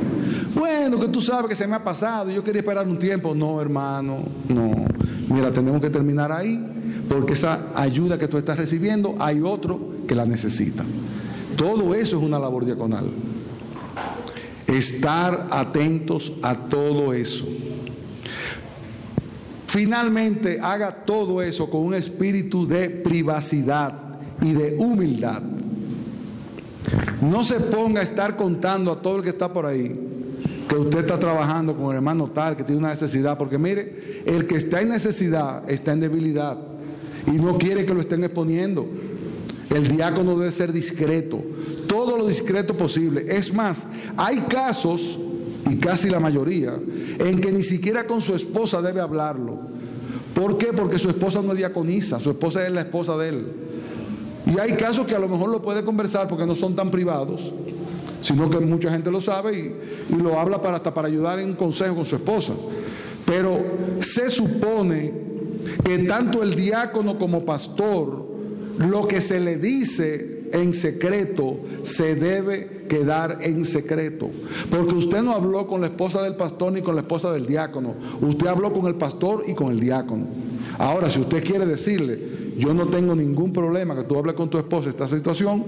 Bueno, 0.55 1.01
que 1.01 1.09
tú 1.09 1.23
sabes 1.23 1.49
que 1.49 1.57
se 1.57 1.67
me 1.67 1.75
ha 1.75 1.83
pasado, 1.83 2.31
yo 2.31 2.45
quería 2.45 2.61
esperar 2.61 2.87
un 2.87 2.99
tiempo. 2.99 3.35
No, 3.35 3.61
hermano, 3.63 4.19
no. 4.49 4.73
Mira, 5.33 5.51
tenemos 5.51 5.81
que 5.81 5.89
terminar 5.89 6.31
ahí, 6.31 6.63
porque 7.09 7.33
esa 7.33 7.71
ayuda 7.75 8.19
que 8.19 8.29
tú 8.29 8.37
estás 8.37 8.59
recibiendo, 8.59 9.15
hay 9.19 9.41
otro 9.41 9.81
que 10.07 10.15
la 10.15 10.27
necesita. 10.27 10.85
Todo 11.57 11.95
eso 11.95 12.19
es 12.19 12.23
una 12.23 12.39
labor 12.39 12.67
diaconal. 12.67 13.07
Estar 14.67 15.47
atentos 15.51 16.33
a 16.43 16.55
todo 16.55 17.15
eso. 17.15 17.47
Finalmente 19.77 20.59
haga 20.59 20.91
todo 20.91 21.43
eso 21.43 21.69
con 21.69 21.83
un 21.83 21.93
espíritu 21.93 22.67
de 22.67 22.89
privacidad 22.89 23.93
y 24.41 24.55
de 24.55 24.75
humildad. 24.79 25.43
No 27.21 27.45
se 27.45 27.61
ponga 27.61 28.01
a 28.01 28.05
estar 28.05 28.37
contando 28.37 28.91
a 28.91 29.03
todo 29.03 29.19
el 29.19 29.23
que 29.23 29.29
está 29.29 29.53
por 29.53 29.67
ahí 29.67 29.95
que 30.67 30.77
usted 30.77 31.01
está 31.01 31.19
trabajando 31.19 31.77
con 31.77 31.91
el 31.91 31.97
hermano 31.97 32.31
tal 32.31 32.57
que 32.57 32.65
tiene 32.65 32.79
una 32.79 32.89
necesidad, 32.89 33.37
porque 33.37 33.59
mire, 33.59 34.23
el 34.25 34.47
que 34.47 34.57
está 34.57 34.81
en 34.81 34.89
necesidad 34.89 35.69
está 35.69 35.93
en 35.93 36.01
debilidad 36.01 36.57
y 37.27 37.33
no 37.33 37.59
quiere 37.59 37.85
que 37.85 37.93
lo 37.93 38.01
estén 38.01 38.25
exponiendo. 38.25 38.89
El 39.69 39.89
diácono 39.89 40.39
debe 40.39 40.53
ser 40.53 40.73
discreto, 40.73 41.45
todo 41.87 42.17
lo 42.17 42.27
discreto 42.27 42.75
posible. 42.79 43.27
Es 43.29 43.53
más, 43.53 43.87
hay 44.17 44.39
casos 44.49 45.19
y 45.71 45.77
casi 45.77 46.09
la 46.11 46.21
mayoría, 46.21 46.79
en 47.19 47.41
que 47.41 47.51
ni 47.51 47.63
siquiera 47.63 48.07
con 48.07 48.21
su 48.21 48.35
esposa 48.35 48.81
debe 48.81 49.01
hablarlo. 49.01 49.59
¿Por 50.35 50.59
qué? 50.59 50.67
Porque 50.73 50.99
su 50.99 51.09
esposa 51.09 51.43
no 51.43 51.53
es 51.53 51.59
diaconisa, 51.59 52.21
su 52.21 52.31
esposa 52.31 52.65
es 52.67 52.73
la 52.73 52.83
esposa 52.83 53.17
de 53.17 53.29
él. 53.29 53.47
Y 54.47 54.61
hay 54.61 54.73
casos 54.73 55.07
que 55.07 55.15
a 55.15 55.19
lo 55.19 55.29
mejor 55.29 55.49
lo 55.49 55.61
puede 55.61 55.85
conversar 55.85 56.29
porque 56.29 56.47
no 56.47 56.55
son 56.55 56.77
tan 56.77 56.91
privados, 56.91 57.53
sino 58.23 58.49
que 58.49 58.61
mucha 58.61 58.91
gente 58.91 59.11
lo 59.11 59.21
sabe 59.21 59.75
y, 60.11 60.15
lo 60.15 60.39
habla 60.39 60.61
para, 60.61 60.77
hasta 60.77 60.95
para 60.95 61.09
ayudar 61.09 61.41
en 61.41 61.51
un 61.51 61.57
consejo 61.57 61.97
con 61.97 62.05
su 62.05 62.17
esposa. 62.17 62.53
Pero 63.25 63.59
se 64.01 64.31
supone 64.31 65.13
que 65.85 65.99
tanto 66.01 66.43
el 66.43 66.55
diácono 66.55 67.19
como 67.19 67.45
pastor, 67.45 68.27
lo 68.79 69.09
que 69.09 69.21
se 69.21 69.41
le 69.41 69.57
dice 69.57 70.36
en 70.53 70.75
secreto 70.75 71.59
se 71.83 72.15
debe 72.15 72.87
quedar 72.89 73.39
en 73.41 73.65
secreto. 73.65 74.31
Porque 74.71 74.95
usted 74.95 75.23
no 75.23 75.33
habló 75.33 75.67
con 75.67 75.81
la 75.81 75.89
esposa 75.89 76.23
del 76.23 76.37
pastor 76.37 76.73
ni 76.73 76.83
con 76.83 76.95
la 76.95 77.03
esposa 77.03 77.33
del 77.33 77.47
diácono. 77.47 77.95
Usted 78.21 78.47
habló 78.47 78.73
con 78.73 78.87
el 78.87 78.95
pastor 78.95 79.45
y 79.47 79.55
con 79.55 79.69
el 79.69 79.81
diácono. 79.81 80.27
Ahora, 80.79 81.11
si 81.11 81.21
usted 81.21 81.43
quiere 81.45 81.67
decirle, 81.67 82.55
yo 82.57 82.75
no 82.75 82.89
tengo 82.89 83.15
ningún 83.15 83.53
problema 83.53 83.95
que 83.95 84.05
tú 84.05 84.17
hables 84.17 84.35
con 84.35 84.49
tu 84.49 84.59
esposa 84.59 84.89
esta 84.89 85.09
situación, 85.09 85.65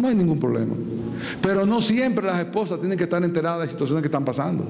no 0.00 0.08
hay 0.08 0.14
ningún 0.14 0.38
problema. 0.38 0.74
Pero 1.42 1.66
no 1.66 1.80
siempre 1.80 2.24
las 2.24 2.38
esposas 2.38 2.78
tienen 2.78 2.96
que 2.96 3.04
estar 3.04 3.22
enteradas 3.22 3.62
de 3.62 3.68
situaciones 3.68 4.02
que 4.02 4.08
están 4.08 4.24
pasando. 4.24 4.64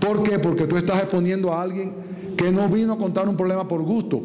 ¿Por 0.00 0.22
qué? 0.22 0.38
Porque 0.38 0.66
tú 0.66 0.76
estás 0.76 0.98
exponiendo 0.98 1.52
a 1.52 1.62
alguien 1.62 1.92
que 2.36 2.50
no 2.50 2.68
vino 2.68 2.94
a 2.94 2.98
contar 2.98 3.28
un 3.28 3.36
problema 3.36 3.66
por 3.66 3.82
gusto, 3.82 4.20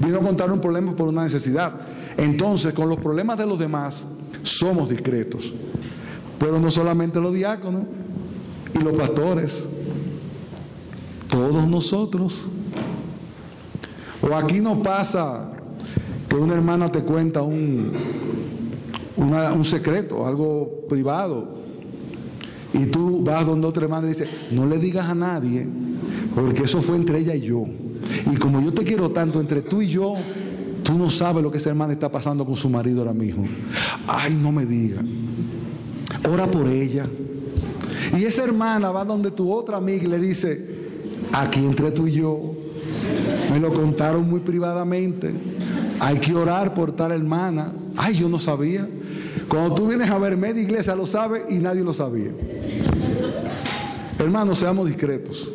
vino 0.00 0.18
a 0.18 0.20
contar 0.20 0.50
un 0.50 0.60
problema 0.60 0.94
por 0.94 1.08
una 1.08 1.24
necesidad. 1.24 1.72
Entonces, 2.16 2.72
con 2.72 2.88
los 2.88 2.98
problemas 2.98 3.38
de 3.38 3.46
los 3.46 3.58
demás, 3.58 4.06
somos 4.42 4.88
discretos. 4.88 5.52
Pero 6.38 6.58
no 6.58 6.70
solamente 6.70 7.20
los 7.20 7.34
diáconos 7.34 7.82
y 8.74 8.82
los 8.82 8.94
pastores, 8.96 9.66
todos 11.28 11.66
nosotros. 11.66 12.48
O 14.22 14.34
aquí 14.34 14.60
no 14.60 14.82
pasa 14.82 15.50
que 16.28 16.36
una 16.36 16.54
hermana 16.54 16.90
te 16.90 17.02
cuenta 17.02 17.42
un, 17.42 17.92
un 19.16 19.64
secreto, 19.64 20.26
algo 20.26 20.86
privado, 20.88 21.54
y 22.72 22.86
tú 22.86 23.22
vas 23.22 23.46
donde 23.46 23.66
otra 23.66 23.84
hermana 23.84 24.06
y 24.06 24.10
dices, 24.10 24.28
no 24.50 24.66
le 24.66 24.78
digas 24.78 25.08
a 25.08 25.14
nadie, 25.14 25.66
porque 26.34 26.64
eso 26.64 26.80
fue 26.80 26.96
entre 26.96 27.18
ella 27.18 27.34
y 27.34 27.42
yo. 27.42 27.64
Y 28.30 28.36
como 28.36 28.60
yo 28.60 28.72
te 28.72 28.82
quiero 28.82 29.10
tanto 29.10 29.40
entre 29.40 29.62
tú 29.62 29.80
y 29.80 29.88
yo, 29.88 30.14
tú 30.84 30.96
no 30.96 31.10
sabes 31.10 31.42
lo 31.42 31.50
que 31.50 31.58
esa 31.58 31.70
hermana 31.70 31.94
está 31.94 32.12
pasando 32.12 32.44
con 32.44 32.54
su 32.54 32.68
marido 32.68 33.00
ahora 33.00 33.14
mismo. 33.14 33.48
Ay, 34.06 34.34
no 34.34 34.52
me 34.52 34.64
diga. 34.64 35.02
Ora 36.30 36.48
por 36.48 36.68
ella. 36.68 37.06
Y 38.16 38.24
esa 38.24 38.44
hermana 38.44 38.92
va 38.92 39.04
donde 39.04 39.30
tu 39.30 39.50
otra 39.50 39.78
amiga 39.78 40.04
y 40.04 40.08
le 40.08 40.20
dice, 40.20 40.64
aquí 41.32 41.60
entre 41.60 41.90
tú 41.90 42.06
y 42.06 42.12
yo, 42.12 42.54
me 43.50 43.58
lo 43.58 43.72
contaron 43.72 44.28
muy 44.28 44.40
privadamente. 44.40 45.34
Hay 45.98 46.18
que 46.18 46.34
orar 46.34 46.74
por 46.74 46.92
tal 46.92 47.12
hermana. 47.12 47.72
Ay, 47.96 48.16
yo 48.16 48.28
no 48.28 48.38
sabía. 48.38 48.88
Cuando 49.48 49.74
tú 49.74 49.86
vienes 49.86 50.10
a 50.10 50.18
ver 50.18 50.36
media 50.36 50.62
iglesia 50.62 50.94
lo 50.94 51.06
sabe 51.06 51.46
y 51.48 51.54
nadie 51.54 51.82
lo 51.82 51.92
sabía. 51.92 52.30
Hermanos, 54.18 54.58
seamos 54.58 54.86
discretos. 54.86 55.52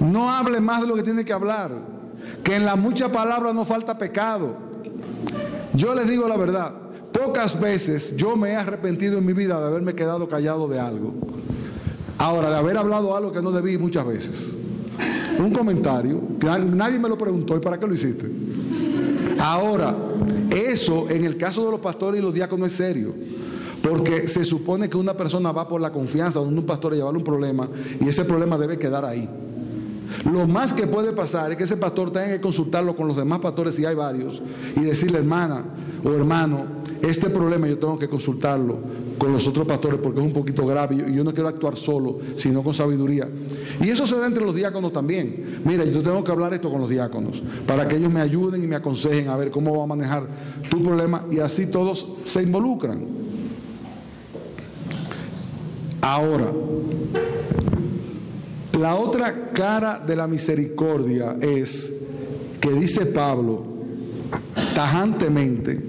No 0.00 0.30
hable 0.30 0.60
más 0.60 0.80
de 0.80 0.86
lo 0.86 0.94
que 0.94 1.02
tiene 1.02 1.24
que 1.24 1.32
hablar. 1.32 1.97
Que 2.42 2.56
en 2.56 2.64
la 2.64 2.76
mucha 2.76 3.10
palabra 3.10 3.52
no 3.52 3.64
falta 3.64 3.98
pecado. 3.98 4.56
Yo 5.74 5.94
les 5.94 6.08
digo 6.08 6.28
la 6.28 6.36
verdad. 6.36 6.72
Pocas 7.12 7.58
veces 7.58 8.16
yo 8.16 8.36
me 8.36 8.50
he 8.50 8.56
arrepentido 8.56 9.18
en 9.18 9.26
mi 9.26 9.32
vida 9.32 9.58
de 9.60 9.66
haberme 9.66 9.94
quedado 9.94 10.28
callado 10.28 10.68
de 10.68 10.78
algo. 10.78 11.14
Ahora, 12.18 12.50
de 12.50 12.56
haber 12.56 12.76
hablado 12.76 13.16
algo 13.16 13.32
que 13.32 13.40
no 13.40 13.52
debí 13.52 13.78
muchas 13.78 14.06
veces. 14.06 14.50
Un 15.38 15.52
comentario, 15.52 16.20
que 16.40 16.46
nadie 16.46 16.98
me 16.98 17.08
lo 17.08 17.16
preguntó, 17.16 17.56
¿y 17.56 17.60
para 17.60 17.78
qué 17.78 17.86
lo 17.86 17.94
hiciste? 17.94 18.28
Ahora, 19.38 19.94
eso 20.50 21.08
en 21.08 21.24
el 21.24 21.36
caso 21.36 21.64
de 21.64 21.70
los 21.70 21.80
pastores 21.80 22.20
y 22.20 22.22
los 22.22 22.34
diáconos 22.34 22.68
es 22.68 22.74
serio. 22.74 23.14
Porque 23.82 24.26
se 24.26 24.44
supone 24.44 24.88
que 24.88 24.96
una 24.96 25.16
persona 25.16 25.52
va 25.52 25.68
por 25.68 25.80
la 25.80 25.92
confianza 25.92 26.40
donde 26.40 26.58
un 26.58 26.66
pastor 26.66 26.92
a 26.92 26.96
llevarle 26.96 27.18
un 27.18 27.24
problema 27.24 27.68
y 28.00 28.08
ese 28.08 28.24
problema 28.24 28.58
debe 28.58 28.78
quedar 28.78 29.04
ahí. 29.04 29.28
Lo 30.24 30.46
más 30.46 30.72
que 30.72 30.86
puede 30.86 31.12
pasar 31.12 31.52
es 31.52 31.56
que 31.56 31.64
ese 31.64 31.76
pastor 31.76 32.10
tenga 32.10 32.28
que 32.28 32.40
consultarlo 32.40 32.96
con 32.96 33.06
los 33.06 33.16
demás 33.16 33.38
pastores, 33.38 33.74
si 33.74 33.84
hay 33.84 33.94
varios, 33.94 34.42
y 34.76 34.80
decirle, 34.80 35.18
hermana 35.18 35.64
o 36.04 36.12
hermano, 36.12 36.64
este 37.02 37.30
problema 37.30 37.68
yo 37.68 37.78
tengo 37.78 37.98
que 37.98 38.08
consultarlo 38.08 38.78
con 39.18 39.32
los 39.32 39.46
otros 39.46 39.66
pastores 39.66 40.00
porque 40.02 40.20
es 40.20 40.26
un 40.26 40.32
poquito 40.32 40.66
grave 40.66 40.96
y 41.08 41.14
yo 41.14 41.24
no 41.24 41.32
quiero 41.32 41.48
actuar 41.48 41.76
solo, 41.76 42.18
sino 42.36 42.62
con 42.62 42.74
sabiduría. 42.74 43.28
Y 43.80 43.88
eso 43.88 44.06
se 44.06 44.16
da 44.18 44.26
entre 44.26 44.44
los 44.44 44.54
diáconos 44.54 44.92
también. 44.92 45.60
Mira, 45.64 45.84
yo 45.84 46.02
tengo 46.02 46.22
que 46.22 46.30
hablar 46.30 46.54
esto 46.54 46.70
con 46.70 46.80
los 46.80 46.90
diáconos 46.90 47.42
para 47.66 47.86
que 47.86 47.96
ellos 47.96 48.10
me 48.10 48.20
ayuden 48.20 48.62
y 48.62 48.66
me 48.66 48.76
aconsejen 48.76 49.28
a 49.28 49.36
ver 49.36 49.50
cómo 49.50 49.76
va 49.76 49.84
a 49.84 49.86
manejar 49.86 50.26
tu 50.68 50.82
problema 50.82 51.24
y 51.30 51.38
así 51.40 51.66
todos 51.66 52.06
se 52.24 52.42
involucran. 52.42 53.00
Ahora, 56.00 56.52
la 58.78 58.94
otra 58.94 59.50
cara 59.52 59.98
de 59.98 60.16
la 60.16 60.26
misericordia 60.26 61.36
es 61.40 61.92
que 62.60 62.72
dice 62.72 63.06
Pablo 63.06 63.64
tajantemente, 64.74 65.80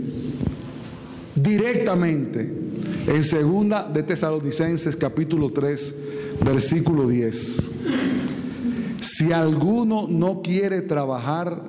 directamente, 1.36 2.52
en 3.08 3.24
segunda 3.24 3.88
de 3.88 4.04
Tesalonicenses 4.04 4.96
capítulo 4.96 5.52
3, 5.52 5.96
versículo 6.44 7.08
10. 7.08 7.70
Si 9.02 9.32
alguno 9.32 10.08
no 10.10 10.42
quiere 10.42 10.82
trabajar, 10.82 11.62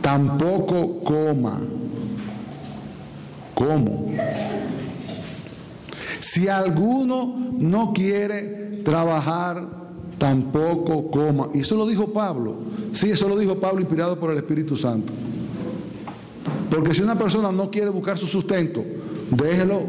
tampoco 0.00 1.00
coma. 1.02 1.60
¿Cómo? 3.54 4.12
Si 6.20 6.48
alguno 6.48 7.52
no 7.58 7.92
quiere 7.92 8.82
trabajar, 8.84 9.83
tampoco 10.18 11.10
coma. 11.10 11.48
Y 11.54 11.60
eso 11.60 11.76
lo 11.76 11.86
dijo 11.86 12.12
Pablo. 12.12 12.54
Sí, 12.92 13.10
eso 13.10 13.28
lo 13.28 13.36
dijo 13.36 13.58
Pablo 13.58 13.80
inspirado 13.80 14.18
por 14.18 14.30
el 14.30 14.36
Espíritu 14.36 14.76
Santo. 14.76 15.12
Porque 16.70 16.94
si 16.94 17.02
una 17.02 17.16
persona 17.16 17.52
no 17.52 17.70
quiere 17.70 17.90
buscar 17.90 18.18
su 18.18 18.26
sustento, 18.26 18.82
déjelo, 19.30 19.82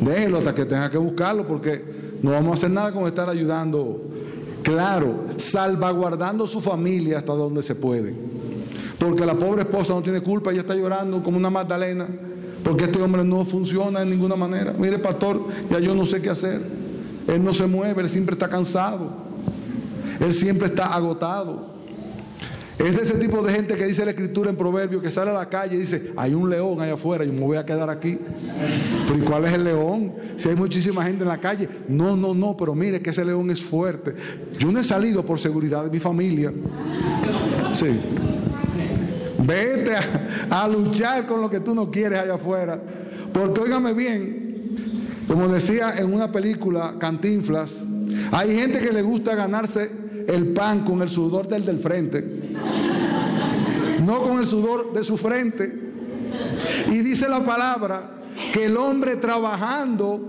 déjelo 0.00 0.38
hasta 0.38 0.54
que 0.54 0.64
tenga 0.64 0.90
que 0.90 0.98
buscarlo, 0.98 1.46
porque 1.46 2.18
no 2.22 2.32
vamos 2.32 2.52
a 2.52 2.54
hacer 2.54 2.70
nada 2.70 2.92
con 2.92 3.06
estar 3.06 3.28
ayudando. 3.28 4.02
Claro, 4.62 5.24
salvaguardando 5.36 6.46
su 6.46 6.60
familia 6.60 7.18
hasta 7.18 7.32
donde 7.32 7.62
se 7.62 7.74
puede. 7.74 8.14
Porque 8.98 9.24
la 9.24 9.34
pobre 9.34 9.62
esposa 9.62 9.94
no 9.94 10.02
tiene 10.02 10.20
culpa, 10.20 10.50
ella 10.50 10.60
está 10.60 10.74
llorando 10.74 11.22
como 11.22 11.38
una 11.38 11.50
Magdalena 11.50 12.06
porque 12.62 12.84
este 12.84 13.00
hombre 13.00 13.24
no 13.24 13.44
funciona 13.44 14.00
de 14.00 14.06
ninguna 14.06 14.36
manera. 14.36 14.74
Mire, 14.78 14.98
pastor, 14.98 15.40
ya 15.70 15.78
yo 15.78 15.94
no 15.94 16.04
sé 16.04 16.20
qué 16.20 16.30
hacer. 16.30 16.60
Él 17.26 17.42
no 17.42 17.54
se 17.54 17.66
mueve, 17.66 18.02
él 18.02 18.10
siempre 18.10 18.34
está 18.34 18.48
cansado. 18.48 19.27
Él 20.20 20.34
siempre 20.34 20.68
está 20.68 20.94
agotado. 20.94 21.78
Es 22.78 22.94
de 22.94 23.02
ese 23.02 23.14
tipo 23.14 23.42
de 23.42 23.52
gente 23.52 23.76
que 23.76 23.86
dice 23.86 24.04
la 24.04 24.12
escritura 24.12 24.50
en 24.50 24.56
Proverbio 24.56 25.02
que 25.02 25.10
sale 25.10 25.32
a 25.32 25.34
la 25.34 25.48
calle 25.48 25.74
y 25.74 25.80
dice, 25.80 26.12
hay 26.16 26.32
un 26.32 26.48
león 26.48 26.80
allá 26.80 26.94
afuera, 26.94 27.24
yo 27.24 27.32
me 27.32 27.40
voy 27.40 27.56
a 27.56 27.66
quedar 27.66 27.90
aquí. 27.90 28.16
Pero 29.06 29.18
¿y 29.18 29.22
cuál 29.22 29.46
es 29.46 29.52
el 29.52 29.64
león? 29.64 30.14
Si 30.36 30.48
hay 30.48 30.54
muchísima 30.54 31.02
gente 31.02 31.24
en 31.24 31.28
la 31.28 31.38
calle. 31.38 31.68
No, 31.88 32.16
no, 32.16 32.34
no, 32.34 32.56
pero 32.56 32.76
mire 32.76 33.02
que 33.02 33.10
ese 33.10 33.24
león 33.24 33.50
es 33.50 33.60
fuerte. 33.60 34.14
Yo 34.58 34.70
no 34.70 34.78
he 34.78 34.84
salido 34.84 35.24
por 35.24 35.40
seguridad 35.40 35.84
de 35.84 35.90
mi 35.90 35.98
familia. 35.98 36.52
Sí. 37.72 37.98
Vete 39.44 39.96
a, 40.48 40.68
luchar 40.68 41.26
con 41.26 41.40
lo 41.40 41.50
que 41.50 41.58
tú 41.58 41.74
no 41.74 41.90
quieres 41.90 42.20
allá 42.20 42.34
afuera. 42.34 42.80
Porque 43.32 43.60
óigame 43.60 43.92
bien, 43.92 44.76
como 45.26 45.48
decía 45.48 45.94
en 45.98 46.14
una 46.14 46.30
película 46.30 46.94
Cantinflas, 46.98 47.80
hay 48.30 48.56
gente 48.56 48.78
que 48.78 48.92
le 48.92 49.02
gusta 49.02 49.34
ganarse 49.34 50.07
el 50.28 50.48
pan 50.48 50.84
con 50.84 51.00
el 51.02 51.08
sudor 51.08 51.48
del 51.48 51.64
del 51.64 51.78
frente, 51.78 52.22
no 54.02 54.22
con 54.22 54.38
el 54.38 54.46
sudor 54.46 54.92
de 54.92 55.02
su 55.02 55.16
frente. 55.16 55.88
Y 56.88 56.98
dice 56.98 57.28
la 57.28 57.44
palabra 57.44 58.10
que 58.52 58.66
el 58.66 58.76
hombre 58.76 59.16
trabajando 59.16 60.28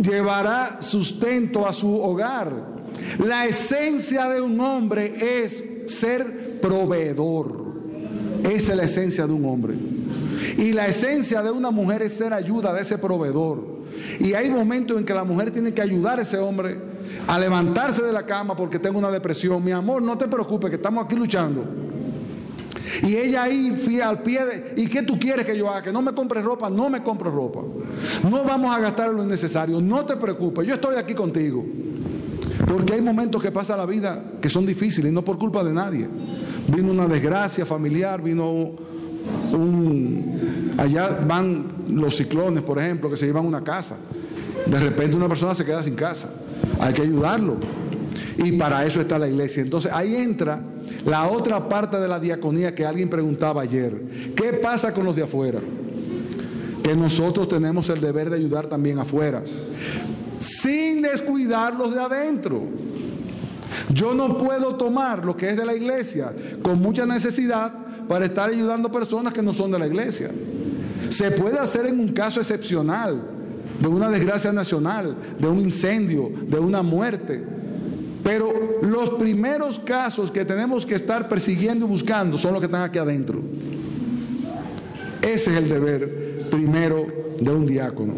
llevará 0.00 0.78
sustento 0.80 1.66
a 1.66 1.72
su 1.72 1.92
hogar. 2.00 2.78
La 3.18 3.46
esencia 3.46 4.28
de 4.28 4.40
un 4.42 4.60
hombre 4.60 5.42
es 5.42 5.64
ser 5.86 6.60
proveedor. 6.60 7.66
Esa 8.44 8.72
es 8.72 8.76
la 8.76 8.84
esencia 8.84 9.26
de 9.26 9.32
un 9.32 9.44
hombre. 9.46 9.74
Y 10.58 10.72
la 10.72 10.86
esencia 10.86 11.42
de 11.42 11.50
una 11.50 11.70
mujer 11.70 12.02
es 12.02 12.12
ser 12.12 12.34
ayuda 12.34 12.74
de 12.74 12.82
ese 12.82 12.98
proveedor. 12.98 13.78
Y 14.20 14.34
hay 14.34 14.50
momentos 14.50 14.98
en 14.98 15.04
que 15.04 15.14
la 15.14 15.24
mujer 15.24 15.50
tiene 15.50 15.72
que 15.72 15.80
ayudar 15.80 16.18
a 16.18 16.22
ese 16.22 16.36
hombre 16.36 16.87
a 17.28 17.38
levantarse 17.38 18.02
de 18.02 18.12
la 18.12 18.26
cama 18.26 18.56
porque 18.56 18.80
tengo 18.80 18.98
una 18.98 19.10
depresión. 19.10 19.62
Mi 19.64 19.70
amor, 19.70 20.02
no 20.02 20.18
te 20.18 20.26
preocupes, 20.26 20.70
que 20.70 20.76
estamos 20.76 21.04
aquí 21.04 21.14
luchando. 21.14 21.64
Y 23.02 23.14
ella 23.16 23.44
ahí 23.44 23.70
fía 23.72 24.08
al 24.08 24.22
pie 24.22 24.44
de, 24.44 24.74
¿y 24.76 24.88
qué 24.88 25.02
tú 25.02 25.18
quieres 25.18 25.46
que 25.46 25.56
yo 25.56 25.70
haga? 25.70 25.82
Que 25.82 25.92
no 25.92 26.02
me 26.02 26.12
compre 26.12 26.42
ropa, 26.42 26.68
no 26.68 26.90
me 26.90 27.02
compro 27.02 27.30
ropa. 27.30 27.60
No 28.28 28.42
vamos 28.42 28.74
a 28.74 28.80
gastar 28.80 29.10
lo 29.10 29.22
innecesario, 29.22 29.80
no 29.80 30.04
te 30.04 30.16
preocupes, 30.16 30.66
yo 30.66 30.74
estoy 30.74 30.96
aquí 30.96 31.14
contigo. 31.14 31.64
Porque 32.66 32.94
hay 32.94 33.00
momentos 33.00 33.40
que 33.40 33.52
pasa 33.52 33.76
la 33.76 33.86
vida 33.86 34.24
que 34.40 34.50
son 34.50 34.66
difíciles 34.66 35.12
no 35.12 35.22
por 35.22 35.38
culpa 35.38 35.62
de 35.62 35.72
nadie 35.72 36.08
vino 36.68 36.92
una 36.92 37.06
desgracia 37.06 37.66
familiar, 37.66 38.22
vino 38.22 38.50
un... 39.52 40.74
Allá 40.76 41.18
van 41.26 41.66
los 41.88 42.16
ciclones, 42.16 42.62
por 42.62 42.78
ejemplo, 42.78 43.10
que 43.10 43.16
se 43.16 43.26
llevan 43.26 43.44
una 43.44 43.62
casa. 43.62 43.96
De 44.66 44.78
repente 44.78 45.16
una 45.16 45.28
persona 45.28 45.54
se 45.54 45.64
queda 45.64 45.82
sin 45.82 45.94
casa. 45.94 46.28
Hay 46.80 46.94
que 46.94 47.02
ayudarlo. 47.02 47.56
Y 48.36 48.52
para 48.52 48.84
eso 48.84 49.00
está 49.00 49.18
la 49.18 49.28
iglesia. 49.28 49.62
Entonces 49.62 49.92
ahí 49.92 50.14
entra 50.16 50.62
la 51.04 51.28
otra 51.28 51.68
parte 51.68 51.98
de 51.98 52.08
la 52.08 52.20
diaconía 52.20 52.74
que 52.74 52.86
alguien 52.86 53.08
preguntaba 53.08 53.62
ayer. 53.62 54.34
¿Qué 54.36 54.54
pasa 54.54 54.92
con 54.94 55.04
los 55.04 55.16
de 55.16 55.22
afuera? 55.22 55.60
que 56.88 56.96
nosotros 56.96 57.48
tenemos 57.48 57.90
el 57.90 58.00
deber 58.00 58.30
de 58.30 58.36
ayudar 58.36 58.66
también 58.66 58.98
afuera, 58.98 59.42
sin 60.38 61.02
descuidar 61.02 61.74
los 61.74 61.94
de 61.94 62.00
adentro. 62.00 62.62
Yo 63.92 64.14
no 64.14 64.38
puedo 64.38 64.74
tomar 64.76 65.22
lo 65.22 65.36
que 65.36 65.50
es 65.50 65.56
de 65.58 65.66
la 65.66 65.74
iglesia 65.74 66.32
con 66.62 66.80
mucha 66.80 67.04
necesidad 67.04 67.74
para 68.08 68.24
estar 68.24 68.48
ayudando 68.48 68.90
personas 68.90 69.34
que 69.34 69.42
no 69.42 69.52
son 69.52 69.70
de 69.70 69.78
la 69.78 69.86
iglesia. 69.86 70.30
Se 71.10 71.30
puede 71.30 71.58
hacer 71.58 71.84
en 71.84 72.00
un 72.00 72.08
caso 72.08 72.40
excepcional, 72.40 73.20
de 73.80 73.88
una 73.88 74.10
desgracia 74.10 74.52
nacional, 74.52 75.16
de 75.38 75.46
un 75.46 75.60
incendio, 75.60 76.30
de 76.46 76.58
una 76.58 76.82
muerte. 76.82 77.42
Pero 78.22 78.52
los 78.82 79.10
primeros 79.10 79.78
casos 79.78 80.30
que 80.30 80.44
tenemos 80.44 80.84
que 80.84 80.94
estar 80.94 81.28
persiguiendo 81.28 81.86
y 81.86 81.88
buscando 81.88 82.36
son 82.36 82.52
los 82.52 82.60
que 82.60 82.66
están 82.66 82.82
aquí 82.82 82.98
adentro. 82.98 83.40
Ese 85.22 85.50
es 85.50 85.56
el 85.56 85.68
deber 85.68 86.48
primero 86.50 87.06
de 87.40 87.50
un 87.50 87.66
diácono. 87.66 88.14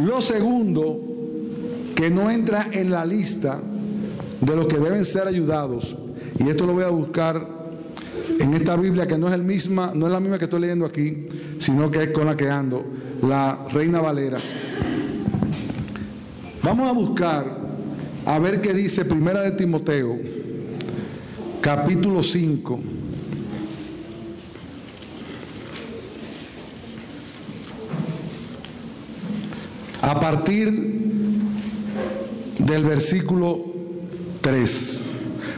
Lo 0.00 0.20
segundo, 0.20 1.00
que 1.94 2.10
no 2.10 2.30
entra 2.30 2.68
en 2.72 2.90
la 2.90 3.04
lista 3.04 3.60
de 4.40 4.56
los 4.56 4.66
que 4.66 4.78
deben 4.78 5.04
ser 5.04 5.26
ayudados, 5.26 5.96
y 6.38 6.48
esto 6.48 6.64
lo 6.64 6.72
voy 6.72 6.84
a 6.84 6.88
buscar 6.88 7.46
en 8.38 8.54
esta 8.54 8.76
Biblia 8.76 9.06
que 9.06 9.18
no 9.18 9.28
es, 9.28 9.34
el 9.34 9.42
misma, 9.42 9.92
no 9.94 10.06
es 10.06 10.12
la 10.12 10.20
misma 10.20 10.38
que 10.38 10.44
estoy 10.44 10.60
leyendo 10.60 10.86
aquí, 10.86 11.26
sino 11.58 11.90
que 11.90 12.04
es 12.04 12.10
con 12.10 12.26
la 12.26 12.36
que 12.36 12.48
ando, 12.48 12.84
la 13.22 13.66
Reina 13.70 14.00
Valera. 14.00 14.38
Vamos 16.62 16.88
a 16.88 16.92
buscar 16.92 17.58
a 18.26 18.38
ver 18.38 18.60
qué 18.60 18.74
dice 18.74 19.04
Primera 19.04 19.42
de 19.42 19.52
Timoteo, 19.52 20.18
capítulo 21.60 22.22
5. 22.22 22.80
A 30.02 30.18
partir 30.18 30.70
del 32.58 32.84
versículo 32.84 33.64
3. 34.40 35.00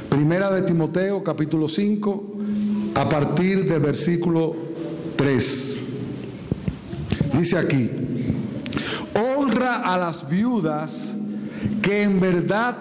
Primera 0.09 0.51
de 0.51 0.63
Timoteo, 0.63 1.23
capítulo 1.25 1.69
5, 1.69 2.33
a 2.95 3.09
partir 3.09 3.65
del 3.65 3.81
versículo 3.81 4.55
3. 5.17 5.72
Dice 7.37 7.59
aquí, 7.59 7.91
honra 9.15 9.77
a 9.77 9.99
las 9.99 10.29
viudas 10.29 11.15
que 11.81 12.03
en 12.03 12.21
verdad 12.21 12.77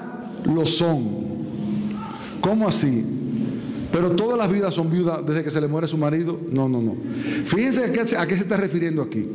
lo 0.46 0.66
son. 0.66 1.22
¿Cómo 2.42 2.68
así? 2.68 3.06
Pero 3.92 4.12
todas 4.12 4.38
las 4.38 4.50
viudas 4.50 4.74
son 4.74 4.90
viudas 4.90 5.20
desde 5.26 5.44
que 5.44 5.52
se 5.52 5.60
le 5.60 5.68
muere 5.68 5.88
su 5.88 5.98
marido. 5.98 6.40
No, 6.50 6.70
no, 6.70 6.82
no. 6.82 6.96
Fíjense 7.46 7.86
a 7.86 8.26
qué, 8.26 8.36
se 8.38 8.44
está 8.44 8.58
refiriendo 8.58 9.02
aquí. 9.02 9.28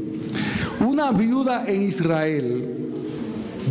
Una 0.81 1.13
viuda 1.13 1.65
en 1.67 1.83
Israel 1.83 2.77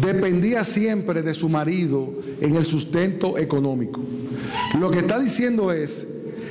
dependía 0.01 0.63
siempre 0.63 1.21
de 1.21 1.33
su 1.33 1.49
marido 1.49 2.13
en 2.39 2.55
el 2.55 2.65
sustento 2.65 3.37
económico. 3.37 4.01
Lo 4.79 4.91
que 4.91 4.99
está 4.99 5.19
diciendo 5.19 5.71
es 5.71 6.07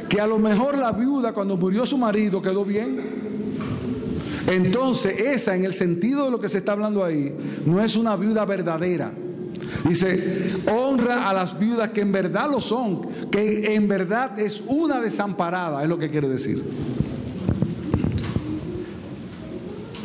que 0.08 0.20
a 0.20 0.26
lo 0.26 0.38
mejor 0.38 0.78
la 0.78 0.92
viuda 0.92 1.32
cuando 1.32 1.56
murió 1.56 1.86
su 1.86 1.98
marido 1.98 2.42
quedó 2.42 2.64
bien. 2.64 3.23
Entonces 4.46 5.18
esa 5.18 5.54
en 5.54 5.64
el 5.64 5.72
sentido 5.72 6.26
de 6.26 6.30
lo 6.30 6.40
que 6.40 6.48
se 6.48 6.58
está 6.58 6.72
hablando 6.72 7.04
ahí 7.04 7.34
no 7.64 7.82
es 7.82 7.96
una 7.96 8.16
viuda 8.16 8.44
verdadera. 8.44 9.12
Dice, 9.88 10.48
honra 10.70 11.28
a 11.28 11.32
las 11.32 11.58
viudas 11.58 11.90
que 11.90 12.02
en 12.02 12.12
verdad 12.12 12.50
lo 12.50 12.60
son, 12.60 13.02
que 13.30 13.74
en 13.74 13.88
verdad 13.88 14.38
es 14.38 14.62
una 14.66 15.00
desamparada, 15.00 15.82
es 15.82 15.88
lo 15.88 15.98
que 15.98 16.10
quiere 16.10 16.28
decir. 16.28 16.62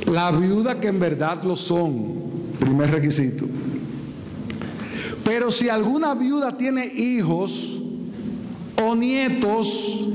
La 0.05 0.31
viuda 0.31 0.79
que 0.79 0.87
en 0.87 0.99
verdad 0.99 1.43
lo 1.43 1.55
son, 1.55 2.13
primer 2.59 2.91
requisito. 2.91 3.45
Pero 5.23 5.51
si 5.51 5.69
alguna 5.69 6.15
viuda 6.15 6.57
tiene 6.57 6.85
hijos 6.85 7.79
o 8.81 8.95
nietos, 8.95 10.07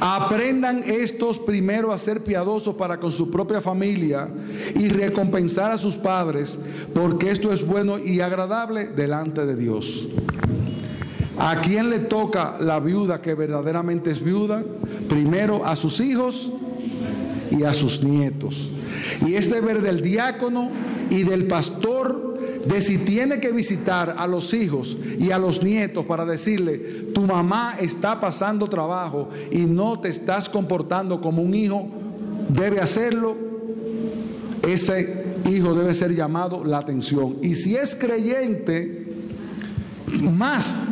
aprendan 0.00 0.82
estos 0.84 1.38
primero 1.38 1.92
a 1.92 1.98
ser 1.98 2.24
piadosos 2.24 2.74
para 2.74 2.98
con 2.98 3.12
su 3.12 3.30
propia 3.30 3.60
familia 3.60 4.28
y 4.74 4.88
recompensar 4.88 5.70
a 5.70 5.78
sus 5.78 5.96
padres, 5.96 6.58
porque 6.94 7.30
esto 7.30 7.52
es 7.52 7.64
bueno 7.64 7.98
y 7.98 8.20
agradable 8.20 8.88
delante 8.88 9.44
de 9.44 9.56
Dios. 9.56 10.08
¿A 11.38 11.60
quién 11.60 11.90
le 11.90 12.00
toca 12.00 12.56
la 12.60 12.80
viuda 12.80 13.22
que 13.22 13.34
verdaderamente 13.34 14.10
es 14.10 14.22
viuda? 14.22 14.64
Primero 15.08 15.64
a 15.64 15.76
sus 15.76 16.00
hijos 16.00 16.50
y 17.50 17.64
a 17.64 17.74
sus 17.74 18.02
nietos. 18.02 18.70
Y 19.26 19.34
es 19.34 19.50
deber 19.50 19.80
del 19.80 20.02
diácono 20.02 20.70
y 21.08 21.22
del 21.22 21.46
pastor 21.46 22.29
de 22.66 22.80
si 22.80 22.98
tiene 22.98 23.40
que 23.40 23.52
visitar 23.52 24.14
a 24.18 24.26
los 24.26 24.52
hijos 24.52 24.96
y 25.18 25.30
a 25.30 25.38
los 25.38 25.62
nietos 25.62 26.04
para 26.04 26.24
decirle, 26.24 26.78
tu 27.14 27.22
mamá 27.22 27.76
está 27.80 28.20
pasando 28.20 28.66
trabajo 28.66 29.30
y 29.50 29.58
no 29.58 29.98
te 29.98 30.08
estás 30.08 30.48
comportando 30.48 31.20
como 31.20 31.42
un 31.42 31.54
hijo, 31.54 31.88
debe 32.48 32.80
hacerlo, 32.80 33.36
ese 34.68 35.24
hijo 35.50 35.74
debe 35.74 35.94
ser 35.94 36.14
llamado 36.14 36.64
la 36.64 36.78
atención. 36.78 37.38
Y 37.42 37.54
si 37.54 37.76
es 37.76 37.94
creyente, 37.94 39.06
más, 40.22 40.88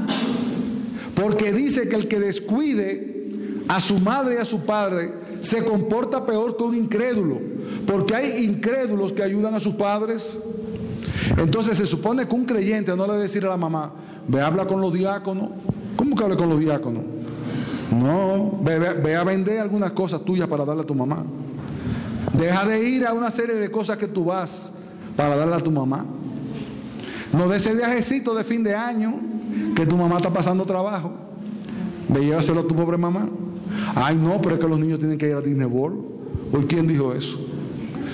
porque 1.15 1.53
dice 1.53 1.89
que 1.89 1.97
el 1.97 2.09
que 2.09 2.21
descuide 2.21 3.31
a 3.69 3.81
su 3.81 3.99
madre 3.99 4.37
y 4.37 4.39
a 4.39 4.45
su 4.45 4.61
padre 4.61 5.13
se 5.41 5.65
comporta 5.65 6.25
peor 6.25 6.57
que 6.57 6.65
un 6.65 6.75
incrédulo, 6.75 7.41
porque 7.87 8.15
hay 8.15 8.45
incrédulos 8.45 9.13
que 9.13 9.23
ayudan 9.23 9.55
a 9.55 9.61
sus 9.61 9.75
padres. 9.75 10.39
Entonces 11.39 11.77
se 11.77 11.87
supone 11.87 12.27
que 12.27 12.35
un 12.35 12.45
creyente 12.45 12.95
no 12.97 13.07
le 13.07 13.13
debe 13.13 13.23
decir 13.25 13.45
a 13.47 13.49
la 13.49 13.57
mamá, 13.57 13.93
ve 14.27 14.41
habla 14.41 14.67
con 14.67 14.81
los 14.81 14.93
diáconos. 14.93 15.51
¿Cómo 15.97 16.17
que 16.17 16.25
hable 16.25 16.37
con 16.37 16.49
los 16.49 16.59
diáconos? 16.59 17.03
No, 17.91 18.59
ve, 18.63 18.79
ve, 18.79 19.17
a 19.17 19.25
vender 19.25 19.61
algunas 19.61 19.93
cosas 19.93 20.25
tuyas 20.25 20.49
para 20.49 20.65
darle 20.65 20.83
a 20.83 20.87
tu 20.87 20.95
mamá. 20.95 21.25
Deja 22.33 22.67
de 22.67 22.89
ir 22.89 23.07
a 23.07 23.15
una 23.15 23.31
serie 23.31 23.55
de 23.55 23.71
cosas 23.71 23.97
que 23.97 24.07
tú 24.07 24.27
vas 24.27 24.73
para 25.17 25.37
darle 25.37 25.55
a 25.55 25.61
tu 25.61 25.71
mamá. 25.71 26.05
No 27.33 27.49
de 27.49 27.57
ese 27.57 27.75
viajecito 27.75 28.35
de 28.35 28.45
fin 28.45 28.63
de 28.63 28.75
año 28.75 29.15
que 29.75 29.87
tu 29.87 29.97
mamá 29.97 30.17
está 30.17 30.31
pasando 30.31 30.67
trabajo. 30.67 31.13
Ve 32.09 32.21
llévaselo 32.25 32.61
a 32.61 32.65
tu 32.65 32.75
pobre 32.75 32.97
mamá. 32.97 33.29
Ay, 33.95 34.17
no, 34.17 34.41
pero 34.41 34.57
es 34.57 34.61
que 34.61 34.69
los 34.69 34.79
niños 34.79 34.99
tienen 34.99 35.19
que 35.19 35.29
ir 35.29 35.35
a 35.35 35.41
Disney 35.41 35.67
World. 35.67 35.99
¿Hoy 36.53 36.65
quién 36.67 36.87
dijo 36.87 37.13
eso? 37.13 37.48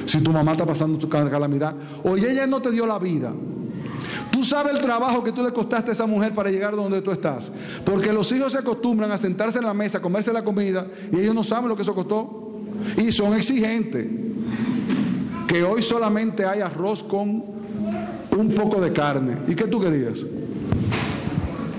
Si 0.06 0.20
tu 0.20 0.30
mamá 0.30 0.52
está 0.52 0.66
pasando 0.66 0.98
tu 0.98 1.08
calamidad. 1.08 1.74
Oye, 2.02 2.30
ella 2.30 2.46
no 2.46 2.60
te 2.60 2.70
dio 2.70 2.86
la 2.86 2.98
vida. 2.98 3.32
Tú 4.30 4.44
sabes 4.44 4.74
el 4.74 4.80
trabajo 4.80 5.22
que 5.22 5.32
tú 5.32 5.42
le 5.42 5.52
costaste 5.52 5.90
a 5.90 5.92
esa 5.92 6.06
mujer 6.06 6.32
para 6.32 6.50
llegar 6.50 6.74
donde 6.74 7.00
tú 7.00 7.10
estás. 7.10 7.52
Porque 7.84 8.12
los 8.12 8.30
hijos 8.32 8.52
se 8.52 8.58
acostumbran 8.58 9.10
a 9.12 9.18
sentarse 9.18 9.58
en 9.58 9.64
la 9.64 9.74
mesa, 9.74 9.98
a 9.98 10.02
comerse 10.02 10.32
la 10.32 10.42
comida, 10.42 10.86
y 11.12 11.20
ellos 11.20 11.34
no 11.34 11.44
saben 11.44 11.68
lo 11.68 11.76
que 11.76 11.82
eso 11.82 11.94
costó. 11.94 12.52
Y 12.96 13.12
son 13.12 13.34
exigentes. 13.34 14.06
Que 15.46 15.62
hoy 15.62 15.82
solamente 15.82 16.44
hay 16.44 16.60
arroz 16.60 17.02
con 17.02 17.44
un 18.36 18.54
poco 18.54 18.80
de 18.80 18.92
carne. 18.92 19.38
¿Y 19.46 19.54
qué 19.54 19.66
tú 19.66 19.80
querías? 19.80 20.26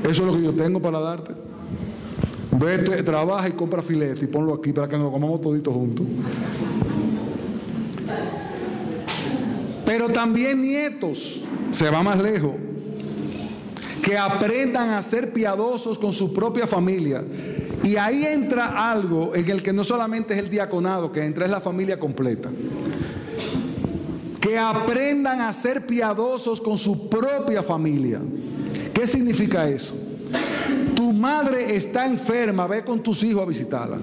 Eso 0.04 0.10
es 0.10 0.20
lo 0.20 0.34
que 0.34 0.44
yo 0.44 0.54
tengo 0.54 0.82
para 0.82 1.00
darte. 1.00 1.34
Vete, 2.58 3.04
trabaja 3.04 3.50
y 3.50 3.52
compra 3.52 3.82
filete 3.82 4.24
y 4.24 4.28
ponlo 4.28 4.54
aquí 4.54 4.72
para 4.72 4.88
que 4.88 4.98
nos 4.98 5.12
comamos 5.12 5.42
toditos 5.42 5.74
juntos. 5.74 6.06
Pero 9.96 10.10
también 10.10 10.60
nietos, 10.60 11.42
se 11.72 11.90
va 11.90 12.04
más 12.04 12.20
lejos, 12.20 12.52
que 14.04 14.18
aprendan 14.18 14.90
a 14.90 15.02
ser 15.02 15.32
piadosos 15.32 15.98
con 15.98 16.12
su 16.12 16.34
propia 16.34 16.68
familia. 16.68 17.24
Y 17.82 17.96
ahí 17.96 18.26
entra 18.26 18.92
algo 18.92 19.34
en 19.34 19.50
el 19.50 19.64
que 19.64 19.72
no 19.72 19.86
solamente 19.86 20.34
es 20.34 20.40
el 20.40 20.50
diaconado, 20.50 21.14
que 21.14 21.24
entra 21.24 21.46
es 21.46 21.52
la 21.52 21.62
familia 21.62 21.98
completa. 21.98 22.50
Que 24.42 24.60
aprendan 24.60 25.40
a 25.40 25.54
ser 25.54 25.88
piadosos 25.88 26.60
con 26.60 26.78
su 26.78 27.08
propia 27.08 27.64
familia. 27.64 28.20
¿Qué 28.94 29.08
significa 29.08 29.70
eso? 29.70 29.96
Tu 30.96 31.12
madre 31.12 31.76
está 31.76 32.08
enferma, 32.08 32.68
ve 32.68 32.84
con 32.84 33.02
tus 33.02 33.24
hijos 33.24 33.44
a 33.44 33.46
visitarla. 33.46 33.98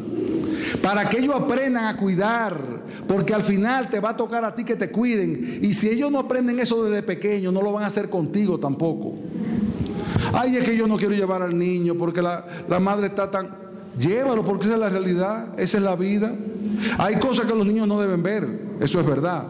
Para 0.83 1.09
que 1.09 1.19
ellos 1.19 1.35
aprendan 1.35 1.87
a 1.87 1.97
cuidar, 1.97 2.59
porque 3.07 3.35
al 3.35 3.43
final 3.43 3.89
te 3.89 4.01
va 4.01 4.11
a 4.11 4.17
tocar 4.17 4.45
a 4.45 4.55
ti 4.55 4.65
que 4.65 4.77
te 4.77 4.91
cuiden. 4.91 5.61
Y 5.63 5.75
si 5.75 5.89
ellos 5.89 6.11
no 6.11 6.19
aprenden 6.19 6.61
eso 6.61 6.85
desde 6.85 7.03
pequeño, 7.03 7.51
no 7.51 7.63
lo 7.63 7.73
van 7.73 7.85
a 7.85 7.87
hacer 7.87 8.09
contigo 8.09 8.59
tampoco. 8.59 9.15
Ay, 10.33 10.57
es 10.57 10.65
que 10.65 10.77
yo 10.77 10.87
no 10.87 10.97
quiero 10.97 11.15
llevar 11.15 11.43
al 11.43 11.59
niño 11.59 11.95
porque 11.95 12.23
la, 12.23 12.47
la 12.69 12.81
madre 12.81 13.09
está 13.09 13.31
tan... 13.31 13.63
Llévalo 13.99 14.43
porque 14.43 14.65
esa 14.65 14.75
es 14.75 14.81
la 14.81 14.89
realidad, 14.89 15.49
esa 15.59 15.77
es 15.77 15.83
la 15.83 15.97
vida. 15.97 16.35
Hay 16.99 17.17
cosas 17.17 17.47
que 17.47 17.55
los 17.55 17.67
niños 17.67 17.87
no 17.87 18.01
deben 18.01 18.23
ver, 18.23 18.49
eso 18.81 18.99
es 19.01 19.07
verdad. 19.07 19.49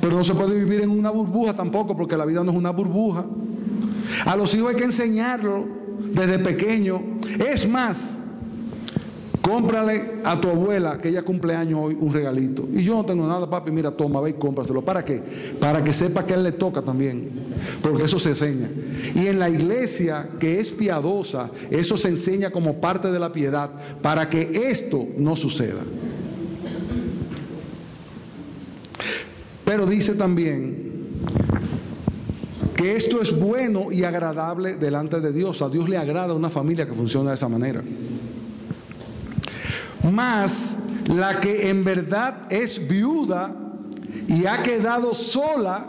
Pero 0.00 0.16
no 0.16 0.24
se 0.24 0.34
puede 0.34 0.56
vivir 0.58 0.80
en 0.80 0.90
una 0.90 1.10
burbuja 1.10 1.54
tampoco 1.54 1.96
porque 1.96 2.16
la 2.16 2.24
vida 2.24 2.42
no 2.42 2.50
es 2.52 2.56
una 2.56 2.70
burbuja. 2.70 3.24
A 4.24 4.36
los 4.36 4.54
hijos 4.54 4.70
hay 4.70 4.76
que 4.76 4.84
enseñarlo 4.84 5.81
desde 6.12 6.38
pequeño. 6.38 7.02
Es 7.38 7.68
más, 7.68 8.16
cómprale 9.42 10.20
a 10.24 10.40
tu 10.40 10.48
abuela, 10.48 10.98
que 10.98 11.08
ella 11.08 11.22
cumpleaños 11.22 11.80
hoy, 11.82 11.98
un 12.00 12.12
regalito. 12.12 12.66
Y 12.72 12.84
yo 12.84 12.94
no 12.94 13.04
tengo 13.04 13.26
nada, 13.26 13.50
papi, 13.50 13.70
mira, 13.70 13.90
toma, 13.90 14.20
ve 14.20 14.30
y 14.30 14.32
cómpraselo. 14.34 14.82
¿Para 14.82 15.04
qué? 15.04 15.20
Para 15.60 15.82
que 15.82 15.92
sepa 15.92 16.24
que 16.24 16.32
a 16.32 16.36
él 16.36 16.44
le 16.44 16.52
toca 16.52 16.80
también, 16.82 17.28
porque 17.82 18.04
eso 18.04 18.18
se 18.18 18.30
enseña. 18.30 18.70
Y 19.14 19.26
en 19.26 19.38
la 19.38 19.50
iglesia 19.50 20.28
que 20.38 20.60
es 20.60 20.70
piadosa, 20.70 21.50
eso 21.70 21.96
se 21.96 22.08
enseña 22.08 22.50
como 22.50 22.80
parte 22.80 23.10
de 23.10 23.18
la 23.18 23.32
piedad, 23.32 23.70
para 24.00 24.28
que 24.28 24.68
esto 24.68 25.08
no 25.18 25.34
suceda. 25.34 25.80
Pero 29.64 29.86
dice 29.86 30.14
también 30.14 30.92
esto 32.86 33.20
es 33.20 33.38
bueno 33.38 33.92
y 33.92 34.04
agradable 34.04 34.74
delante 34.74 35.20
de 35.20 35.32
Dios. 35.32 35.62
A 35.62 35.68
Dios 35.68 35.88
le 35.88 35.96
agrada 35.96 36.34
una 36.34 36.50
familia 36.50 36.86
que 36.86 36.94
funciona 36.94 37.30
de 37.30 37.36
esa 37.36 37.48
manera. 37.48 37.82
Más 40.10 40.78
la 41.06 41.40
que 41.40 41.68
en 41.68 41.84
verdad 41.84 42.46
es 42.50 42.86
viuda 42.86 43.54
y 44.28 44.46
ha 44.46 44.62
quedado 44.62 45.14
sola, 45.14 45.88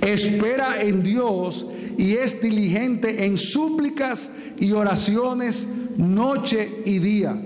espera 0.00 0.82
en 0.82 1.02
Dios 1.02 1.66
y 1.96 2.12
es 2.12 2.40
diligente 2.40 3.26
en 3.26 3.38
súplicas 3.38 4.30
y 4.58 4.72
oraciones 4.72 5.68
noche 5.96 6.82
y 6.84 6.98
día. 6.98 7.40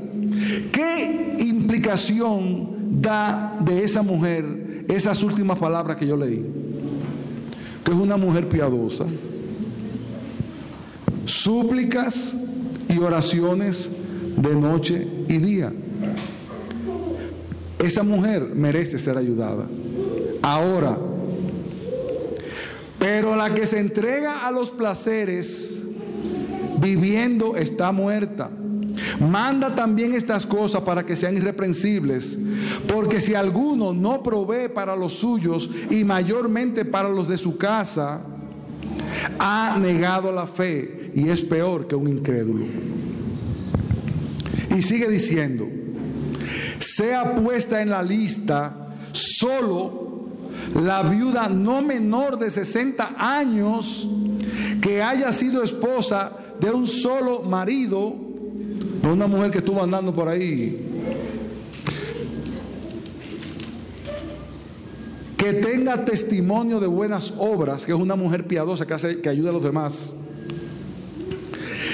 ¿Qué 0.73 1.37
implicación 1.41 3.01
da 3.01 3.59
de 3.61 3.85
esa 3.85 4.03
mujer 4.03 4.85
esas 4.89 5.23
últimas 5.23 5.59
palabras 5.59 5.97
que 5.97 6.07
yo 6.07 6.17
leí? 6.17 6.66
Que 7.87 7.93
es 7.93 7.99
una 7.99 8.17
mujer 8.17 8.49
piadosa. 8.49 9.05
Súplicas 11.25 12.35
y 12.89 12.99
oraciones 12.99 13.89
de 14.37 14.57
noche 14.57 15.07
y 15.29 15.39
día. 15.39 15.73
Esa 17.79 18.03
mujer 18.03 18.43
merece 18.57 18.99
ser 18.99 19.17
ayudada. 19.17 19.67
Ahora, 20.43 20.99
pero 22.99 23.37
la 23.37 23.55
que 23.55 23.69
se 23.69 23.79
entrega 23.79 24.49
a 24.49 24.51
los 24.51 24.71
placeres 24.71 25.85
viviendo 26.81 27.57
está 27.57 27.93
muerta. 27.93 28.51
Manda 29.21 29.75
también 29.75 30.15
estas 30.15 30.47
cosas 30.47 30.83
para 30.83 31.07
que 31.07 31.17
sean 31.17 31.37
irreprensibles, 31.37 32.39
porque 32.87 33.21
si 33.21 33.35
alguno 33.35 33.93
no 33.93 34.23
provee 34.23 34.69
para 34.69 34.95
los 34.95 35.15
suyos 35.15 35.71
y 35.91 36.05
mayormente 36.05 36.85
para 36.85 37.09
los 37.09 37.27
de 37.29 37.39
su 37.39 37.57
casa, 37.57 38.21
ha 39.39 39.79
negado 39.81 40.33
la 40.33 40.47
fe 40.47 41.11
y 41.15 41.29
es 41.29 41.43
peor 41.43 41.87
que 41.87 41.95
un 41.95 42.09
incrédulo. 42.09 42.67
Y 44.77 44.83
sigue 44.83 45.09
diciendo, 45.09 45.67
sea 46.79 47.35
puesta 47.37 47.81
en 47.81 47.91
la 47.91 48.03
lista 48.03 48.89
solo 49.13 50.07
la 50.75 51.03
viuda 51.03 51.49
no 51.49 51.81
menor 51.81 52.39
de 52.39 52.51
60 52.51 53.15
años 53.19 54.07
que 54.83 55.03
haya 55.03 55.33
sido 55.33 55.63
esposa 55.63 56.33
de 56.61 56.71
un 56.71 56.87
solo 56.87 57.43
marido, 57.43 58.15
una 59.13 59.27
mujer 59.27 59.51
que 59.51 59.59
estuvo 59.59 59.83
andando 59.83 60.13
por 60.13 60.29
ahí, 60.29 60.85
que 65.37 65.53
tenga 65.53 66.05
testimonio 66.05 66.81
de 66.81 66.87
buenas 66.87 67.33
obras, 67.39 67.87
que 67.87 67.93
es 67.93 67.99
una 67.99 68.17
mujer 68.17 68.47
piadosa 68.47 68.87
que, 68.87 68.95
hace, 68.95 69.21
que 69.21 69.29
ayuda 69.29 69.51
a 69.51 69.53
los 69.53 69.63
demás. 69.63 70.13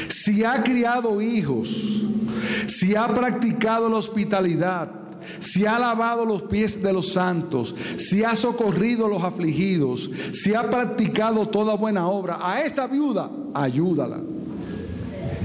Si 0.09 0.45
ha 0.45 0.63
criado 0.63 1.21
hijos, 1.21 1.69
si 2.67 2.95
ha 2.95 3.09
practicado 3.09 3.89
la 3.89 3.97
hospitalidad, 3.97 4.91
si 5.41 5.67
ha 5.67 5.79
lavado 5.79 6.25
los 6.25 6.43
pies 6.43 6.83
de 6.83 6.93
los 6.93 7.13
santos, 7.13 7.75
si 7.97 8.23
ha 8.25 8.35
socorrido 8.35 9.07
a 9.07 9.09
los 9.09 9.23
afligidos, 9.23 10.11
si 10.33 10.55
ha 10.55 10.71
practicado 10.71 11.49
toda 11.49 11.75
buena 11.75 12.07
obra, 12.07 12.39
a 12.41 12.63
esa 12.63 12.87
viuda, 12.87 13.31
ayúdala. 13.55 14.21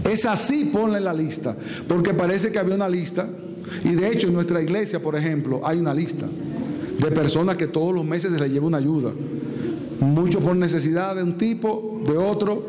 Es 0.10 0.26
así, 0.26 0.66
ponle 0.66 0.99
la 0.99 1.14
lista, 1.14 1.55
porque 1.88 2.14
parece 2.14 2.51
que 2.51 2.60
había 2.60 2.76
una 2.76 2.89
lista, 2.89 3.28
y 3.84 3.89
de 3.89 4.10
hecho 4.10 4.28
en 4.28 4.34
nuestra 4.34 4.62
iglesia, 4.62 5.01
por 5.01 5.16
ejemplo, 5.16 5.62
hay 5.64 5.80
una 5.80 5.93
lista 5.93 6.26
de 6.99 7.12
personas 7.12 7.58
que 7.58 7.68
todos 7.68 7.93
los 7.93 8.05
meses 8.05 8.32
se 8.32 8.39
les 8.39 8.51
lleva 8.51 8.68
una 8.68 8.78
ayuda. 8.78 9.12
Muchos 9.99 10.43
por 10.43 10.55
necesidad 10.55 11.16
de 11.16 11.24
un 11.24 11.38
tipo, 11.38 12.01
de 12.05 12.18
otro, 12.18 12.64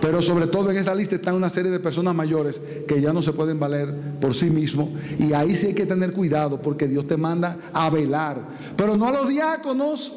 pero 0.00 0.20
sobre 0.20 0.46
todo 0.46 0.70
en 0.70 0.76
esa 0.76 0.94
lista 0.94 1.16
están 1.16 1.34
una 1.34 1.48
serie 1.48 1.70
de 1.70 1.80
personas 1.80 2.14
mayores 2.14 2.60
que 2.86 3.00
ya 3.00 3.12
no 3.12 3.22
se 3.22 3.32
pueden 3.32 3.58
valer 3.58 3.94
por 4.20 4.34
sí 4.34 4.50
mismos. 4.50 4.90
Y 5.18 5.32
ahí 5.32 5.54
sí 5.54 5.68
hay 5.68 5.74
que 5.74 5.86
tener 5.86 6.12
cuidado 6.12 6.60
porque 6.60 6.86
Dios 6.86 7.06
te 7.06 7.16
manda 7.16 7.58
a 7.72 7.88
velar. 7.88 8.38
Pero 8.76 8.96
no 8.96 9.08
a 9.08 9.12
los 9.12 9.28
diáconos, 9.28 10.12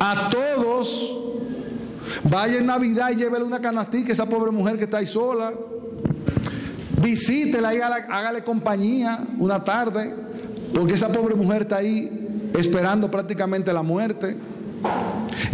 a 0.00 0.30
todos. 0.30 1.28
Vaya 2.24 2.58
en 2.58 2.66
Navidad 2.66 3.10
y 3.10 3.16
llévele 3.16 3.44
una 3.44 3.60
canastica 3.60 4.10
a 4.10 4.12
esa 4.12 4.26
pobre 4.26 4.50
mujer 4.50 4.76
que 4.76 4.84
está 4.84 4.98
ahí 4.98 5.06
sola. 5.06 5.52
Visítela 7.00 7.74
y 7.74 7.80
hágale 7.80 8.42
compañía 8.42 9.24
una 9.38 9.62
tarde, 9.62 10.14
porque 10.74 10.94
esa 10.94 11.08
pobre 11.08 11.34
mujer 11.34 11.62
está 11.62 11.76
ahí 11.76 12.50
esperando 12.58 13.10
prácticamente 13.10 13.72
la 13.72 13.82
muerte. 13.82 14.36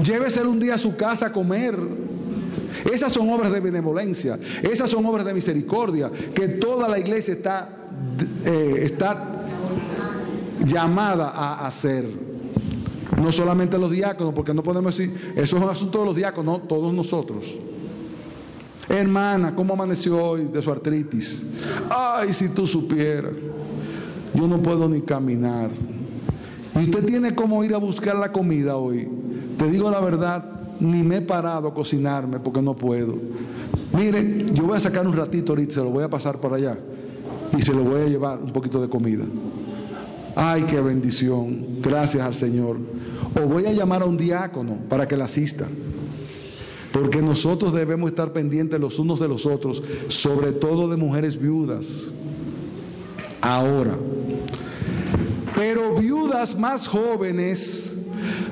Lléveselo 0.03 0.51
un 0.51 0.59
día 0.59 0.75
a 0.75 0.79
su 0.79 0.97
casa 0.97 1.27
a 1.27 1.33
comer. 1.33 1.77
Esas 2.93 3.13
son 3.13 3.31
obras 3.31 3.51
de 3.51 3.61
benevolencia, 3.61 4.39
esas 4.63 4.91
son 4.91 5.07
obras 5.07 5.25
de 5.25 5.33
misericordia 5.33 6.11
que 6.35 6.49
toda 6.49 6.87
la 6.87 6.99
iglesia 6.99 7.33
está, 7.33 7.69
eh, 8.45 8.81
está 8.83 9.33
llamada 10.67 11.31
a 11.31 11.67
hacer. 11.67 12.05
No 13.21 13.31
solamente 13.33 13.79
los 13.79 13.91
diáconos, 13.91 14.35
porque 14.35 14.53
no 14.53 14.63
podemos 14.63 14.97
decir, 14.97 15.33
eso 15.37 15.57
es 15.57 15.63
un 15.63 15.69
asunto 15.69 16.01
de 16.01 16.07
los 16.07 16.17
diáconos, 16.17 16.67
todos 16.69 16.93
nosotros. 16.93 17.55
Hermana, 18.89 19.55
¿cómo 19.55 19.75
amaneció 19.75 20.23
hoy 20.23 20.45
de 20.45 20.61
su 20.61 20.71
artritis? 20.71 21.47
Ay, 21.91 22.33
si 22.33 22.49
tú 22.49 22.67
supieras, 22.67 23.33
yo 24.35 24.47
no 24.47 24.61
puedo 24.61 24.89
ni 24.89 25.01
caminar. 25.01 25.71
Y 26.75 26.85
usted 26.85 27.05
tiene 27.05 27.35
como 27.35 27.63
ir 27.65 27.75
a 27.75 27.79
buscar 27.79 28.17
la 28.17 28.33
comida 28.33 28.77
hoy. 28.77 29.09
Te 29.57 29.71
digo 29.71 29.91
la 29.91 30.01
verdad, 30.01 30.45
ni 30.81 31.03
me 31.03 31.17
he 31.17 31.21
parado 31.23 31.69
a 31.69 31.75
cocinarme 31.75 32.41
porque 32.41 32.61
no 32.61 32.75
puedo. 32.75 33.17
Mire, 33.97 34.47
yo 34.53 34.65
voy 34.65 34.77
a 34.77 34.81
sacar 34.81 35.07
un 35.07 35.15
ratito 35.15 35.53
ahorita, 35.53 35.75
se 35.75 35.81
lo 35.81 35.91
voy 35.91 36.03
a 36.03 36.11
pasar 36.11 36.41
por 36.41 36.53
allá 36.53 36.77
y 37.57 37.63
se 37.63 37.73
lo 37.73 37.85
voy 37.85 38.03
a 38.03 38.07
llevar 38.07 38.41
un 38.41 38.51
poquito 38.51 38.81
de 38.83 38.89
comida. 38.89 39.25
Ay, 40.35 40.65
qué 40.65 40.81
bendición. 40.81 41.81
Gracias 41.81 42.27
al 42.27 42.35
Señor. 42.35 42.79
O 43.37 43.47
voy 43.47 43.67
a 43.67 43.73
llamar 43.73 44.03
a 44.03 44.05
un 44.07 44.17
diácono 44.17 44.79
para 44.89 45.09
que 45.09 45.17
la 45.17 45.25
asista. 45.25 45.67
Porque 46.93 47.21
nosotros 47.21 47.73
debemos 47.73 48.11
estar 48.11 48.33
pendientes 48.33 48.79
los 48.79 48.99
unos 48.99 49.19
de 49.19 49.27
los 49.27 49.47
otros, 49.47 49.83
sobre 50.09 50.53
todo 50.53 50.89
de 50.89 50.97
mujeres 50.97 51.41
viudas. 51.41 52.05
Ahora, 53.41 53.97
pero 55.57 55.97
viudas 55.97 56.57
más 56.57 56.87
jóvenes, 56.87 57.91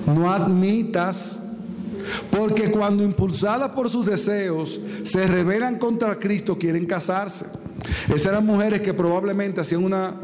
no 0.07 0.31
admitas, 0.31 1.41
porque 2.31 2.71
cuando 2.71 3.05
impulsadas 3.05 3.71
por 3.71 3.89
sus 3.89 4.07
deseos 4.07 4.81
se 5.05 5.27
rebelan 5.27 5.79
contra 5.79 6.19
Cristo, 6.19 6.59
quieren 6.59 6.87
casarse. 6.87 7.47
Esas 8.09 8.27
eran 8.27 8.47
mujeres 8.47 8.81
que 8.81 8.93
probablemente 8.93 9.61
hacían 9.61 9.85
una, 9.85 10.15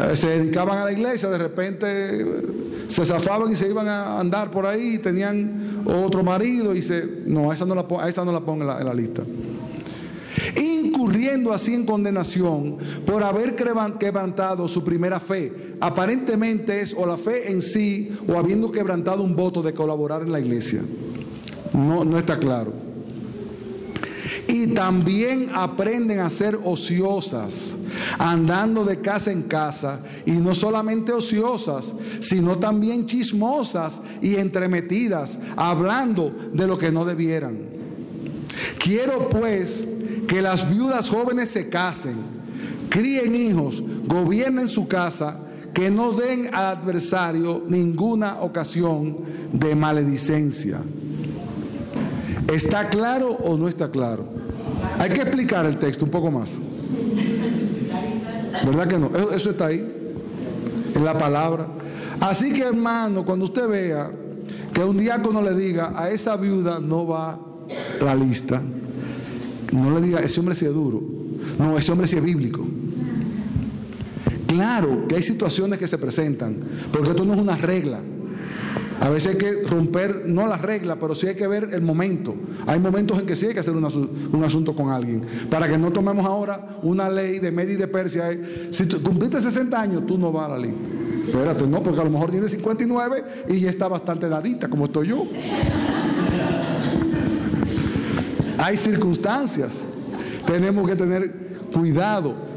eh, 0.00 0.16
se 0.16 0.38
dedicaban 0.38 0.78
a 0.78 0.84
la 0.84 0.92
iglesia, 0.92 1.28
de 1.30 1.38
repente 1.38 2.42
se 2.88 3.04
zafaban 3.04 3.52
y 3.52 3.56
se 3.56 3.68
iban 3.68 3.88
a 3.88 4.18
andar 4.20 4.50
por 4.50 4.66
ahí, 4.66 4.98
tenían 4.98 5.82
otro 5.84 6.22
marido 6.22 6.74
y 6.74 6.82
se, 6.82 7.22
no, 7.26 7.52
esa 7.52 7.64
no 7.64 7.74
la, 7.74 7.86
a 8.00 8.08
esa 8.08 8.24
no 8.24 8.32
la 8.32 8.40
pongo 8.40 8.62
en 8.62 8.68
la, 8.68 8.78
en 8.78 8.86
la 8.86 8.94
lista 8.94 9.22
incurriendo 10.60 11.52
así 11.52 11.74
en 11.74 11.86
condenación 11.86 12.78
por 13.06 13.22
haber 13.22 13.54
quebrantado 13.54 14.68
su 14.68 14.84
primera 14.84 15.20
fe. 15.20 15.76
Aparentemente 15.80 16.80
es 16.80 16.94
o 16.94 17.06
la 17.06 17.16
fe 17.16 17.50
en 17.50 17.60
sí 17.60 18.10
o 18.28 18.36
habiendo 18.36 18.70
quebrantado 18.70 19.22
un 19.22 19.36
voto 19.36 19.62
de 19.62 19.74
colaborar 19.74 20.22
en 20.22 20.32
la 20.32 20.40
iglesia. 20.40 20.82
No, 21.72 22.04
no 22.04 22.18
está 22.18 22.38
claro. 22.38 22.83
Y 24.48 24.68
también 24.68 25.50
aprenden 25.54 26.20
a 26.20 26.30
ser 26.30 26.58
ociosas, 26.64 27.74
andando 28.18 28.84
de 28.84 29.00
casa 29.00 29.30
en 29.30 29.42
casa, 29.42 30.00
y 30.26 30.32
no 30.32 30.54
solamente 30.54 31.12
ociosas, 31.12 31.94
sino 32.20 32.58
también 32.58 33.06
chismosas 33.06 34.00
y 34.20 34.36
entremetidas, 34.36 35.38
hablando 35.56 36.34
de 36.52 36.66
lo 36.66 36.78
que 36.78 36.92
no 36.92 37.04
debieran. 37.04 37.58
Quiero 38.78 39.28
pues 39.28 39.86
que 40.26 40.42
las 40.42 40.68
viudas 40.70 41.08
jóvenes 41.08 41.50
se 41.50 41.68
casen, 41.68 42.16
críen 42.88 43.34
hijos, 43.34 43.82
gobiernen 44.06 44.68
su 44.68 44.88
casa, 44.88 45.38
que 45.72 45.90
no 45.90 46.12
den 46.12 46.54
al 46.54 46.66
adversario 46.66 47.62
ninguna 47.68 48.40
ocasión 48.40 49.16
de 49.52 49.74
maledicencia. 49.74 50.80
¿Está 52.54 52.88
claro 52.88 53.32
o 53.32 53.58
no 53.58 53.68
está 53.68 53.90
claro? 53.90 54.26
Hay 55.00 55.10
que 55.10 55.22
explicar 55.22 55.66
el 55.66 55.76
texto 55.76 56.04
un 56.04 56.10
poco 56.12 56.30
más. 56.30 56.52
¿Verdad 58.64 58.86
que 58.86 58.96
no? 58.96 59.10
Eso, 59.34 59.50
está 59.50 59.66
ahí, 59.66 59.84
en 60.94 61.04
la 61.04 61.18
palabra. 61.18 61.66
Así 62.20 62.52
que 62.52 62.62
hermano, 62.62 63.24
cuando 63.24 63.46
usted 63.46 63.68
vea 63.68 64.08
que 64.72 64.84
un 64.84 64.96
diácono 64.96 65.42
le 65.42 65.52
diga 65.54 66.00
a 66.00 66.10
esa 66.10 66.36
viuda 66.36 66.78
no 66.78 67.08
va 67.08 67.40
la 68.00 68.14
lista, 68.14 68.62
no 69.72 69.90
le 69.90 70.00
diga, 70.00 70.20
ese 70.20 70.38
hombre 70.38 70.54
sí 70.54 70.64
es 70.64 70.72
duro, 70.72 71.02
no, 71.58 71.76
ese 71.76 71.90
hombre 71.90 72.06
sí 72.06 72.16
es 72.16 72.22
bíblico. 72.22 72.64
Claro 74.46 75.08
que 75.08 75.16
hay 75.16 75.22
situaciones 75.24 75.80
que 75.80 75.88
se 75.88 75.98
presentan, 75.98 76.58
porque 76.92 77.10
esto 77.10 77.24
no 77.24 77.34
es 77.34 77.40
una 77.40 77.56
regla. 77.56 77.98
A 79.04 79.10
veces 79.10 79.32
hay 79.32 79.38
que 79.38 79.52
romper, 79.68 80.22
no 80.26 80.46
la 80.46 80.56
regla, 80.56 80.98
pero 80.98 81.14
sí 81.14 81.26
hay 81.26 81.34
que 81.34 81.46
ver 81.46 81.68
el 81.74 81.82
momento. 81.82 82.34
Hay 82.66 82.80
momentos 82.80 83.18
en 83.18 83.26
que 83.26 83.36
sí 83.36 83.44
hay 83.44 83.52
que 83.52 83.60
hacer 83.60 83.74
un 83.76 84.44
asunto 84.44 84.74
con 84.74 84.88
alguien. 84.88 85.26
Para 85.50 85.68
que 85.68 85.76
no 85.76 85.90
tomemos 85.92 86.24
ahora 86.24 86.78
una 86.82 87.10
ley 87.10 87.38
de 87.38 87.52
Media 87.52 87.74
y 87.74 87.76
de 87.76 87.86
Persia. 87.86 88.32
Eh, 88.32 88.68
si 88.70 88.88
cumpliste 88.88 89.40
60 89.40 89.78
años, 89.78 90.06
tú 90.06 90.16
no 90.16 90.32
vas 90.32 90.46
a 90.46 90.52
la 90.54 90.58
ley. 90.58 90.74
Espérate, 91.26 91.66
no, 91.66 91.82
porque 91.82 92.00
a 92.00 92.04
lo 92.04 92.08
mejor 92.08 92.30
tiene 92.30 92.48
59 92.48 93.24
y 93.50 93.60
ya 93.60 93.68
está 93.68 93.88
bastante 93.88 94.26
dadita, 94.26 94.68
como 94.68 94.86
estoy 94.86 95.08
yo. 95.08 95.26
hay 98.56 98.76
circunstancias. 98.78 99.84
Tenemos 100.46 100.88
que 100.88 100.96
tener 100.96 101.30
cuidado. 101.74 102.53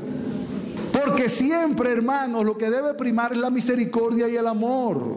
Porque 1.17 1.31
siempre, 1.31 1.91
hermanos, 1.91 2.45
lo 2.45 2.59
que 2.59 2.69
debe 2.69 2.93
primar 2.93 3.31
es 3.31 3.39
la 3.39 3.49
misericordia 3.49 4.29
y 4.29 4.35
el 4.35 4.45
amor. 4.45 5.15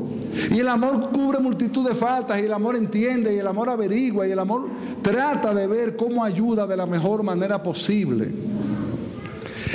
Y 0.51 0.59
el 0.59 0.68
amor 0.68 1.11
cubre 1.12 1.40
multitud 1.40 1.86
de 1.86 1.94
faltas, 1.94 2.40
y 2.40 2.46
el 2.46 2.55
amor 2.55 2.74
entiende, 2.74 3.34
y 3.34 3.38
el 3.38 3.46
amor 3.46 3.68
averigua, 3.68 4.26
y 4.26 4.30
el 4.30 4.38
amor 4.38 4.70
trata 5.03 5.53
de 5.53 5.66
ver 5.66 5.96
cómo 5.96 6.24
ayuda 6.24 6.66
de 6.66 6.74
la 6.74 6.86
mejor 6.86 7.22
manera 7.22 7.62
posible. 7.62 8.30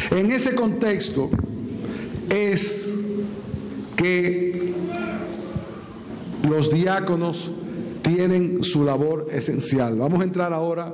En 0.10 0.32
ese 0.32 0.56
contexto 0.56 1.30
es 2.34 2.92
que 3.96 4.74
los 6.50 6.72
diáconos 6.72 7.52
tienen 8.02 8.64
su 8.64 8.84
labor 8.84 9.28
esencial. 9.32 10.00
Vamos 10.00 10.22
a 10.22 10.24
entrar 10.24 10.54
ahora 10.54 10.92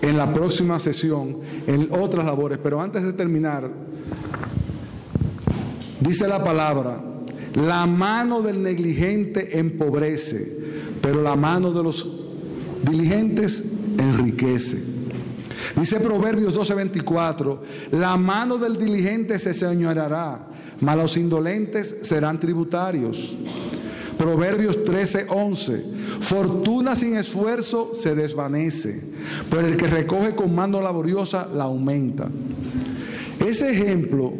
en 0.00 0.16
la 0.16 0.32
próxima 0.32 0.78
sesión 0.78 1.38
en 1.66 1.88
otras 1.90 2.24
labores, 2.24 2.60
pero 2.62 2.80
antes 2.80 3.02
de 3.02 3.12
terminar, 3.12 3.89
Dice 6.00 6.26
la 6.26 6.42
palabra, 6.42 7.02
la 7.54 7.86
mano 7.86 8.40
del 8.40 8.62
negligente 8.62 9.58
empobrece, 9.58 10.58
pero 11.02 11.20
la 11.20 11.36
mano 11.36 11.72
de 11.72 11.82
los 11.82 12.06
diligentes 12.82 13.64
enriquece. 13.98 14.82
Dice 15.76 16.00
Proverbios 16.00 16.54
12:24, 16.54 17.60
la 17.92 18.16
mano 18.16 18.56
del 18.56 18.76
diligente 18.76 19.38
se 19.38 19.52
señorará, 19.52 20.46
mas 20.80 20.96
los 20.96 21.16
indolentes 21.16 21.96
serán 22.02 22.40
tributarios. 22.40 23.36
Proverbios 24.16 24.84
13:11, 24.84 25.82
fortuna 26.20 26.94
sin 26.94 27.16
esfuerzo 27.16 27.90
se 27.94 28.14
desvanece, 28.14 29.00
pero 29.50 29.66
el 29.66 29.76
que 29.76 29.86
recoge 29.86 30.34
con 30.34 30.54
mano 30.54 30.80
laboriosa 30.80 31.48
la 31.54 31.64
aumenta. 31.64 32.30
Ese 33.44 33.70
ejemplo 33.70 34.34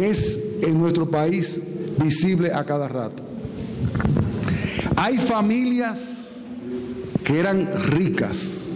es 0.00 0.40
en 0.62 0.78
nuestro 0.78 1.08
país 1.08 1.60
visible 1.98 2.52
a 2.52 2.64
cada 2.64 2.88
rato. 2.88 3.22
Hay 4.96 5.18
familias 5.18 6.28
que 7.22 7.38
eran 7.38 7.70
ricas, 7.88 8.68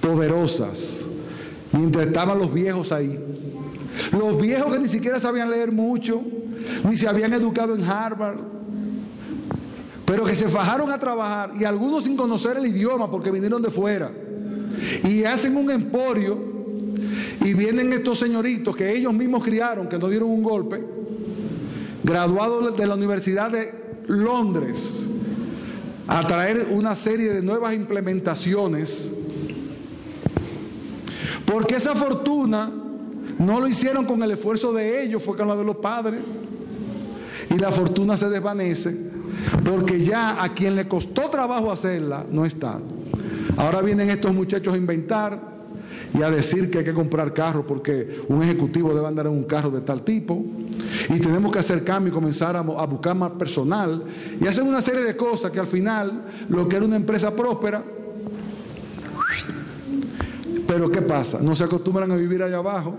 poderosas, 0.00 1.04
mientras 1.72 2.06
estaban 2.06 2.38
los 2.38 2.52
viejos 2.52 2.92
ahí. 2.92 3.18
Los 4.12 4.40
viejos 4.40 4.72
que 4.72 4.78
ni 4.80 4.88
siquiera 4.88 5.20
sabían 5.20 5.50
leer 5.50 5.72
mucho, 5.72 6.22
ni 6.84 6.96
se 6.96 7.08
habían 7.08 7.32
educado 7.32 7.74
en 7.74 7.82
Harvard, 7.82 8.38
pero 10.04 10.24
que 10.24 10.34
se 10.34 10.48
fajaron 10.48 10.90
a 10.90 10.98
trabajar 10.98 11.52
y 11.58 11.64
algunos 11.64 12.04
sin 12.04 12.16
conocer 12.16 12.56
el 12.56 12.66
idioma 12.66 13.10
porque 13.10 13.30
vinieron 13.30 13.60
de 13.60 13.70
fuera. 13.70 14.10
Y 15.04 15.24
hacen 15.24 15.56
un 15.56 15.70
emporio 15.70 16.47
y 17.44 17.54
vienen 17.54 17.92
estos 17.92 18.18
señoritos 18.18 18.76
que 18.76 18.94
ellos 18.94 19.12
mismos 19.14 19.44
criaron, 19.44 19.88
que 19.88 19.98
no 19.98 20.08
dieron 20.08 20.30
un 20.30 20.42
golpe, 20.42 20.84
graduados 22.02 22.76
de 22.76 22.86
la 22.86 22.94
Universidad 22.94 23.50
de 23.50 23.72
Londres, 24.06 25.08
a 26.06 26.26
traer 26.26 26.68
una 26.70 26.94
serie 26.94 27.32
de 27.32 27.42
nuevas 27.42 27.74
implementaciones, 27.74 29.12
porque 31.46 31.76
esa 31.76 31.94
fortuna 31.94 32.72
no 33.38 33.60
lo 33.60 33.68
hicieron 33.68 34.04
con 34.04 34.22
el 34.22 34.32
esfuerzo 34.32 34.72
de 34.72 35.02
ellos, 35.02 35.22
fue 35.22 35.36
con 35.36 35.48
la 35.48 35.56
de 35.56 35.64
los 35.64 35.76
padres, 35.76 36.20
y 37.50 37.58
la 37.58 37.70
fortuna 37.70 38.16
se 38.16 38.28
desvanece, 38.28 38.96
porque 39.64 40.02
ya 40.02 40.42
a 40.42 40.54
quien 40.54 40.74
le 40.76 40.88
costó 40.88 41.30
trabajo 41.30 41.70
hacerla, 41.70 42.24
no 42.30 42.44
está. 42.44 42.78
Ahora 43.56 43.80
vienen 43.80 44.10
estos 44.10 44.32
muchachos 44.34 44.74
a 44.74 44.76
inventar, 44.76 45.57
y 46.16 46.22
a 46.22 46.30
decir 46.30 46.70
que 46.70 46.78
hay 46.78 46.84
que 46.84 46.94
comprar 46.94 47.32
carro 47.34 47.66
porque 47.66 48.22
un 48.28 48.42
ejecutivo 48.42 48.94
debe 48.94 49.06
andar 49.06 49.26
en 49.26 49.32
un 49.32 49.44
carro 49.44 49.70
de 49.70 49.80
tal 49.80 50.02
tipo. 50.02 50.44
Y 51.08 51.18
tenemos 51.18 51.52
que 51.52 51.58
hacer 51.58 51.84
cambio 51.84 52.10
y 52.10 52.14
comenzar 52.14 52.56
a, 52.56 52.62
buscar 52.62 53.14
más 53.14 53.32
personal 53.32 54.04
y 54.40 54.46
hacer 54.46 54.64
una 54.64 54.80
serie 54.80 55.02
de 55.02 55.16
cosas 55.16 55.50
que 55.50 55.60
al 55.60 55.66
final 55.66 56.24
lo 56.48 56.68
que 56.68 56.76
era 56.76 56.86
una 56.86 56.96
empresa 56.96 57.34
próspera. 57.34 57.84
Pero 60.66 60.90
¿qué 60.90 61.02
pasa? 61.02 61.40
No 61.40 61.54
se 61.56 61.64
acostumbran 61.64 62.10
a 62.10 62.16
vivir 62.16 62.42
allá 62.42 62.58
abajo, 62.58 62.94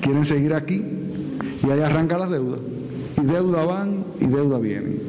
quieren 0.00 0.24
seguir 0.24 0.54
aquí 0.54 0.84
y 1.66 1.70
ahí 1.70 1.80
arranca 1.80 2.18
las 2.18 2.30
deudas. 2.30 2.60
Y 3.20 3.24
deuda 3.24 3.64
van 3.64 4.04
y 4.20 4.26
deuda 4.26 4.58
vienen. 4.58 5.00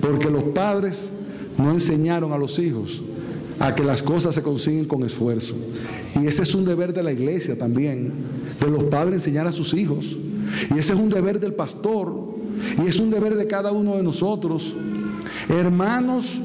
Porque 0.00 0.30
los 0.30 0.44
padres 0.44 1.10
no 1.56 1.70
enseñaron 1.72 2.32
a 2.32 2.38
los 2.38 2.58
hijos 2.58 3.02
a 3.60 3.74
que 3.74 3.84
las 3.84 4.02
cosas 4.02 4.34
se 4.34 4.42
consiguen 4.42 4.84
con 4.84 5.02
esfuerzo. 5.04 5.54
Y 6.20 6.26
ese 6.26 6.42
es 6.42 6.54
un 6.54 6.64
deber 6.64 6.92
de 6.92 7.02
la 7.02 7.12
iglesia 7.12 7.58
también, 7.58 8.12
de 8.60 8.70
los 8.70 8.84
padres 8.84 9.16
enseñar 9.16 9.46
a 9.46 9.52
sus 9.52 9.74
hijos. 9.74 10.16
Y 10.74 10.78
ese 10.78 10.92
es 10.92 10.98
un 10.98 11.08
deber 11.08 11.40
del 11.40 11.54
pastor. 11.54 12.28
Y 12.84 12.88
es 12.88 12.98
un 12.98 13.10
deber 13.10 13.36
de 13.36 13.46
cada 13.46 13.72
uno 13.72 13.96
de 13.96 14.02
nosotros. 14.02 14.74
Hermanos, 15.48 16.40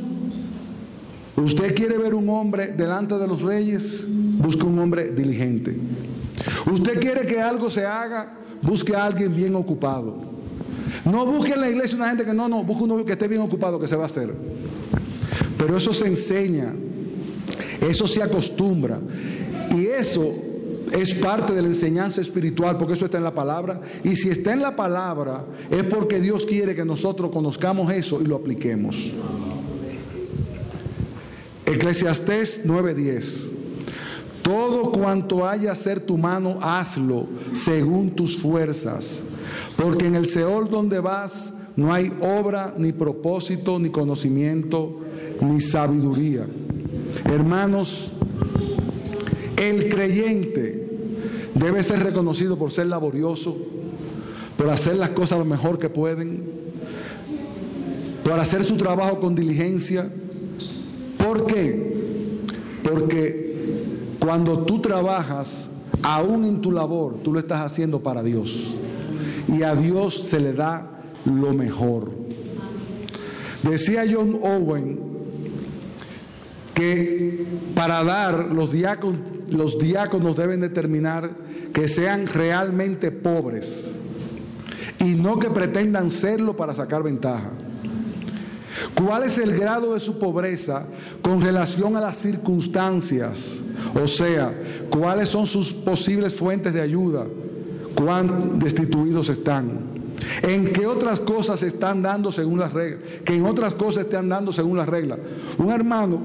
usted 1.35 1.75
quiere 1.75 1.97
ver 1.97 2.13
un 2.13 2.29
hombre 2.29 2.73
delante 2.73 3.17
de 3.17 3.27
los 3.27 3.41
reyes, 3.41 4.05
busque 4.07 4.65
un 4.65 4.79
hombre 4.79 5.11
diligente. 5.11 5.77
Usted 6.71 6.99
quiere 6.99 7.25
que 7.25 7.41
algo 7.41 7.69
se 7.69 7.85
haga, 7.85 8.33
busque 8.61 8.95
a 8.95 9.05
alguien 9.05 9.35
bien 9.35 9.55
ocupado. 9.55 10.33
No 11.05 11.25
busque 11.25 11.53
en 11.53 11.61
la 11.61 11.69
iglesia 11.69 11.97
una 11.97 12.09
gente 12.09 12.25
que 12.25 12.33
no, 12.33 12.47
no, 12.47 12.63
busque 12.63 12.83
uno 12.83 13.03
que 13.03 13.11
esté 13.11 13.27
bien 13.27 13.41
ocupado, 13.41 13.79
que 13.79 13.87
se 13.87 13.95
va 13.95 14.03
a 14.03 14.07
hacer. 14.07 14.33
Pero 15.57 15.77
eso 15.77 15.93
se 15.93 16.07
enseña, 16.07 16.73
eso 17.87 18.07
se 18.07 18.23
acostumbra. 18.23 18.99
Y 19.75 19.85
eso 19.87 20.33
es 20.91 21.13
parte 21.15 21.53
de 21.53 21.61
la 21.61 21.67
enseñanza 21.67 22.21
espiritual, 22.21 22.77
porque 22.77 22.93
eso 22.93 23.05
está 23.05 23.17
en 23.17 23.23
la 23.23 23.33
palabra. 23.33 23.81
Y 24.03 24.15
si 24.15 24.29
está 24.29 24.53
en 24.53 24.61
la 24.61 24.75
palabra, 24.75 25.45
es 25.69 25.83
porque 25.83 26.19
Dios 26.19 26.45
quiere 26.45 26.75
que 26.75 26.85
nosotros 26.85 27.31
conozcamos 27.31 27.91
eso 27.91 28.21
y 28.21 28.25
lo 28.25 28.35
apliquemos. 28.35 28.95
Eclesiastés 31.65 32.65
9:10. 32.65 33.51
Todo 34.41 34.91
cuanto 34.91 35.47
haya 35.47 35.73
ser 35.73 36.01
tu 36.01 36.17
mano, 36.17 36.59
hazlo 36.61 37.27
según 37.53 38.11
tus 38.11 38.37
fuerzas, 38.37 39.23
porque 39.77 40.05
en 40.05 40.15
el 40.15 40.25
Seol 40.25 40.69
donde 40.69 40.99
vas 40.99 41.53
no 41.75 41.93
hay 41.93 42.13
obra, 42.21 42.73
ni 42.77 42.91
propósito, 42.91 43.79
ni 43.79 43.89
conocimiento, 43.89 44.99
ni 45.41 45.59
sabiduría. 45.59 46.45
Hermanos, 47.25 48.09
el 49.57 49.87
creyente 49.89 50.87
debe 51.55 51.83
ser 51.83 52.03
reconocido 52.03 52.57
por 52.57 52.71
ser 52.71 52.87
laborioso, 52.87 53.55
por 54.57 54.69
hacer 54.69 54.97
las 54.97 55.11
cosas 55.11 55.39
lo 55.39 55.45
mejor 55.45 55.79
que 55.79 55.89
pueden, 55.89 56.43
por 58.23 58.39
hacer 58.39 58.63
su 58.63 58.77
trabajo 58.77 59.19
con 59.19 59.35
diligencia. 59.35 60.09
¿Por 61.17 61.45
qué? 61.45 61.93
Porque 62.83 63.43
cuando 64.19 64.59
tú 64.59 64.81
trabajas, 64.81 65.69
aún 66.01 66.45
en 66.45 66.61
tu 66.61 66.71
labor, 66.71 67.15
tú 67.23 67.33
lo 67.33 67.39
estás 67.39 67.63
haciendo 67.63 68.01
para 68.01 68.23
Dios. 68.23 68.73
Y 69.47 69.63
a 69.63 69.75
Dios 69.75 70.15
se 70.15 70.39
le 70.39 70.53
da 70.53 70.89
lo 71.25 71.53
mejor. 71.53 72.11
Decía 73.63 74.03
John 74.09 74.39
Owen 74.41 75.12
que 76.73 77.45
para 77.75 78.03
dar 78.03 78.51
los 78.51 78.71
diáconos 78.71 80.35
deben 80.35 80.61
determinar 80.61 81.31
que 81.73 81.87
sean 81.87 82.27
realmente 82.27 83.11
pobres 83.11 83.95
y 84.99 85.15
no 85.15 85.39
que 85.39 85.49
pretendan 85.49 86.09
serlo 86.09 86.55
para 86.55 86.73
sacar 86.73 87.03
ventaja. 87.03 87.49
¿Cuál 88.95 89.23
es 89.23 89.37
el 89.37 89.57
grado 89.57 89.93
de 89.93 89.99
su 89.99 90.17
pobreza 90.17 90.85
con 91.21 91.41
relación 91.41 91.95
a 91.95 92.01
las 92.01 92.17
circunstancias 92.17 93.61
O 93.93 94.07
sea, 94.07 94.53
cuáles 94.89 95.29
son 95.29 95.45
sus 95.45 95.73
posibles 95.73 96.33
fuentes 96.33 96.73
de 96.73 96.81
ayuda, 96.81 97.25
cuán 97.95 98.57
destituidos 98.59 99.29
están, 99.29 99.79
en 100.41 100.71
qué 100.71 100.87
otras 100.87 101.19
cosas 101.19 101.61
están 101.61 102.01
dando 102.01 102.31
según 102.31 102.59
las 102.59 102.73
reglas, 102.73 103.01
que 103.23 103.35
en 103.35 103.45
otras 103.45 103.73
cosas 103.73 104.05
están 104.05 104.29
dando 104.29 104.51
según 104.51 104.77
las 104.77 104.89
reglas. 104.89 105.19
Un 105.57 105.71
hermano 105.71 106.21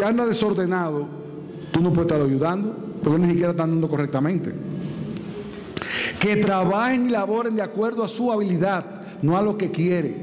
que 0.00 0.06
anda 0.06 0.24
desordenado, 0.24 1.06
tú 1.72 1.82
no 1.82 1.92
puedes 1.92 2.10
estar 2.10 2.26
ayudando, 2.26 2.74
porque 3.04 3.18
ni 3.18 3.28
siquiera 3.28 3.50
están 3.50 3.72
dando 3.72 3.86
correctamente. 3.86 4.54
Que 6.18 6.36
trabajen 6.36 7.04
y 7.04 7.10
laboren 7.10 7.54
de 7.54 7.60
acuerdo 7.60 8.02
a 8.02 8.08
su 8.08 8.32
habilidad, 8.32 8.86
no 9.20 9.36
a 9.36 9.42
lo 9.42 9.58
que 9.58 9.70
quiere. 9.70 10.16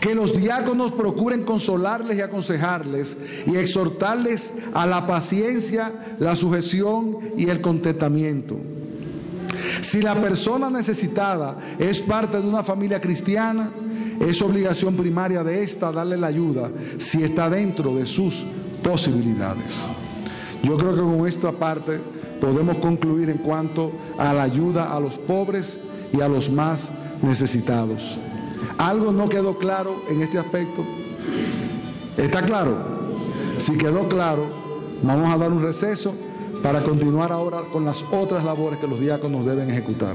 Que 0.00 0.16
los 0.16 0.36
diáconos 0.36 0.90
procuren 0.90 1.44
consolarles 1.44 2.18
y 2.18 2.20
aconsejarles 2.20 3.16
y 3.46 3.54
exhortarles 3.54 4.54
a 4.74 4.86
la 4.88 5.06
paciencia, 5.06 6.16
la 6.18 6.34
sujeción 6.34 7.16
y 7.36 7.48
el 7.48 7.60
contentamiento. 7.60 8.56
Si 9.82 10.02
la 10.02 10.20
persona 10.20 10.68
necesitada 10.68 11.58
es 11.78 12.00
parte 12.00 12.40
de 12.40 12.48
una 12.48 12.64
familia 12.64 13.00
cristiana, 13.00 13.70
es 14.20 14.42
obligación 14.42 14.94
primaria 14.94 15.42
de 15.42 15.62
esta 15.62 15.90
darle 15.90 16.16
la 16.16 16.26
ayuda 16.26 16.70
si 16.98 17.24
está 17.24 17.48
dentro 17.48 17.94
de 17.94 18.04
sus 18.06 18.44
posibilidades. 18.82 19.80
Yo 20.62 20.76
creo 20.76 20.94
que 20.94 21.00
con 21.00 21.26
esta 21.26 21.52
parte 21.52 21.98
podemos 22.40 22.76
concluir 22.76 23.30
en 23.30 23.38
cuanto 23.38 23.92
a 24.18 24.32
la 24.34 24.42
ayuda 24.42 24.94
a 24.94 25.00
los 25.00 25.16
pobres 25.16 25.78
y 26.12 26.20
a 26.20 26.28
los 26.28 26.50
más 26.50 26.90
necesitados. 27.22 28.18
¿Algo 28.78 29.12
no 29.12 29.28
quedó 29.28 29.56
claro 29.56 30.02
en 30.10 30.20
este 30.20 30.38
aspecto? 30.38 30.84
¿Está 32.16 32.42
claro? 32.42 32.76
Si 33.58 33.76
quedó 33.76 34.08
claro, 34.08 34.48
vamos 35.02 35.32
a 35.32 35.38
dar 35.38 35.50
un 35.50 35.62
receso 35.62 36.14
para 36.62 36.82
continuar 36.82 37.32
ahora 37.32 37.62
con 37.72 37.86
las 37.86 38.04
otras 38.10 38.44
labores 38.44 38.78
que 38.78 38.86
los 38.86 39.00
diáconos 39.00 39.46
deben 39.46 39.70
ejecutar. 39.70 40.14